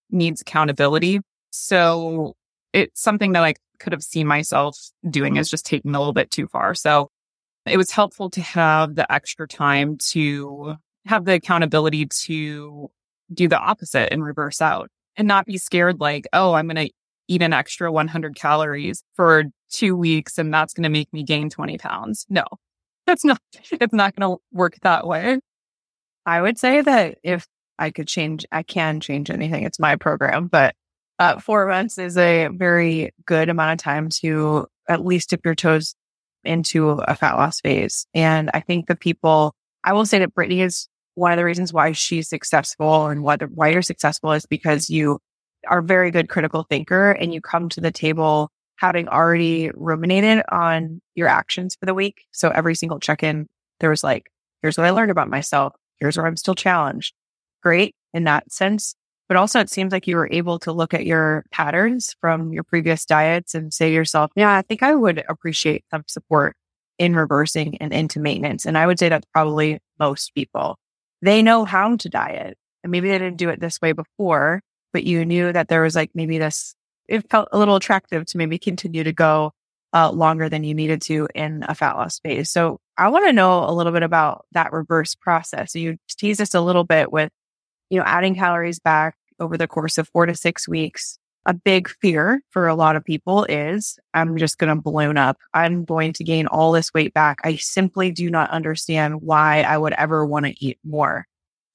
needs 0.10 0.42
accountability. 0.42 1.22
So 1.52 2.36
it's 2.74 3.02
something 3.02 3.34
that 3.34 3.44
I 3.44 3.56
could 3.80 3.94
have 3.94 4.04
seen 4.04 4.28
myself 4.28 4.78
doing 5.10 5.38
is 5.38 5.50
just 5.50 5.66
taking 5.66 5.96
a 5.96 6.00
little 6.00 6.14
bit 6.14 6.32
too 6.32 6.48
far. 6.48 6.74
So 6.74 7.10
it 7.66 7.78
was 7.78 7.92
helpful 7.92 8.30
to 8.32 8.42
have 8.42 8.96
the 8.96 9.12
extra 9.12 9.48
time 9.48 9.98
to 10.10 10.76
have 11.06 11.26
the 11.26 11.34
accountability 11.34 12.06
to 12.06 12.90
do 13.34 13.48
the 13.48 13.58
opposite 13.58 14.12
and 14.12 14.24
reverse 14.24 14.62
out 14.62 14.90
and 15.16 15.28
not 15.28 15.46
be 15.46 15.58
scared 15.58 16.00
like, 16.00 16.28
oh, 16.34 16.54
I'm 16.54 16.68
going 16.68 16.88
to 16.88 16.94
eat 17.28 17.42
an 17.42 17.54
extra 17.54 17.92
100 17.92 18.36
calories 18.36 19.04
for 19.16 19.46
two 19.70 19.96
weeks 19.96 20.38
and 20.38 20.54
that's 20.54 20.74
going 20.74 20.84
to 20.84 20.90
make 20.90 21.12
me 21.12 21.24
gain 21.24 21.50
20 21.50 21.78
pounds. 21.78 22.26
No, 22.30 22.46
that's 23.08 23.26
not, 23.26 23.42
it's 23.72 23.94
not 23.94 24.16
going 24.16 24.36
to 24.36 24.42
work 24.52 24.76
that 24.84 25.08
way. 25.08 25.40
I 26.26 26.42
would 26.42 26.60
say 26.60 26.82
that 26.82 27.18
if 27.24 27.48
I 27.80 27.90
could 27.90 28.08
change, 28.08 28.46
I 28.52 28.64
can 28.64 29.00
change 29.00 29.30
anything. 29.32 29.64
It's 29.64 29.80
my 29.80 29.96
program, 29.96 30.48
but 30.48 30.76
uh, 31.20 31.40
four 31.40 31.68
months 31.68 31.98
is 31.98 32.18
a 32.18 32.50
very 32.52 33.12
good 33.26 33.50
amount 33.50 33.80
of 33.80 33.84
time 33.84 34.10
to 34.22 34.68
at 34.88 35.04
least 35.04 35.30
dip 35.30 35.44
your 35.46 35.56
toes 35.56 35.96
into 36.44 36.90
a 36.90 37.16
fat 37.16 37.36
loss 37.36 37.60
phase. 37.62 38.06
And 38.14 38.52
I 38.54 38.60
think 38.60 38.88
the 38.88 38.96
people, 38.96 39.56
I 39.84 39.94
will 39.94 40.06
say 40.06 40.20
that 40.20 40.34
Brittany 40.34 40.62
is 40.62 40.88
one 41.16 41.32
of 41.32 41.38
the 41.38 41.46
reasons 41.46 41.74
why 41.74 41.94
she's 41.94 42.30
successful 42.30 43.08
and 43.08 43.24
why, 43.24 43.38
the, 43.38 43.46
why 43.46 43.70
you're 43.70 43.82
successful 43.82 44.32
is 44.34 44.46
because 44.46 44.90
you 44.90 45.20
are 45.68 45.82
very 45.82 46.12
good 46.12 46.30
critical 46.30 46.66
thinker 46.70 47.12
and 47.12 47.34
you 47.34 47.42
come 47.42 47.70
to 47.70 47.82
the 47.82 47.92
table 47.92 48.52
having 48.78 49.08
already 49.08 49.72
ruminated 49.74 50.44
on 50.50 51.02
your 51.16 51.28
actions 51.28 51.76
for 51.76 51.86
the 51.86 51.94
week. 51.94 52.26
So 52.32 52.50
every 52.50 52.76
single 52.76 53.00
check 53.00 53.24
in, 53.24 53.48
there 53.80 53.90
was 53.90 54.04
like, 54.04 54.32
here's 54.62 54.78
what 54.78 54.88
I 54.88 54.92
learned 54.92 55.12
about 55.12 55.30
myself. 55.30 55.74
Here's 56.00 56.18
where 56.18 56.26
I'm 56.26 56.38
still 56.38 56.56
challenged. 56.56 57.14
Great 57.62 57.96
in 58.14 58.24
that 58.26 58.52
sense. 58.52 58.96
But 59.28 59.38
also 59.38 59.60
it 59.60 59.70
seems 59.70 59.92
like 59.92 60.08
you 60.08 60.16
were 60.16 60.30
able 60.32 60.58
to 60.60 60.72
look 60.72 60.94
at 60.94 61.06
your 61.06 61.44
patterns 61.52 62.16
from 62.22 62.54
your 62.54 62.64
previous 62.64 63.06
diets 63.06 63.54
and 63.54 63.74
say 63.74 63.90
to 63.90 63.94
yourself, 63.94 64.32
yeah, 64.36 64.56
I 64.56 64.62
think 64.62 64.84
I 64.84 64.96
would 64.96 65.24
appreciate 65.28 65.84
some 65.92 66.04
support 66.08 66.56
in 66.98 67.16
reversing 67.16 67.78
and 67.80 67.94
into 67.94 68.20
maintenance. 68.20 68.66
And 68.66 68.78
I 68.78 68.88
would 68.88 69.00
say 69.00 69.10
that's 69.10 69.28
probably 69.34 69.80
most 70.00 70.34
people. 70.34 70.78
They 71.22 71.42
know 71.42 71.66
how 71.66 71.96
to 71.98 72.10
diet 72.10 72.58
and 72.84 72.92
maybe 72.92 73.10
they 73.10 73.18
didn't 73.18 73.38
do 73.38 73.50
it 73.50 73.60
this 73.60 73.82
way 73.82 73.92
before, 73.92 74.62
but 74.94 75.04
you 75.04 75.26
knew 75.26 75.52
that 75.52 75.68
there 75.68 75.82
was 75.82 75.96
like 75.96 76.12
maybe 76.14 76.38
this, 76.38 76.74
it 77.08 77.30
felt 77.30 77.50
a 77.52 77.58
little 77.58 77.76
attractive 77.76 78.26
to 78.28 78.38
maybe 78.38 78.58
continue 78.58 79.04
to 79.04 79.14
go 79.14 79.54
uh, 79.94 80.12
longer 80.12 80.50
than 80.50 80.64
you 80.64 80.74
needed 80.74 81.02
to 81.02 81.28
in 81.34 81.64
a 81.68 81.76
fat 81.76 81.96
loss 81.96 82.20
phase. 82.20 82.52
So 82.52 82.80
I 82.98 83.10
want 83.10 83.26
to 83.28 83.34
know 83.34 83.64
a 83.64 83.72
little 83.72 83.94
bit 83.94 84.04
about 84.04 84.46
that 84.52 84.74
reverse 84.74 85.16
process. 85.16 85.74
So 85.74 85.80
you 85.80 85.98
teased 86.10 86.42
us 86.42 86.54
a 86.54 86.62
little 86.62 86.84
bit 86.84 87.12
with, 87.12 87.32
you 87.90 87.98
know, 87.98 88.06
adding 88.06 88.36
calories 88.36 88.80
back 88.80 89.16
over 89.40 89.58
the 89.58 89.68
course 89.68 89.98
of 89.98 90.10
four 90.10 90.26
to 90.26 90.36
six 90.36 90.68
weeks. 90.68 91.20
A 91.46 91.54
big 91.54 91.88
fear 92.02 92.42
for 92.50 92.68
a 92.68 92.76
lot 92.76 92.98
of 92.98 93.06
people 93.06 93.46
is 93.46 93.98
I'm 94.14 94.38
just 94.38 94.58
going 94.58 94.76
to 94.76 94.82
balloon 94.82 95.18
up. 95.18 95.38
I'm 95.54 95.86
going 95.86 96.12
to 96.14 96.26
gain 96.26 96.48
all 96.48 96.74
this 96.74 96.94
weight 96.94 97.14
back. 97.14 97.40
I 97.46 97.56
simply 97.56 98.12
do 98.12 98.30
not 98.30 98.50
understand 98.50 99.22
why 99.22 99.62
I 99.62 99.78
would 99.78 99.94
ever 99.94 100.26
want 100.26 100.46
to 100.46 100.66
eat 100.66 100.78
more. 100.84 101.26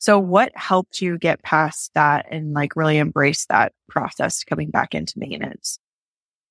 So 0.02 0.18
what 0.18 0.50
helped 0.56 1.00
you 1.00 1.16
get 1.16 1.44
past 1.44 1.92
that 1.94 2.26
and 2.28 2.54
like 2.54 2.74
really 2.74 2.98
embrace 2.98 3.46
that 3.46 3.72
process 3.88 4.42
coming 4.42 4.68
back 4.68 4.96
into 4.96 5.16
maintenance? 5.16 5.78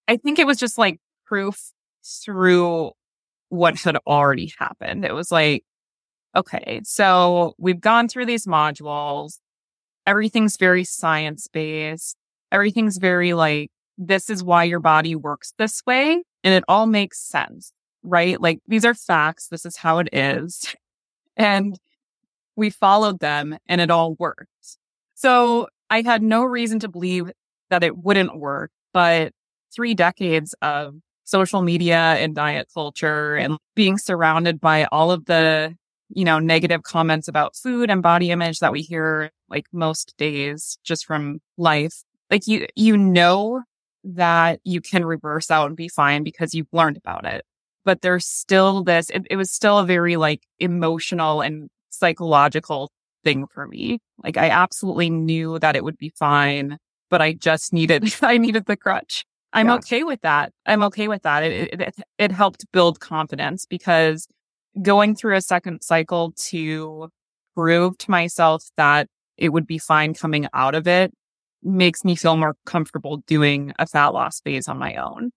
I 0.08 0.16
think 0.16 0.40
it 0.40 0.48
was 0.48 0.58
just 0.58 0.78
like 0.78 1.02
proof 1.26 1.74
through 2.24 2.92
what 3.50 3.78
had 3.78 3.98
already 4.08 4.54
happened. 4.58 5.04
It 5.04 5.14
was 5.14 5.34
like, 5.34 5.66
okay, 6.34 6.80
so 6.86 7.54
we've 7.58 7.82
gone 7.82 8.08
through 8.08 8.28
these 8.28 8.46
modules. 8.46 9.40
Everything's 10.08 10.56
very 10.56 10.86
science 10.86 11.50
based. 11.52 12.16
Everything's 12.54 13.00
very 13.00 13.34
like, 13.34 13.70
this 13.98 14.30
is 14.30 14.46
why 14.46 14.64
your 14.64 14.80
body 14.80 15.14
works 15.14 15.54
this 15.58 15.82
way. 15.86 16.24
And 16.46 16.54
it 16.54 16.64
all 16.70 16.86
makes 16.88 17.20
sense, 17.20 17.74
right? 18.02 18.40
Like 18.40 18.60
these 18.66 18.86
are 18.86 18.94
facts. 18.94 19.50
This 19.50 19.66
is 19.66 19.76
how 19.76 20.00
it 20.00 20.08
is. 20.14 20.74
And 21.38 21.80
we 22.62 22.70
followed 22.70 23.20
them 23.20 23.58
and 23.68 23.82
it 23.82 23.90
all 23.90 24.14
worked. 24.20 24.78
So 25.16 25.68
I 25.90 26.04
had 26.04 26.22
no 26.22 26.44
reason 26.44 26.80
to 26.80 26.88
believe 26.88 27.32
that 27.72 27.84
it 27.84 27.98
wouldn't 27.98 28.38
work, 28.38 28.70
but 28.94 29.34
three 29.74 29.96
decades 29.96 30.54
of 30.62 30.94
social 31.24 31.64
media 31.64 31.98
and 31.98 32.36
diet 32.36 32.68
culture 32.72 33.36
and 33.36 33.58
being 33.76 33.98
surrounded 33.98 34.62
by 34.62 34.86
all 34.92 35.10
of 35.10 35.26
the, 35.26 35.74
you 36.10 36.24
know, 36.24 36.38
negative 36.38 36.84
comments 36.84 37.28
about 37.28 37.56
food 37.56 37.90
and 37.90 38.04
body 38.04 38.30
image 38.30 38.60
that 38.60 38.72
we 38.72 38.82
hear 38.82 39.32
like 39.50 39.66
most 39.74 40.14
days 40.18 40.78
just 40.84 41.06
from 41.06 41.40
life. 41.58 42.04
Like 42.30 42.46
you, 42.46 42.68
you 42.76 42.96
know 42.96 43.64
that 44.04 44.60
you 44.64 44.82
can 44.82 45.04
reverse 45.04 45.50
out 45.50 45.68
and 45.68 45.76
be 45.76 45.88
fine 45.88 46.24
because 46.24 46.54
you've 46.54 46.72
learned 46.72 46.98
about 46.98 47.26
it. 47.26 47.44
But 47.86 48.02
there's 48.02 48.28
still 48.28 48.84
this, 48.84 49.10
it, 49.10 49.26
it 49.32 49.36
was 49.36 49.52
still 49.52 49.80
a 49.80 49.86
very 49.86 50.16
like 50.16 50.44
emotional 50.60 51.42
and 51.42 51.70
psychological 51.92 52.92
thing 53.24 53.46
for 53.48 53.68
me. 53.68 54.00
Like 54.24 54.38
I 54.38 54.50
absolutely 54.50 55.10
knew 55.10 55.60
that 55.60 55.76
it 55.76 55.84
would 55.84 55.98
be 55.98 56.14
fine, 56.18 56.78
but 57.10 57.22
I 57.22 57.34
just 57.34 57.74
needed, 57.74 58.14
I 58.22 58.38
needed 58.38 58.66
the 58.66 58.78
crutch. 58.78 59.26
I'm 59.54 59.68
yeah. 59.68 59.76
okay 59.76 60.04
with 60.04 60.22
that. 60.22 60.54
I'm 60.66 60.82
okay 60.84 61.08
with 61.08 61.24
that. 61.24 61.44
It, 61.44 61.80
it, 61.80 61.96
it 62.18 62.32
helped 62.32 62.66
build 62.72 63.00
confidence 63.00 63.66
because 63.66 64.28
going 64.82 65.16
through 65.16 65.36
a 65.36 65.42
second 65.42 65.82
cycle 65.82 66.32
to 66.38 67.10
prove 67.56 67.98
to 67.98 68.12
myself 68.12 68.64
that 68.78 69.08
it 69.38 69.50
would 69.50 69.68
be 69.68 69.78
fine 69.78 70.14
coming 70.14 70.48
out 70.54 70.76
of 70.76 70.88
it 70.88 71.12
makes 71.64 72.04
me 72.04 72.16
feel 72.16 72.38
more 72.38 72.56
comfortable 72.66 73.18
doing 73.28 73.74
a 73.78 73.86
fat 73.86 74.10
loss 74.10 74.40
phase 74.40 74.68
on 74.68 74.78
my 74.78 74.96
own. 74.96 75.32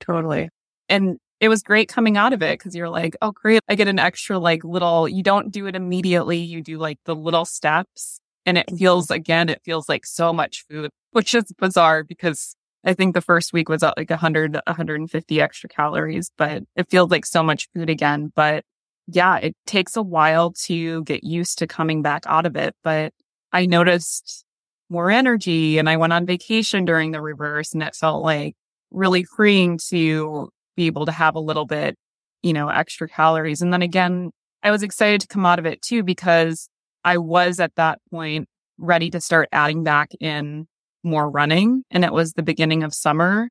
Totally. 0.00 0.48
And 0.88 1.18
it 1.40 1.48
was 1.48 1.62
great 1.62 1.88
coming 1.88 2.16
out 2.18 2.34
of 2.34 2.42
it 2.42 2.58
because 2.58 2.76
you're 2.76 2.90
like, 2.90 3.16
oh, 3.22 3.32
great. 3.32 3.62
I 3.68 3.74
get 3.74 3.88
an 3.88 3.98
extra 3.98 4.38
like 4.38 4.62
little, 4.62 5.08
you 5.08 5.22
don't 5.22 5.50
do 5.50 5.66
it 5.66 5.74
immediately. 5.74 6.36
You 6.36 6.62
do 6.62 6.78
like 6.78 6.98
the 7.06 7.16
little 7.16 7.46
steps 7.46 8.20
and 8.44 8.58
it 8.58 8.66
feels, 8.78 9.10
again, 9.10 9.48
it 9.48 9.62
feels 9.64 9.88
like 9.88 10.04
so 10.04 10.32
much 10.32 10.64
food, 10.68 10.90
which 11.12 11.34
is 11.34 11.52
bizarre 11.58 12.04
because 12.04 12.54
I 12.84 12.92
think 12.92 13.14
the 13.14 13.22
first 13.22 13.54
week 13.54 13.70
was 13.70 13.82
at 13.82 13.96
like 13.96 14.10
100, 14.10 14.54
150 14.66 15.40
extra 15.40 15.68
calories, 15.68 16.30
but 16.36 16.62
it 16.76 16.90
feels 16.90 17.10
like 17.10 17.24
so 17.24 17.42
much 17.42 17.68
food 17.74 17.88
again. 17.88 18.32
But 18.36 18.64
yeah, 19.06 19.38
it 19.38 19.56
takes 19.66 19.96
a 19.96 20.02
while 20.02 20.52
to 20.66 21.02
get 21.04 21.24
used 21.24 21.58
to 21.58 21.66
coming 21.66 22.02
back 22.02 22.24
out 22.26 22.44
of 22.44 22.54
it. 22.54 22.74
But 22.84 23.14
I 23.52 23.64
noticed 23.64 24.44
more 24.90 25.10
energy 25.10 25.78
and 25.78 25.88
I 25.88 25.96
went 25.96 26.12
on 26.12 26.26
vacation 26.26 26.84
during 26.84 27.12
the 27.12 27.22
reverse 27.22 27.72
and 27.72 27.82
it 27.82 27.94
felt 27.94 28.22
like 28.22 28.56
really 28.90 29.24
freeing 29.24 29.78
to 29.88 30.50
be 30.80 30.86
able 30.86 31.04
to 31.04 31.12
have 31.12 31.34
a 31.34 31.40
little 31.40 31.66
bit, 31.66 31.94
you 32.42 32.54
know, 32.54 32.68
extra 32.70 33.06
calories. 33.06 33.60
And 33.60 33.70
then 33.70 33.82
again, 33.82 34.30
I 34.62 34.70
was 34.70 34.82
excited 34.82 35.20
to 35.20 35.26
come 35.26 35.44
out 35.44 35.58
of 35.58 35.66
it 35.66 35.82
too, 35.82 36.02
because 36.02 36.70
I 37.04 37.18
was 37.18 37.60
at 37.60 37.74
that 37.76 37.98
point 38.10 38.48
ready 38.78 39.10
to 39.10 39.20
start 39.20 39.50
adding 39.52 39.84
back 39.84 40.12
in 40.20 40.66
more 41.02 41.30
running. 41.30 41.82
And 41.90 42.02
it 42.02 42.14
was 42.14 42.32
the 42.32 42.42
beginning 42.42 42.82
of 42.82 42.94
summer, 42.94 43.50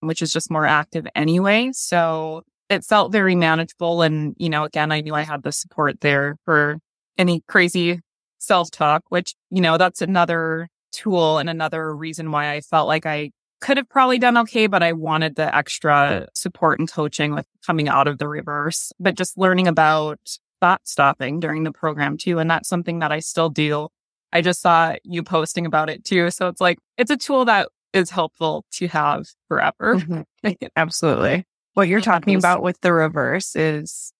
which 0.00 0.22
is 0.22 0.32
just 0.32 0.50
more 0.50 0.66
active 0.66 1.06
anyway. 1.14 1.70
So 1.72 2.42
it 2.68 2.84
felt 2.84 3.12
very 3.12 3.36
manageable. 3.36 4.02
And, 4.02 4.34
you 4.36 4.48
know, 4.48 4.64
again, 4.64 4.90
I 4.90 5.02
knew 5.02 5.14
I 5.14 5.22
had 5.22 5.44
the 5.44 5.52
support 5.52 6.00
there 6.00 6.34
for 6.44 6.78
any 7.16 7.42
crazy 7.46 8.00
self 8.38 8.72
talk, 8.72 9.02
which, 9.08 9.36
you 9.50 9.60
know, 9.60 9.78
that's 9.78 10.02
another 10.02 10.68
tool 10.90 11.38
and 11.38 11.48
another 11.48 11.94
reason 11.94 12.32
why 12.32 12.52
I 12.52 12.60
felt 12.60 12.88
like 12.88 13.06
I 13.06 13.30
could 13.60 13.76
have 13.76 13.88
probably 13.88 14.18
done 14.18 14.36
okay, 14.38 14.66
but 14.66 14.82
I 14.82 14.92
wanted 14.92 15.36
the 15.36 15.54
extra 15.54 16.28
support 16.34 16.78
and 16.78 16.90
coaching 16.90 17.34
with 17.34 17.46
coming 17.66 17.88
out 17.88 18.08
of 18.08 18.18
the 18.18 18.28
reverse, 18.28 18.92
but 19.00 19.14
just 19.14 19.38
learning 19.38 19.66
about 19.66 20.20
thought 20.60 20.82
stopping 20.84 21.40
during 21.40 21.64
the 21.64 21.72
program 21.72 22.16
too. 22.16 22.38
And 22.38 22.50
that's 22.50 22.68
something 22.68 23.00
that 23.00 23.12
I 23.12 23.20
still 23.20 23.48
do. 23.48 23.88
I 24.32 24.40
just 24.40 24.60
saw 24.60 24.96
you 25.04 25.22
posting 25.22 25.66
about 25.66 25.88
it 25.90 26.04
too. 26.04 26.30
So 26.30 26.48
it's 26.48 26.60
like, 26.60 26.78
it's 26.98 27.10
a 27.10 27.16
tool 27.16 27.44
that 27.46 27.68
is 27.92 28.10
helpful 28.10 28.64
to 28.72 28.88
have 28.88 29.26
forever. 29.48 29.96
Mm-hmm. 29.96 30.52
Absolutely. 30.76 31.44
What 31.74 31.88
you're 31.88 32.00
talking 32.00 32.36
about 32.36 32.62
with 32.62 32.80
the 32.80 32.92
reverse 32.92 33.54
is 33.54 34.12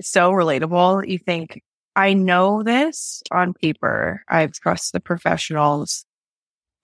so 0.00 0.32
relatable. 0.32 1.06
You 1.08 1.18
think, 1.18 1.62
I 1.96 2.14
know 2.14 2.62
this 2.62 3.22
on 3.30 3.52
paper. 3.54 4.22
I've 4.28 4.52
trust 4.52 4.92
the 4.92 5.00
professionals. 5.00 6.04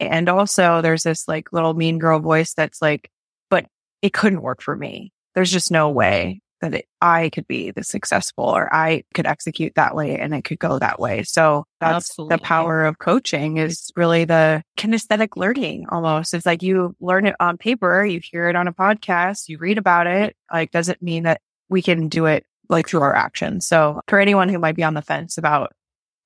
And 0.01 0.29
also 0.29 0.83
there's 0.83 1.03
this 1.03 1.27
like 1.29 1.53
little 1.53 1.75
mean 1.75 1.99
girl 1.99 2.19
voice 2.19 2.55
that's 2.55 2.83
like, 2.83 3.11
but 3.51 3.67
it 4.03 4.13
couldn't 4.13 4.43
work 4.43 4.63
for 4.63 4.77
me. 4.77 5.13
There's 5.35 5.53
just 5.53 5.71
no 5.71 5.91
way 5.91 6.41
that 6.61 6.75
it, 6.75 6.87
I 7.01 7.29
could 7.31 7.47
be 7.47 7.71
the 7.71 7.85
successful 7.85 8.45
or 8.45 8.73
I 8.75 9.05
could 9.15 9.27
execute 9.27 9.75
that 9.77 9.95
way 9.95 10.19
and 10.19 10.35
it 10.35 10.45
could 10.45 10.59
go 10.59 10.79
that 10.79 10.99
way. 10.99 11.23
So 11.23 11.65
that's 11.81 12.11
Absolutely. 12.11 12.37
the 12.37 12.43
power 12.43 12.85
of 12.85 12.99
coaching 12.99 13.59
is 13.59 13.91
really 13.95 14.25
the 14.25 14.63
kinesthetic 14.79 15.37
learning 15.37 15.87
almost. 15.91 16.35
It's 16.35 16.47
like 16.47 16.63
you 16.63 16.97
learn 17.01 17.27
it 17.27 17.37
on 17.41 17.59
paper, 17.59 18.05
you 18.05 18.21
hear 18.23 18.49
it 18.49 18.57
on 18.57 18.69
a 18.69 18.73
podcast, 18.73 19.49
you 19.49 19.59
read 19.59 19.79
about 19.79 20.07
it. 20.07 20.35
Like, 20.53 20.71
doesn't 20.71 21.03
mean 21.03 21.25
that 21.25 21.41
we 21.69 21.83
can 21.83 22.09
do 22.09 22.27
it 22.27 22.47
like 22.69 22.89
through 22.89 23.03
our 23.03 23.15
actions. 23.15 23.67
So 23.67 24.01
for 24.09 24.19
anyone 24.19 24.49
who 24.49 24.59
might 24.59 24.77
be 24.77 24.85
on 24.85 24.95
the 24.95 25.03
fence 25.03 25.39
about 25.39 25.73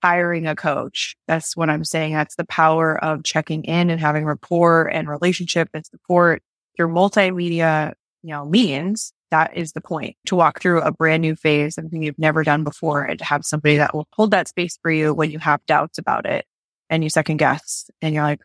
hiring 0.02 0.46
a 0.46 0.56
coach, 0.56 1.16
that's 1.26 1.56
what 1.56 1.70
I'm 1.70 1.84
saying. 1.84 2.14
That's 2.14 2.36
the 2.36 2.44
power 2.44 3.02
of 3.02 3.24
checking 3.24 3.64
in 3.64 3.90
and 3.90 4.00
having 4.00 4.24
rapport 4.24 4.86
and 4.86 5.08
relationship 5.08 5.68
and 5.74 5.84
support 5.84 6.42
through 6.76 6.88
multimedia, 6.88 7.94
you 8.22 8.30
know, 8.30 8.44
means 8.44 9.12
that 9.30 9.56
is 9.56 9.72
the 9.72 9.80
point 9.80 10.16
to 10.26 10.34
walk 10.34 10.60
through 10.60 10.80
a 10.80 10.92
brand 10.92 11.22
new 11.22 11.36
phase, 11.36 11.74
something 11.74 12.02
you've 12.02 12.18
never 12.18 12.42
done 12.42 12.64
before 12.64 13.02
and 13.02 13.18
to 13.18 13.24
have 13.24 13.44
somebody 13.44 13.76
that 13.76 13.94
will 13.94 14.08
hold 14.12 14.32
that 14.32 14.48
space 14.48 14.78
for 14.82 14.90
you 14.90 15.14
when 15.14 15.30
you 15.30 15.38
have 15.38 15.64
doubts 15.66 15.98
about 15.98 16.26
it 16.26 16.44
and 16.88 17.04
you 17.04 17.10
second 17.10 17.36
guess 17.36 17.90
and 18.02 18.14
you're 18.14 18.24
like, 18.24 18.40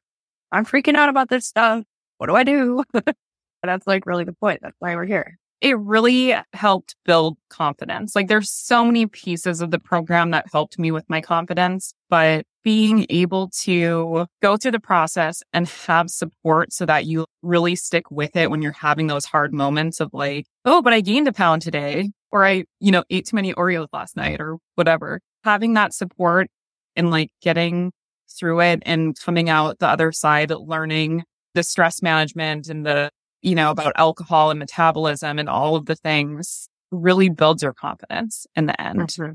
I'm 0.52 0.66
freaking 0.66 0.96
out 0.96 1.10
about 1.10 1.30
this 1.30 1.48
stuff. 1.48 1.84
What 2.18 2.28
do 2.28 2.36
I 2.36 2.44
do? 2.44 2.84
that's 3.64 3.88
like 3.88 4.06
really 4.06 4.24
the 4.26 4.34
point. 4.34 4.60
That's 4.62 4.76
why 4.80 4.96
we're 4.96 5.06
here 5.06 5.38
it 5.62 5.78
really 5.80 6.36
helped 6.54 6.96
build 7.06 7.38
confidence. 7.50 8.16
Like 8.16 8.28
there's 8.28 8.52
so 8.52 8.86
many 8.86 9.08
pieces 9.08 9.62
of 9.62 9.72
the 9.72 9.80
program 9.80 10.32
that 10.32 10.46
helped 10.52 10.78
me 10.78 10.92
with 10.92 11.10
my 11.10 11.22
confidence, 11.22 11.94
but 12.10 12.46
being 12.64 13.06
able 13.10 13.50
to 13.62 14.26
go 14.42 14.58
through 14.58 14.72
the 14.72 14.80
process 14.80 15.44
and 15.54 15.68
have 15.68 16.10
support 16.10 16.74
so 16.74 16.86
that 16.86 17.06
you 17.06 17.26
really 17.42 17.76
stick 17.76 18.10
with 18.12 18.36
it 18.36 18.50
when 18.50 18.62
you're 18.62 18.72
having 18.72 19.08
those 19.08 19.26
hard 19.26 19.54
moments 19.54 20.00
of 20.00 20.10
like, 20.14 20.46
oh, 20.66 20.82
but 20.82 20.94
I 20.94 21.02
gained 21.02 21.28
a 21.28 21.34
pound 21.34 21.62
today, 21.62 22.12
or 22.32 22.44
I, 22.46 22.66
you 22.80 22.92
know, 22.92 23.04
ate 23.10 23.28
too 23.28 23.36
many 23.36 23.54
Oreos 23.54 23.88
last 23.94 24.16
night 24.16 24.42
or 24.42 24.58
whatever. 24.76 25.22
Having 25.44 25.74
that 25.76 25.94
support 25.94 26.48
and 26.96 27.12
like 27.12 27.30
getting 27.42 27.92
through 28.38 28.62
it 28.62 28.82
and 28.86 29.18
coming 29.20 29.50
out 29.50 29.80
the 29.80 29.88
other 29.88 30.12
side, 30.12 30.52
learning 30.52 31.24
the 31.54 31.64
stress 31.64 32.02
management 32.02 32.68
and 32.68 32.86
the 32.86 33.10
you 33.46 33.54
know, 33.54 33.70
about 33.70 33.94
alcohol 33.96 34.50
and 34.50 34.58
metabolism 34.58 35.38
and 35.38 35.48
all 35.48 35.76
of 35.76 35.86
the 35.86 35.96
things 35.96 36.68
really 36.90 37.30
builds 37.30 37.62
your 37.62 37.74
confidence 37.74 38.48
in 38.56 38.66
the 38.66 38.82
end. 38.82 39.02
Mm-hmm. 39.02 39.34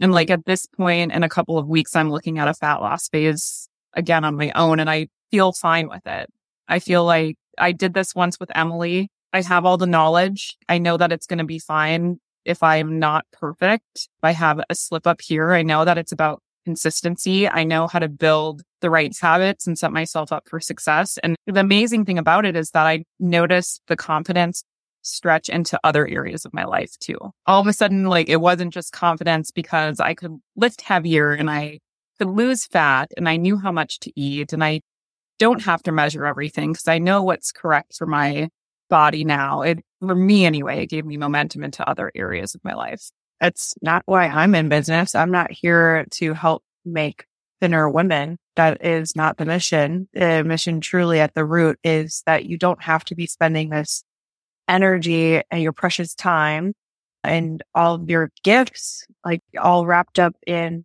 And 0.00 0.12
like 0.12 0.30
at 0.30 0.46
this 0.46 0.66
point 0.66 1.10
in 1.10 1.24
a 1.24 1.28
couple 1.28 1.58
of 1.58 1.66
weeks, 1.66 1.96
I'm 1.96 2.08
looking 2.08 2.38
at 2.38 2.46
a 2.46 2.54
fat 2.54 2.76
loss 2.76 3.08
phase 3.08 3.68
again 3.94 4.24
on 4.24 4.36
my 4.36 4.52
own 4.54 4.78
and 4.78 4.88
I 4.88 5.08
feel 5.32 5.52
fine 5.52 5.88
with 5.88 6.06
it. 6.06 6.30
I 6.68 6.78
feel 6.78 7.04
like 7.04 7.36
I 7.58 7.72
did 7.72 7.94
this 7.94 8.14
once 8.14 8.38
with 8.38 8.56
Emily. 8.56 9.10
I 9.32 9.42
have 9.42 9.64
all 9.64 9.76
the 9.76 9.86
knowledge. 9.86 10.56
I 10.68 10.78
know 10.78 10.96
that 10.96 11.10
it's 11.10 11.26
going 11.26 11.38
to 11.38 11.44
be 11.44 11.58
fine 11.58 12.20
if 12.44 12.62
I'm 12.62 13.00
not 13.00 13.26
perfect. 13.32 13.88
If 13.96 14.22
I 14.22 14.30
have 14.30 14.60
a 14.70 14.74
slip 14.76 15.04
up 15.04 15.20
here, 15.20 15.50
I 15.50 15.62
know 15.64 15.84
that 15.84 15.98
it's 15.98 16.12
about 16.12 16.42
consistency. 16.68 17.48
I 17.48 17.64
know 17.64 17.86
how 17.86 17.98
to 17.98 18.10
build 18.10 18.60
the 18.82 18.90
right 18.90 19.16
habits 19.18 19.66
and 19.66 19.78
set 19.78 19.90
myself 19.90 20.32
up 20.32 20.46
for 20.46 20.60
success. 20.60 21.16
And 21.22 21.34
the 21.46 21.60
amazing 21.60 22.04
thing 22.04 22.18
about 22.18 22.44
it 22.44 22.54
is 22.54 22.72
that 22.72 22.86
I 22.86 23.04
noticed 23.18 23.80
the 23.86 23.96
confidence 23.96 24.64
stretch 25.00 25.48
into 25.48 25.80
other 25.82 26.06
areas 26.06 26.44
of 26.44 26.52
my 26.52 26.66
life 26.66 26.92
too. 27.00 27.16
All 27.46 27.58
of 27.62 27.66
a 27.66 27.72
sudden, 27.72 28.04
like 28.04 28.28
it 28.28 28.42
wasn't 28.42 28.74
just 28.74 28.92
confidence 28.92 29.50
because 29.50 29.98
I 29.98 30.12
could 30.12 30.36
lift 30.56 30.82
heavier 30.82 31.32
and 31.32 31.48
I 31.48 31.78
could 32.18 32.28
lose 32.28 32.66
fat 32.66 33.10
and 33.16 33.30
I 33.30 33.38
knew 33.38 33.56
how 33.56 33.72
much 33.72 33.98
to 34.00 34.12
eat 34.14 34.52
and 34.52 34.62
I 34.62 34.82
don't 35.38 35.62
have 35.62 35.82
to 35.84 35.92
measure 35.92 36.26
everything 36.26 36.72
because 36.72 36.86
I 36.88 36.98
know 36.98 37.22
what's 37.22 37.50
correct 37.50 37.96
for 37.96 38.06
my 38.06 38.50
body 38.90 39.24
now. 39.24 39.62
It, 39.62 39.78
for 40.00 40.14
me 40.14 40.44
anyway, 40.44 40.82
it 40.82 40.90
gave 40.90 41.06
me 41.06 41.16
momentum 41.16 41.64
into 41.64 41.88
other 41.88 42.12
areas 42.14 42.54
of 42.54 42.62
my 42.62 42.74
life. 42.74 43.10
That's 43.40 43.74
not 43.82 44.02
why 44.06 44.26
I'm 44.26 44.54
in 44.54 44.68
business. 44.68 45.14
I'm 45.14 45.30
not 45.30 45.50
here 45.50 46.06
to 46.12 46.34
help 46.34 46.62
make 46.84 47.26
thinner 47.60 47.88
women. 47.88 48.38
That 48.56 48.84
is 48.84 49.14
not 49.14 49.36
the 49.36 49.44
mission. 49.44 50.08
The 50.12 50.42
mission 50.44 50.80
truly 50.80 51.20
at 51.20 51.34
the 51.34 51.44
root 51.44 51.78
is 51.84 52.22
that 52.26 52.46
you 52.46 52.58
don't 52.58 52.82
have 52.82 53.04
to 53.06 53.14
be 53.14 53.26
spending 53.26 53.70
this 53.70 54.04
energy 54.68 55.40
and 55.50 55.62
your 55.62 55.72
precious 55.72 56.14
time 56.14 56.74
and 57.24 57.62
all 57.74 57.94
of 57.94 58.10
your 58.10 58.30
gifts, 58.42 59.06
like 59.24 59.42
all 59.58 59.86
wrapped 59.86 60.18
up 60.18 60.34
in 60.46 60.84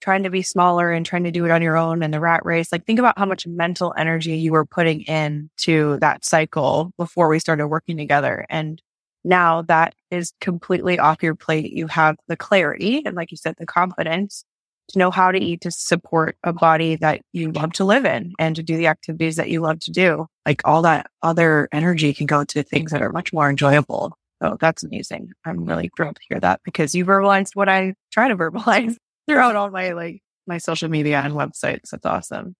trying 0.00 0.22
to 0.22 0.30
be 0.30 0.42
smaller 0.42 0.90
and 0.90 1.04
trying 1.04 1.24
to 1.24 1.30
do 1.30 1.44
it 1.44 1.50
on 1.50 1.62
your 1.62 1.76
own 1.76 2.02
and 2.02 2.12
the 2.12 2.20
rat 2.20 2.44
race. 2.44 2.72
Like 2.72 2.86
think 2.86 2.98
about 2.98 3.18
how 3.18 3.26
much 3.26 3.46
mental 3.46 3.92
energy 3.96 4.36
you 4.36 4.52
were 4.52 4.64
putting 4.64 5.02
in 5.02 5.50
to 5.58 5.98
that 6.00 6.24
cycle 6.24 6.92
before 6.96 7.28
we 7.28 7.38
started 7.38 7.68
working 7.68 7.96
together. 7.96 8.46
And 8.48 8.80
now 9.24 9.62
that 9.62 9.94
is 10.10 10.32
completely 10.40 10.98
off 10.98 11.22
your 11.22 11.34
plate. 11.34 11.72
You 11.72 11.86
have 11.88 12.16
the 12.28 12.36
clarity 12.36 13.02
and 13.04 13.14
like 13.14 13.30
you 13.30 13.36
said, 13.36 13.54
the 13.58 13.66
confidence 13.66 14.44
to 14.90 14.98
know 14.98 15.10
how 15.10 15.30
to 15.30 15.38
eat 15.38 15.60
to 15.62 15.70
support 15.70 16.36
a 16.42 16.52
body 16.52 16.96
that 16.96 17.20
you 17.32 17.52
love 17.52 17.72
to 17.74 17.84
live 17.84 18.04
in 18.04 18.32
and 18.38 18.56
to 18.56 18.62
do 18.62 18.76
the 18.76 18.88
activities 18.88 19.36
that 19.36 19.48
you 19.48 19.60
love 19.60 19.78
to 19.80 19.90
do. 19.90 20.26
Like 20.44 20.62
all 20.64 20.82
that 20.82 21.06
other 21.22 21.68
energy 21.72 22.12
can 22.12 22.26
go 22.26 22.44
to 22.44 22.62
things 22.62 22.90
that 22.90 23.02
are 23.02 23.12
much 23.12 23.32
more 23.32 23.48
enjoyable. 23.48 24.16
So 24.42 24.56
that's 24.60 24.82
amazing. 24.82 25.30
I'm 25.44 25.64
really 25.64 25.90
thrilled 25.96 26.16
to 26.16 26.22
hear 26.28 26.40
that 26.40 26.60
because 26.64 26.94
you 26.94 27.04
verbalized 27.04 27.54
what 27.54 27.68
I 27.68 27.94
try 28.10 28.28
to 28.28 28.36
verbalize 28.36 28.96
throughout 29.28 29.56
all 29.56 29.70
my 29.70 29.92
like 29.92 30.22
my 30.46 30.58
social 30.58 30.88
media 30.88 31.20
and 31.20 31.34
websites. 31.34 31.90
That's 31.90 32.06
awesome. 32.06 32.54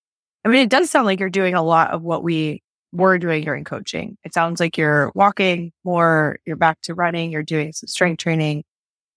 I 0.45 0.49
mean, 0.49 0.61
it 0.61 0.71
does 0.71 0.91
sound 0.91 1.07
like 1.07 1.21
you're 1.21 1.31
doing 1.31 1.55
a 1.55 1.63
lot 1.63 1.91
of 1.91 2.03
what 2.03 2.23
we 2.23 2.63
were 2.93 3.19
doing 3.19 3.45
during 3.45 3.65
coaching. 3.65 4.17
It 4.25 4.35
sounds 4.35 4.61
like 4.61 4.77
you're 4.77 5.13
walking 5.15 5.73
more, 5.85 6.39
you're 6.45 6.57
back 6.57 6.81
to 6.83 6.95
running, 6.95 7.31
you're 7.31 7.43
doing 7.43 7.73
some 7.73 7.87
strength 7.87 8.19
training. 8.19 8.65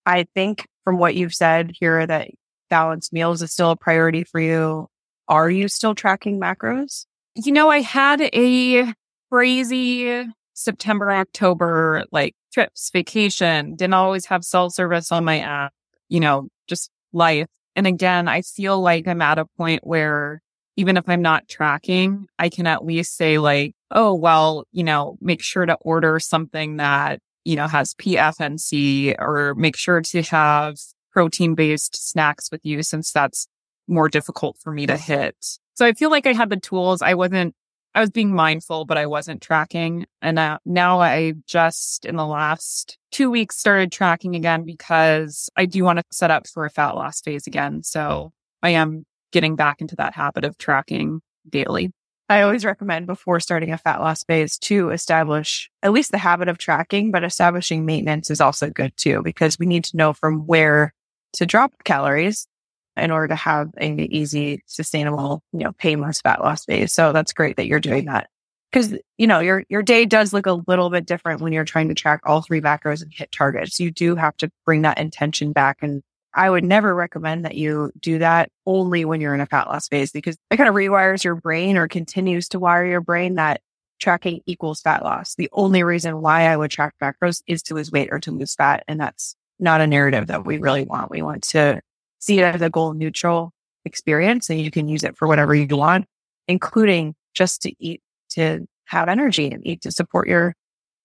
I 0.06 0.26
think 0.36 0.68
from 0.84 0.98
what 0.98 1.16
you've 1.16 1.34
said 1.34 1.72
here 1.80 2.06
that 2.06 2.30
balanced 2.70 3.14
meals 3.14 3.42
is 3.42 3.52
still 3.52 3.72
a 3.72 3.76
priority 3.76 4.24
for 4.24 4.40
you. 4.40 4.88
Are 5.28 5.50
you 5.50 5.68
still 5.68 5.96
tracking 5.96 6.40
macros? 6.40 7.06
You 7.36 7.52
know, 7.52 7.70
I 7.70 7.82
had 7.82 8.22
a 8.22 8.94
crazy 9.32 10.28
September, 10.54 11.12
October, 11.12 12.04
like 12.12 12.36
trips, 12.54 12.92
vacation, 12.92 13.76
didn't 13.76 13.96
always 13.96 14.28
have 14.28 14.44
cell 14.44 14.70
service 14.70 15.12
on 15.12 15.26
my 15.26 15.40
app, 15.40 15.74
you 16.10 16.20
know, 16.20 16.50
just 16.68 16.92
life. 17.12 17.48
And 17.76 17.88
again, 17.88 18.28
I 18.28 18.44
feel 18.44 18.80
like 18.80 19.08
I'm 19.08 19.22
at 19.22 19.40
a 19.40 19.46
point 19.58 19.86
where 19.86 20.43
even 20.76 20.98
if 20.98 21.08
I'm 21.08 21.22
not 21.22 21.48
tracking, 21.48 22.28
I 22.40 22.50
can 22.50 22.68
at 22.68 22.84
least 22.84 23.16
say 23.16 23.38
like, 23.38 23.76
oh, 23.92 24.14
well, 24.14 24.66
you 24.72 24.84
know, 24.84 25.18
make 25.22 25.42
sure 25.42 25.66
to 25.66 25.76
order 25.82 26.20
something 26.20 26.78
that, 26.78 27.20
you 27.46 27.56
know, 27.56 27.68
has 27.68 27.94
PFNC 27.96 29.16
or 29.20 29.54
make 29.56 29.76
sure 29.76 30.02
to 30.02 30.22
have 30.24 30.78
protein 31.12 31.54
based 31.54 32.10
snacks 32.10 32.50
with 32.52 32.62
you 32.64 32.82
since 32.82 33.12
that's 33.12 33.48
more 33.88 34.10
difficult 34.10 34.58
for 34.62 34.72
me 34.72 34.88
to 34.88 34.98
hit. 34.98 35.36
So 35.76 35.86
I 35.86 35.94
feel 35.94 36.10
like 36.10 36.26
I 36.26 36.34
had 36.34 36.50
the 36.50 36.58
tools. 36.58 37.02
I 37.02 37.14
wasn't, 37.14 37.56
I 37.94 38.02
was 38.02 38.10
being 38.10 38.34
mindful, 38.34 38.86
but 38.86 38.98
I 38.98 39.06
wasn't 39.06 39.42
tracking. 39.42 40.08
And 40.22 40.40
uh, 40.40 40.58
now 40.66 41.00
I 41.02 41.34
just 41.46 42.06
in 42.06 42.16
the 42.16 42.26
last 42.26 42.98
two 43.12 43.30
weeks 43.30 43.58
started 43.58 43.92
tracking 43.92 44.36
again 44.36 44.64
because 44.66 45.50
I 45.56 45.66
do 45.66 45.84
want 45.84 46.00
to 46.00 46.06
set 46.12 46.32
up 46.32 46.48
for 46.48 46.66
a 46.66 46.70
fat 46.72 46.96
loss 46.96 47.22
phase 47.22 47.46
again. 47.46 47.84
So 47.84 48.32
I 48.64 48.72
am 48.72 49.06
getting 49.34 49.58
back 49.58 49.82
into 49.82 49.98
that 49.98 50.14
habit 50.14 50.46
of 50.46 50.58
tracking 50.58 51.20
daily. 51.50 51.92
I 52.30 52.42
always 52.42 52.64
recommend 52.64 53.06
before 53.06 53.42
starting 53.42 53.74
a 53.74 53.78
fat 53.78 54.00
loss 54.00 54.24
phase 54.24 54.58
to 54.60 54.92
establish 54.92 55.70
at 55.82 55.92
least 55.92 56.12
the 56.12 56.18
habit 56.18 56.48
of 56.48 56.58
tracking, 56.58 57.12
but 57.12 57.26
establishing 57.26 57.86
maintenance 57.86 58.32
is 58.32 58.40
also 58.40 58.70
good 58.70 58.96
too, 58.96 59.22
because 59.24 59.60
we 59.60 59.66
need 59.66 59.84
to 59.86 59.98
know 59.98 60.14
from 60.14 60.48
where 60.48 60.94
to 61.34 61.46
drop 61.46 61.74
calories 61.84 62.48
in 62.96 63.12
order 63.12 63.28
to 63.28 63.36
have 63.36 63.72
an 63.78 64.00
easy, 64.00 64.64
sustainable, 64.68 65.44
you 65.52 65.60
know, 65.60 65.74
painless 65.74 66.22
fat 66.22 66.40
loss 66.40 66.64
phase. 66.64 66.94
So 66.94 67.12
that's 67.12 67.34
great 67.34 67.58
that 67.58 67.68
you're 67.68 67.80
doing 67.82 68.06
that. 68.06 68.30
Cause, 68.72 68.96
you 69.18 69.28
know, 69.28 69.40
your, 69.40 69.64
your 69.68 69.84
day 69.84 70.06
does 70.06 70.32
look 70.34 70.46
a 70.46 70.62
little 70.66 70.90
bit 70.90 71.06
different 71.06 71.42
when 71.42 71.54
you're 71.54 71.66
trying 71.66 71.90
to 71.90 71.94
track 71.94 72.22
all 72.24 72.42
three 72.42 72.62
macros 72.62 73.02
and 73.02 73.12
hit 73.14 73.32
targets. 73.32 73.80
You 73.80 73.92
do 73.92 74.16
have 74.16 74.38
to 74.38 74.50
bring 74.66 74.84
that 74.84 74.98
intention 74.98 75.52
back. 75.52 75.80
And 75.82 76.02
I 76.36 76.50
would 76.50 76.64
never 76.64 76.94
recommend 76.96 77.46
that 77.46 77.56
you 77.56 77.92
do 78.00 78.20
that 78.20 78.50
only 78.66 79.06
when 79.06 79.22
you're 79.22 79.36
in 79.36 79.42
a 79.42 79.46
fat 79.46 79.68
loss 79.68 79.88
phase 79.88 80.12
because 80.12 80.38
it 80.50 80.58
kind 80.58 80.70
of 80.70 80.76
rewires 80.76 81.24
your 81.24 81.36
brain 81.36 81.78
or 81.78 81.88
continues 81.88 82.50
to 82.50 82.60
wire 82.60 82.86
your 82.86 83.02
brain 83.02 83.36
that 83.36 83.62
tracking 84.00 84.42
equals 84.46 84.82
fat 84.82 85.04
loss. 85.04 85.36
The 85.36 85.50
only 85.54 85.84
reason 85.84 86.22
why 86.22 86.48
I 86.48 86.58
would 86.58 86.72
track 86.72 86.96
macros 87.02 87.42
is 87.48 87.62
to 87.64 87.76
lose 87.76 87.92
weight 87.92 88.10
or 88.12 88.20
to 88.20 88.32
lose 88.32 88.56
fat. 88.56 88.84
And 88.88 89.00
that's 89.00 89.36
not 89.60 89.82
a 89.82 89.88
narrative 89.88 90.28
that 90.28 90.46
we 90.46 90.58
really 90.58 90.84
want. 90.84 91.12
We 91.12 91.22
want 91.22 91.44
to 91.50 91.82
see 92.20 92.40
it 92.40 92.44
as 92.44 92.62
a 92.62 92.70
goal 92.70 92.94
neutral 92.94 93.52
experience 93.86 94.50
and 94.50 94.60
you 94.60 94.72
can 94.72 94.88
use 94.88 95.04
it 95.04 95.18
for 95.18 95.28
whatever 95.28 95.54
you 95.54 95.68
want, 95.76 96.06
including 96.48 97.16
just 97.34 97.62
to 97.62 97.74
eat 97.80 98.02
to 98.32 98.66
have 98.86 99.08
energy 99.08 99.52
and 99.52 99.66
eat 99.66 99.82
to 99.82 99.92
support 99.92 100.28
your 100.28 100.56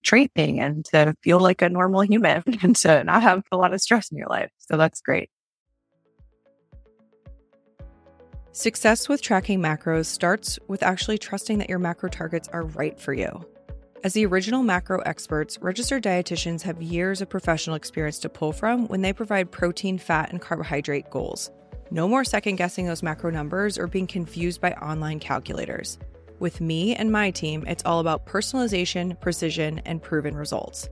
training 0.09 0.61
and 0.61 0.85
to 0.87 1.15
feel 1.23 1.39
like 1.39 1.61
a 1.61 1.69
normal 1.69 2.01
human 2.01 2.43
and 2.63 2.75
to 2.77 3.05
not 3.05 3.23
have 3.23 3.43
a 3.53 3.57
lot 3.57 3.75
of 3.75 3.81
stress 3.81 4.11
in 4.11 4.17
your 4.17 4.29
life. 4.29 4.51
So 4.59 4.77
that's 4.77 5.01
great. 5.01 5.31
Success 8.53 9.09
with 9.09 9.23
tracking 9.23 9.61
macros 9.61 10.07
starts 10.07 10.59
with 10.67 10.83
actually 10.83 11.19
trusting 11.19 11.59
that 11.59 11.69
your 11.69 11.79
macro 11.79 12.09
targets 12.09 12.49
are 12.49 12.65
right 12.65 12.99
for 12.99 13.13
you. 13.13 13.47
As 14.03 14.15
the 14.15 14.27
original 14.27 14.63
macro 14.63 15.01
experts, 15.01 15.59
registered 15.61 16.03
dietitians 16.03 16.63
have 16.63 16.81
years 16.81 17.21
of 17.21 17.29
professional 17.29 17.77
experience 17.77 18.19
to 18.21 18.29
pull 18.29 18.53
from 18.53 18.89
when 18.89 19.03
they 19.03 19.13
provide 19.13 19.53
protein, 19.53 19.99
fat, 19.99 20.31
and 20.31 20.41
carbohydrate 20.41 21.11
goals. 21.11 21.51
No 21.91 22.09
more 22.09 22.25
second 22.25 22.57
guessing 22.57 22.87
those 22.87 23.03
macro 23.03 23.31
numbers 23.31 23.77
or 23.79 23.87
being 23.87 24.07
confused 24.07 24.61
by 24.61 24.73
online 24.73 25.21
calculators. 25.21 25.99
With 26.41 26.61
me 26.61 26.95
and 26.95 27.11
my 27.11 27.33
team, 27.33 27.65
it's 27.67 27.85
all 27.85 27.99
about 27.99 28.25
personalization, 28.25 29.21
precision, 29.21 29.81
and 29.85 30.01
proven 30.01 30.37
results. 30.37 30.89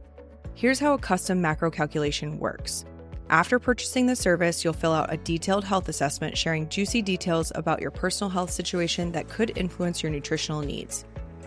Here's 0.54 0.80
how 0.80 0.94
a 0.94 0.98
custom 0.98 1.40
macro 1.40 1.70
calculation 1.70 2.40
works. 2.40 2.84
After 3.30 3.60
purchasing 3.60 4.06
the 4.06 4.16
service, 4.16 4.64
you'll 4.64 4.72
fill 4.72 4.92
out 4.92 5.12
a 5.12 5.18
detailed 5.18 5.64
health 5.64 5.88
assessment 5.88 6.36
sharing 6.36 6.68
juicy 6.68 7.00
details 7.00 7.52
about 7.54 7.80
your 7.80 7.92
personal 7.92 8.28
health 8.28 8.50
situation 8.50 9.12
that 9.12 9.28
could 9.28 9.56
influence 9.56 10.02
your 10.02 10.10
nutritional 10.10 10.62
needs. 10.62 11.04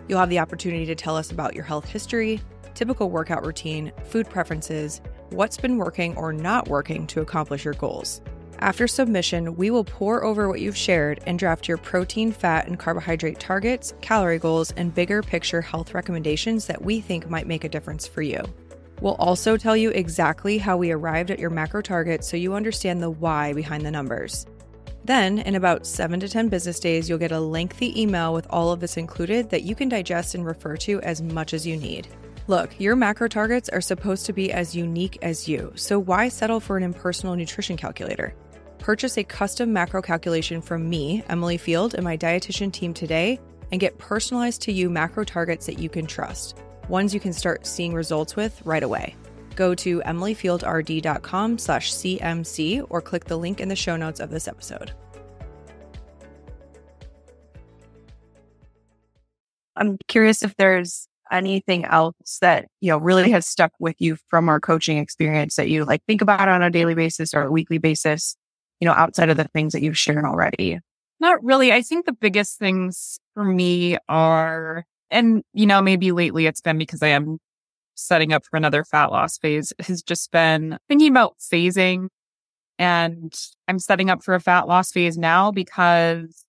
You'll 0.08 0.20
have 0.20 0.30
the 0.30 0.40
opportunity 0.40 0.86
to 0.86 0.96
tell 0.96 1.18
us 1.18 1.32
about 1.32 1.54
your 1.54 1.66
health 1.66 1.86
history, 1.86 2.40
typical 2.76 3.10
workout 3.10 3.46
routine, 3.46 3.92
food 4.06 4.30
preferences, 4.30 5.02
what's 5.32 5.58
been 5.58 5.78
working 5.78 6.16
or 6.16 6.32
not 6.32 6.70
working 6.70 7.06
to 7.08 7.22
accomplish 7.22 7.66
your 7.66 7.74
goals. 7.74 8.22
After 8.62 8.90
submission, 8.90 9.56
we 9.56 9.72
will 9.72 9.86
pore 9.86 10.26
over 10.26 10.50
what 10.50 10.60
you've 10.60 10.76
shared 10.76 11.22
and 11.26 11.40
draft 11.40 11.70
your 11.70 11.78
protein, 11.78 12.34
fat, 12.34 12.68
and 12.68 12.78
carbohydrate 12.78 13.40
targets, 13.40 13.94
calorie 14.02 14.38
goals, 14.38 14.72
and 14.72 14.94
bigger 14.94 15.24
picture 15.24 15.62
health 15.62 15.94
recommendations 15.94 16.66
that 16.66 16.84
we 16.84 17.00
think 17.00 17.30
might 17.30 17.48
make 17.48 17.64
a 17.64 17.70
difference 17.70 18.06
for 18.06 18.22
you. 18.22 18.44
We'll 19.00 19.16
also 19.16 19.56
tell 19.56 19.78
you 19.78 19.92
exactly 19.92 20.58
how 20.58 20.76
we 20.76 20.92
arrived 20.92 21.32
at 21.32 21.40
your 21.40 21.50
macro 21.50 21.82
target 21.82 22.26
so 22.26 22.36
you 22.36 22.54
understand 22.54 23.02
the 23.02 23.10
why 23.10 23.54
behind 23.54 23.86
the 23.86 23.92
numbers. 23.92 24.46
Then, 25.06 25.40
in 25.40 25.56
about 25.56 25.88
7 25.88 26.20
to 26.20 26.28
10 26.28 26.50
business 26.50 26.82
days, 26.82 27.08
you'll 27.08 27.18
get 27.18 27.32
a 27.32 27.40
lengthy 27.40 28.00
email 28.00 28.34
with 28.34 28.46
all 28.50 28.74
of 28.74 28.82
this 28.82 28.98
included 28.98 29.52
that 29.52 29.64
you 29.64 29.74
can 29.74 29.88
digest 29.88 30.36
and 30.36 30.46
refer 30.46 30.76
to 30.78 31.00
as 31.02 31.22
much 31.22 31.54
as 31.54 31.66
you 31.66 31.78
need. 31.78 32.10
Look, 32.48 32.78
your 32.78 32.98
macro 32.98 33.30
targets 33.30 33.70
are 33.70 33.80
supposed 33.80 34.26
to 34.26 34.34
be 34.34 34.52
as 34.52 34.76
unique 34.76 35.18
as 35.22 35.48
you, 35.48 35.72
so 35.76 35.98
why 35.98 36.28
settle 36.28 36.60
for 36.60 36.76
an 36.76 36.84
impersonal 36.84 37.38
nutrition 37.38 37.78
calculator? 37.78 38.34
Purchase 38.80 39.18
a 39.18 39.24
custom 39.24 39.74
macro 39.74 40.02
calculation 40.02 40.62
from 40.62 40.90
me, 40.90 41.22
Emily 41.28 41.58
Field, 41.58 41.96
and 41.96 42.04
my 42.04 42.18
dietitian 42.18 42.72
team 42.72 42.94
today 42.94 43.40
and 43.72 43.82
get 43.82 43.98
personalized 43.98 44.62
to 44.64 44.72
you 44.72 44.90
macro 44.90 45.24
targets 45.26 45.66
that 45.66 45.80
you 45.80 45.90
can 45.90 46.08
trust, 46.08 46.58
ones 46.88 47.14
you 47.14 47.20
can 47.20 47.34
start 47.34 47.68
seeing 47.68 47.94
results 47.94 48.36
with 48.38 48.60
right 48.66 48.82
away. 48.82 49.16
Go 49.56 49.76
to 49.76 50.00
emilyfieldrd.com 50.02 51.58
slash 51.58 51.92
CMC 51.92 52.86
or 52.90 53.02
click 53.02 53.26
the 53.26 53.38
link 53.38 53.60
in 53.60 53.68
the 53.68 53.76
show 53.76 53.98
notes 53.98 54.22
of 54.22 54.30
this 54.30 54.48
episode. 54.48 54.94
I'm 59.76 59.98
curious 60.08 60.42
if 60.42 60.56
there's 60.56 61.08
anything 61.32 61.86
else 61.86 62.40
that, 62.42 62.68
you 62.80 62.92
know, 62.92 62.98
really 62.98 63.32
has 63.32 63.46
stuck 63.46 63.74
with 63.80 63.96
you 64.00 64.18
from 64.30 64.48
our 64.50 64.60
coaching 64.60 64.98
experience 64.98 65.58
that 65.58 65.70
you 65.70 65.84
like 65.86 66.04
think 66.06 66.22
about 66.22 66.48
on 66.48 66.64
a 66.64 66.70
daily 66.70 66.96
basis 66.96 67.34
or 67.34 67.44
a 67.44 67.52
weekly 67.52 67.78
basis 67.78 68.36
you 68.80 68.86
know, 68.88 68.94
outside 68.94 69.30
of 69.30 69.38
the 69.38 69.48
things 69.48 69.74
that 69.74 69.82
you've 69.82 69.98
shared 69.98 70.26
already? 70.26 70.80
Not 71.20 71.44
really. 71.44 71.74
I 71.74 71.82
think 71.82 72.06
the 72.06 72.14
biggest 72.14 72.58
things 72.58 73.20
for 73.34 73.44
me 73.44 73.98
are, 74.08 74.86
and, 75.12 75.44
you 75.54 75.66
know, 75.66 75.82
maybe 75.82 76.12
lately 76.12 76.46
it's 76.46 76.62
been 76.62 76.78
because 76.78 77.04
I 77.04 77.10
am 77.10 77.40
setting 77.96 78.32
up 78.32 78.46
for 78.46 78.56
another 78.56 78.86
fat 78.86 79.12
loss 79.12 79.38
phase, 79.38 79.74
has 79.80 80.02
just 80.02 80.32
been 80.32 80.78
thinking 80.88 81.12
about 81.12 81.36
phasing. 81.40 82.08
And 82.78 83.38
I'm 83.68 83.80
setting 83.80 84.10
up 84.10 84.24
for 84.24 84.34
a 84.34 84.40
fat 84.40 84.68
loss 84.68 84.92
phase 84.92 85.18
now 85.18 85.52
because 85.52 86.46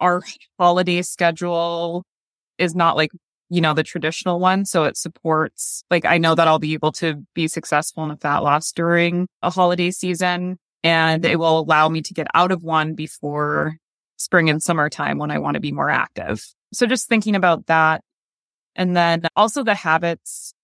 our 0.00 0.22
holiday 0.58 1.00
schedule 1.00 2.04
is 2.58 2.74
not 2.74 2.96
like, 2.96 3.10
you 3.48 3.62
know, 3.62 3.72
the 3.72 3.82
traditional 3.82 4.38
one. 4.38 4.66
So 4.66 4.84
it 4.84 4.98
supports, 4.98 5.84
like, 5.90 6.04
I 6.04 6.18
know 6.18 6.34
that 6.34 6.46
I'll 6.46 6.58
be 6.58 6.74
able 6.74 6.92
to 6.92 7.24
be 7.34 7.48
successful 7.48 8.04
in 8.04 8.10
a 8.10 8.16
fat 8.18 8.40
loss 8.40 8.72
during 8.72 9.28
a 9.40 9.48
holiday 9.48 9.90
season 9.90 10.58
and 10.84 11.24
it 11.24 11.38
will 11.38 11.58
allow 11.58 11.88
me 11.88 12.02
to 12.02 12.14
get 12.14 12.26
out 12.34 12.52
of 12.52 12.62
one 12.62 12.94
before 12.94 13.76
spring 14.16 14.48
and 14.50 14.62
summertime 14.62 15.18
when 15.18 15.30
I 15.30 15.38
want 15.38 15.54
to 15.54 15.60
be 15.60 15.72
more 15.72 15.90
active. 15.90 16.44
So 16.72 16.86
just 16.86 17.08
thinking 17.08 17.34
about 17.34 17.66
that. 17.66 18.02
And 18.74 18.96
then 18.96 19.22
also 19.36 19.62
the 19.62 19.74
habits, 19.74 20.54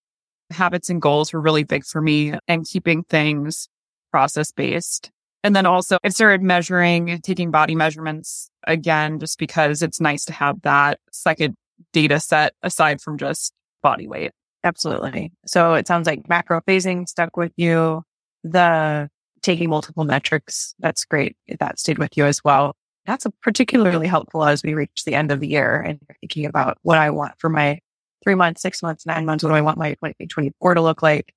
habits 0.51 0.89
and 0.89 1.03
goals 1.03 1.33
were 1.33 1.41
really 1.41 1.65
big 1.65 1.85
for 1.85 2.01
me 2.01 2.35
and 2.47 2.67
keeping 2.67 3.03
things 3.05 3.69
process 4.11 4.53
based. 4.53 5.11
And 5.45 5.55
then 5.55 5.67
also 5.67 5.99
I've 6.03 6.15
started 6.15 6.43
measuring, 6.43 7.21
taking 7.23 7.51
body 7.51 7.75
measurements 7.75 8.51
again, 8.67 9.21
just 9.21 9.39
because 9.39 9.83
it's 9.83 10.01
nice 10.01 10.25
to 10.27 10.33
have 10.33 10.63
that 10.63 10.99
second 11.13 11.55
data 11.93 12.19
set 12.19 12.55
aside 12.63 13.01
from 13.01 13.19
just 13.19 13.53
body 13.83 14.09
weight. 14.09 14.33
Absolutely. 14.65 15.33
So 15.47 15.75
it 15.75 15.87
sounds 15.87 16.07
like 16.07 16.29
macro 16.29 16.61
phasing 16.63 17.09
stuck 17.09 17.37
with 17.37 17.53
you. 17.57 18.03
The 18.43 19.09
taking 19.49 19.71
multiple 19.71 20.05
metrics. 20.05 20.75
That's 20.79 21.07
great. 21.07 21.35
That 21.59 21.79
stayed 21.79 21.97
with 21.97 22.19
you 22.19 22.27
as 22.27 22.45
well. 22.45 22.77
That's 23.07 23.27
particularly 23.41 24.07
helpful 24.07 24.45
as 24.45 24.63
we 24.63 24.75
reach 24.75 25.05
the 25.07 25.15
end 25.15 25.33
of 25.33 25.41
the 25.41 25.49
year 25.49 25.81
and 25.81 25.99
thinking 26.21 26.45
about 26.45 26.77
what 26.83 26.99
I 26.99 27.09
want 27.09 27.33
for 27.39 27.49
my 27.49 27.81
three 28.23 28.35
months, 28.35 28.61
six 28.61 28.83
months, 28.83 29.07
nine 29.07 29.25
months. 29.25 29.43
What 29.43 29.49
do 29.49 29.57
I 29.57 29.63
want 29.63 29.79
my 29.79 29.95
2024 29.95 30.75
to 30.75 30.83
look 30.83 31.03
like? 31.03 31.33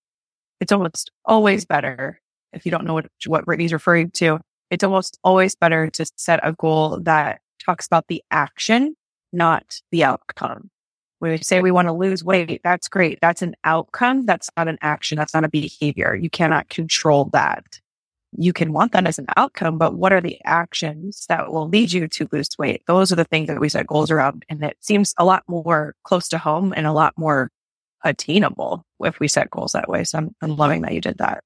It's 0.59 0.73
almost 0.73 1.09
always 1.23 1.63
better. 1.63 2.19
If 2.51 2.65
you 2.65 2.71
don't 2.71 2.83
know 2.83 2.95
what, 2.95 3.05
what 3.27 3.45
Brittany's 3.45 3.71
referring 3.71 4.11
to, 4.15 4.41
it's 4.69 4.83
almost 4.83 5.17
always 5.23 5.55
better 5.55 5.89
to 5.91 6.05
set 6.17 6.41
a 6.43 6.51
goal 6.51 6.99
that 7.03 7.39
talks 7.63 7.87
about 7.87 8.07
the 8.09 8.21
action, 8.29 8.97
not 9.31 9.79
the 9.91 10.03
outcome. 10.03 10.69
When 11.19 11.31
we 11.31 11.37
say 11.37 11.61
we 11.61 11.71
want 11.71 11.87
to 11.87 11.93
lose 11.93 12.25
weight, 12.25 12.59
that's 12.61 12.89
great. 12.89 13.19
That's 13.21 13.41
an 13.41 13.55
outcome. 13.63 14.25
That's 14.25 14.49
not 14.57 14.67
an 14.67 14.79
action. 14.81 15.17
That's 15.17 15.33
not 15.33 15.45
a 15.45 15.49
behavior. 15.49 16.13
You 16.13 16.29
cannot 16.29 16.67
control 16.67 17.29
that 17.31 17.79
you 18.37 18.53
can 18.53 18.71
want 18.73 18.93
that 18.93 19.07
as 19.07 19.19
an 19.19 19.27
outcome, 19.35 19.77
but 19.77 19.95
what 19.95 20.13
are 20.13 20.21
the 20.21 20.39
actions 20.45 21.25
that 21.27 21.51
will 21.51 21.67
lead 21.67 21.91
you 21.91 22.07
to 22.07 22.29
lose 22.31 22.49
weight? 22.57 22.83
Those 22.87 23.11
are 23.11 23.15
the 23.15 23.25
things 23.25 23.47
that 23.47 23.59
we 23.59 23.69
set 23.69 23.87
goals 23.87 24.11
around. 24.11 24.45
And 24.49 24.63
it 24.63 24.77
seems 24.79 25.13
a 25.17 25.25
lot 25.25 25.43
more 25.47 25.95
close 26.03 26.27
to 26.29 26.37
home 26.37 26.73
and 26.75 26.87
a 26.87 26.93
lot 26.93 27.13
more 27.17 27.49
attainable 28.03 28.85
if 29.01 29.19
we 29.19 29.27
set 29.27 29.51
goals 29.51 29.73
that 29.73 29.89
way. 29.89 30.03
So 30.03 30.17
I'm, 30.17 30.35
I'm 30.41 30.55
loving 30.55 30.81
that 30.81 30.93
you 30.93 31.01
did 31.01 31.17
that 31.17 31.43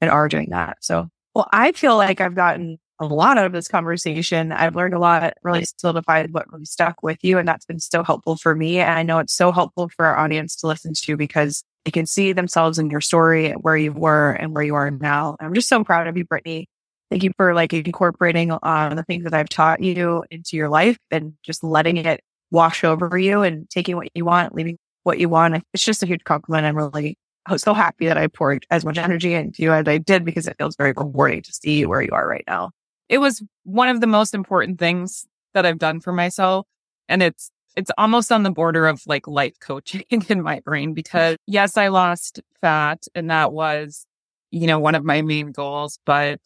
and 0.00 0.10
are 0.10 0.28
doing 0.28 0.50
that. 0.50 0.78
So, 0.80 1.08
well, 1.34 1.48
I 1.52 1.72
feel 1.72 1.96
like 1.96 2.20
I've 2.20 2.34
gotten 2.34 2.78
a 3.00 3.06
lot 3.06 3.38
out 3.38 3.46
of 3.46 3.52
this 3.52 3.68
conversation. 3.68 4.52
I've 4.52 4.76
learned 4.76 4.94
a 4.94 4.98
lot, 4.98 5.34
really 5.42 5.64
solidified 5.64 6.32
what 6.32 6.50
really 6.52 6.66
stuck 6.66 7.02
with 7.02 7.18
you. 7.22 7.38
And 7.38 7.48
that's 7.48 7.64
been 7.64 7.80
so 7.80 8.04
helpful 8.04 8.36
for 8.36 8.54
me. 8.54 8.78
And 8.78 8.90
I 8.90 9.02
know 9.02 9.18
it's 9.18 9.32
so 9.32 9.52
helpful 9.52 9.88
for 9.96 10.04
our 10.06 10.18
audience 10.18 10.54
to 10.56 10.66
listen 10.66 10.92
to 10.94 11.16
because 11.16 11.64
they 11.84 11.90
can 11.90 12.06
see 12.06 12.32
themselves 12.32 12.78
in 12.78 12.90
your 12.90 13.00
story, 13.00 13.52
where 13.52 13.76
you 13.76 13.92
were 13.92 14.32
and 14.32 14.54
where 14.54 14.62
you 14.62 14.74
are 14.74 14.90
now. 14.90 15.36
I'm 15.40 15.54
just 15.54 15.68
so 15.68 15.82
proud 15.84 16.06
of 16.06 16.16
you, 16.16 16.24
Brittany. 16.24 16.68
Thank 17.10 17.24
you 17.24 17.32
for 17.36 17.54
like 17.54 17.72
incorporating 17.72 18.52
uh, 18.52 18.94
the 18.94 19.02
things 19.02 19.24
that 19.24 19.34
I've 19.34 19.48
taught 19.48 19.82
you 19.82 20.24
into 20.30 20.56
your 20.56 20.68
life 20.68 20.96
and 21.10 21.34
just 21.42 21.64
letting 21.64 21.96
it 21.96 22.20
wash 22.50 22.84
over 22.84 23.16
you 23.18 23.42
and 23.42 23.68
taking 23.70 23.96
what 23.96 24.08
you 24.14 24.24
want, 24.24 24.54
leaving 24.54 24.78
what 25.02 25.18
you 25.18 25.28
want. 25.28 25.62
It's 25.72 25.84
just 25.84 26.02
a 26.02 26.06
huge 26.06 26.24
compliment. 26.24 26.66
I'm 26.66 26.76
really 26.76 27.16
so 27.56 27.74
happy 27.74 28.06
that 28.06 28.18
I 28.18 28.26
poured 28.28 28.64
as 28.70 28.84
much 28.84 28.98
energy 28.98 29.34
into 29.34 29.62
you 29.62 29.72
as 29.72 29.88
I 29.88 29.98
did 29.98 30.24
because 30.24 30.46
it 30.46 30.56
feels 30.58 30.76
very 30.76 30.92
rewarding 30.96 31.42
to 31.42 31.52
see 31.52 31.84
where 31.86 32.02
you 32.02 32.10
are 32.12 32.28
right 32.28 32.44
now. 32.46 32.70
It 33.08 33.18
was 33.18 33.42
one 33.64 33.88
of 33.88 34.00
the 34.00 34.06
most 34.06 34.34
important 34.34 34.78
things 34.78 35.26
that 35.54 35.66
I've 35.66 35.78
done 35.78 36.00
for 36.00 36.12
myself. 36.12 36.66
And 37.08 37.22
it's 37.22 37.50
it's 37.80 37.90
almost 37.96 38.30
on 38.30 38.42
the 38.42 38.50
border 38.50 38.86
of 38.86 39.02
like 39.06 39.26
life 39.26 39.58
coaching 39.58 40.04
in 40.28 40.42
my 40.42 40.60
brain 40.60 40.92
because 40.92 41.36
yes, 41.46 41.76
I 41.76 41.88
lost 41.88 42.40
fat 42.60 43.06
and 43.14 43.30
that 43.30 43.52
was, 43.52 44.06
you 44.50 44.66
know, 44.66 44.78
one 44.78 44.94
of 44.94 45.04
my 45.04 45.22
main 45.22 45.50
goals, 45.50 45.98
but 46.04 46.40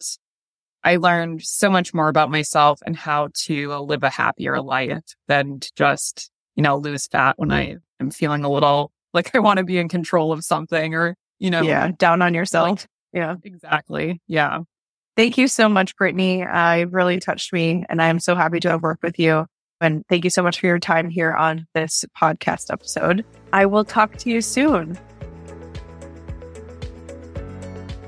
I 0.83 0.95
learned 0.95 1.43
so 1.43 1.69
much 1.69 1.93
more 1.93 2.07
about 2.07 2.31
myself 2.31 2.79
and 2.85 2.95
how 2.95 3.29
to 3.45 3.73
live 3.79 4.03
a 4.03 4.09
happier 4.09 4.61
life 4.61 5.03
than 5.27 5.59
to 5.59 5.71
just, 5.75 6.31
you 6.55 6.63
know, 6.63 6.77
lose 6.77 7.07
fat 7.07 7.37
when 7.37 7.51
I 7.51 7.77
am 7.99 8.11
feeling 8.11 8.45
a 8.45 8.49
little 8.49 8.91
like 9.13 9.35
I 9.35 9.39
want 9.39 9.57
to 9.57 9.65
be 9.65 9.77
in 9.77 9.89
control 9.89 10.31
of 10.31 10.45
something 10.45 10.93
or, 10.93 11.17
you 11.39 11.49
know, 11.49 11.63
yeah, 11.63 11.91
down 11.97 12.21
on 12.21 12.33
yourself. 12.33 12.69
Like, 12.69 12.87
yeah, 13.13 13.35
exactly. 13.43 14.21
Yeah. 14.27 14.59
Thank 15.17 15.37
you 15.37 15.47
so 15.47 15.67
much, 15.67 15.95
Brittany. 15.95 16.43
Uh, 16.43 16.85
really 16.87 17.19
touched 17.19 17.51
me 17.51 17.85
and 17.89 18.01
I 18.01 18.07
am 18.07 18.19
so 18.19 18.35
happy 18.35 18.59
to 18.61 18.69
have 18.69 18.83
worked 18.83 19.03
with 19.03 19.19
you. 19.19 19.47
And 19.81 20.05
thank 20.07 20.23
you 20.23 20.29
so 20.29 20.41
much 20.41 20.59
for 20.59 20.67
your 20.67 20.79
time 20.79 21.09
here 21.09 21.33
on 21.33 21.67
this 21.73 22.05
podcast 22.19 22.71
episode. 22.71 23.25
I 23.51 23.65
will 23.65 23.83
talk 23.83 24.15
to 24.17 24.29
you 24.29 24.41
soon. 24.41 24.97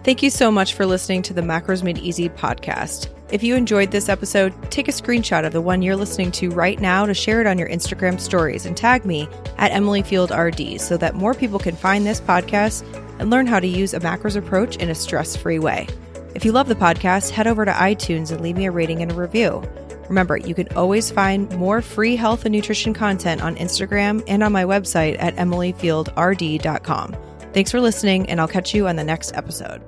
Thank 0.03 0.24
you 0.24 0.30
so 0.30 0.49
much 0.49 0.74
for 0.74 0.86
listening 0.86 1.22
to 1.24 1.34
the 1.34 1.41
Macros 1.41 1.84
Made 1.84 1.97
Easy 1.97 2.30
podcast. 2.30 3.09
If 3.30 3.43
you 3.43 3.55
enjoyed 3.55 3.91
this 3.91 4.07
episode, 4.07 4.53
take 4.72 4.88
a 4.88 4.93
screenshot 4.93 5.45
of 5.45 5.51
the 5.51 5.59
one 5.59 5.82
you're 5.82 5.97
listening 5.97 6.32
to 6.34 6.49
right 6.51 6.80
now 6.80 7.05
to 7.05 7.13
share 7.13 7.41
it 7.41 7.47
on 7.47 7.57
your 7.57 7.68
Instagram 7.68 8.18
stories 8.18 8.65
and 8.65 8.78
tag 8.78 9.03
me 9.03 9.28
at 9.57 9.74
Emily 9.74 10.01
Field 10.01 10.32
RD 10.32 10.80
so 10.80 10.95
that 10.95 11.15
more 11.15 11.34
people 11.34 11.59
can 11.59 11.76
find 11.76 12.05
this 12.05 12.22
podcast 12.22 12.86
and 13.20 13.30
learn 13.30 13.47
how 13.47 13.59
to 13.59 13.68
use 13.68 13.93
a 13.93 13.99
macros 13.99 14.38
approach 14.38 14.78
in 14.78 14.89
a 14.89 14.95
stress 14.95 15.36
free 15.36 15.59
way. 15.59 15.88
If 16.36 16.45
you 16.45 16.53
love 16.53 16.70
the 16.70 16.76
podcast, 16.76 17.32
head 17.32 17.47
over 17.47 17.65
to 17.65 17.72
iTunes 17.72 18.32
and 18.32 18.39
leave 18.39 18.55
me 18.55 18.68
a 18.68 18.72
rating 18.72 19.01
and 19.01 19.11
a 19.11 19.15
review. 19.15 19.61
Remember, 20.10 20.38
you 20.38 20.55
can 20.55 20.68
always 20.76 21.12
find 21.12 21.51
more 21.58 21.82
free 21.82 22.16
health 22.16 22.45
and 22.45 22.53
nutrition 22.53 22.93
content 22.93 23.41
on 23.41 23.55
Instagram 23.55 24.24
and 24.28 24.43
on 24.43 24.51
my 24.51 24.64
website 24.64 25.18
at 25.20 25.36
emilyfieldrd.com. 25.36 27.16
Thanks 27.53 27.72
for 27.72 27.82
listening, 27.82 28.30
and 28.30 28.39
I'll 28.39 28.47
catch 28.47 28.74
you 28.74 28.88
on 28.88 28.95
the 28.95 29.03
next 29.03 29.34
episode. 29.34 29.82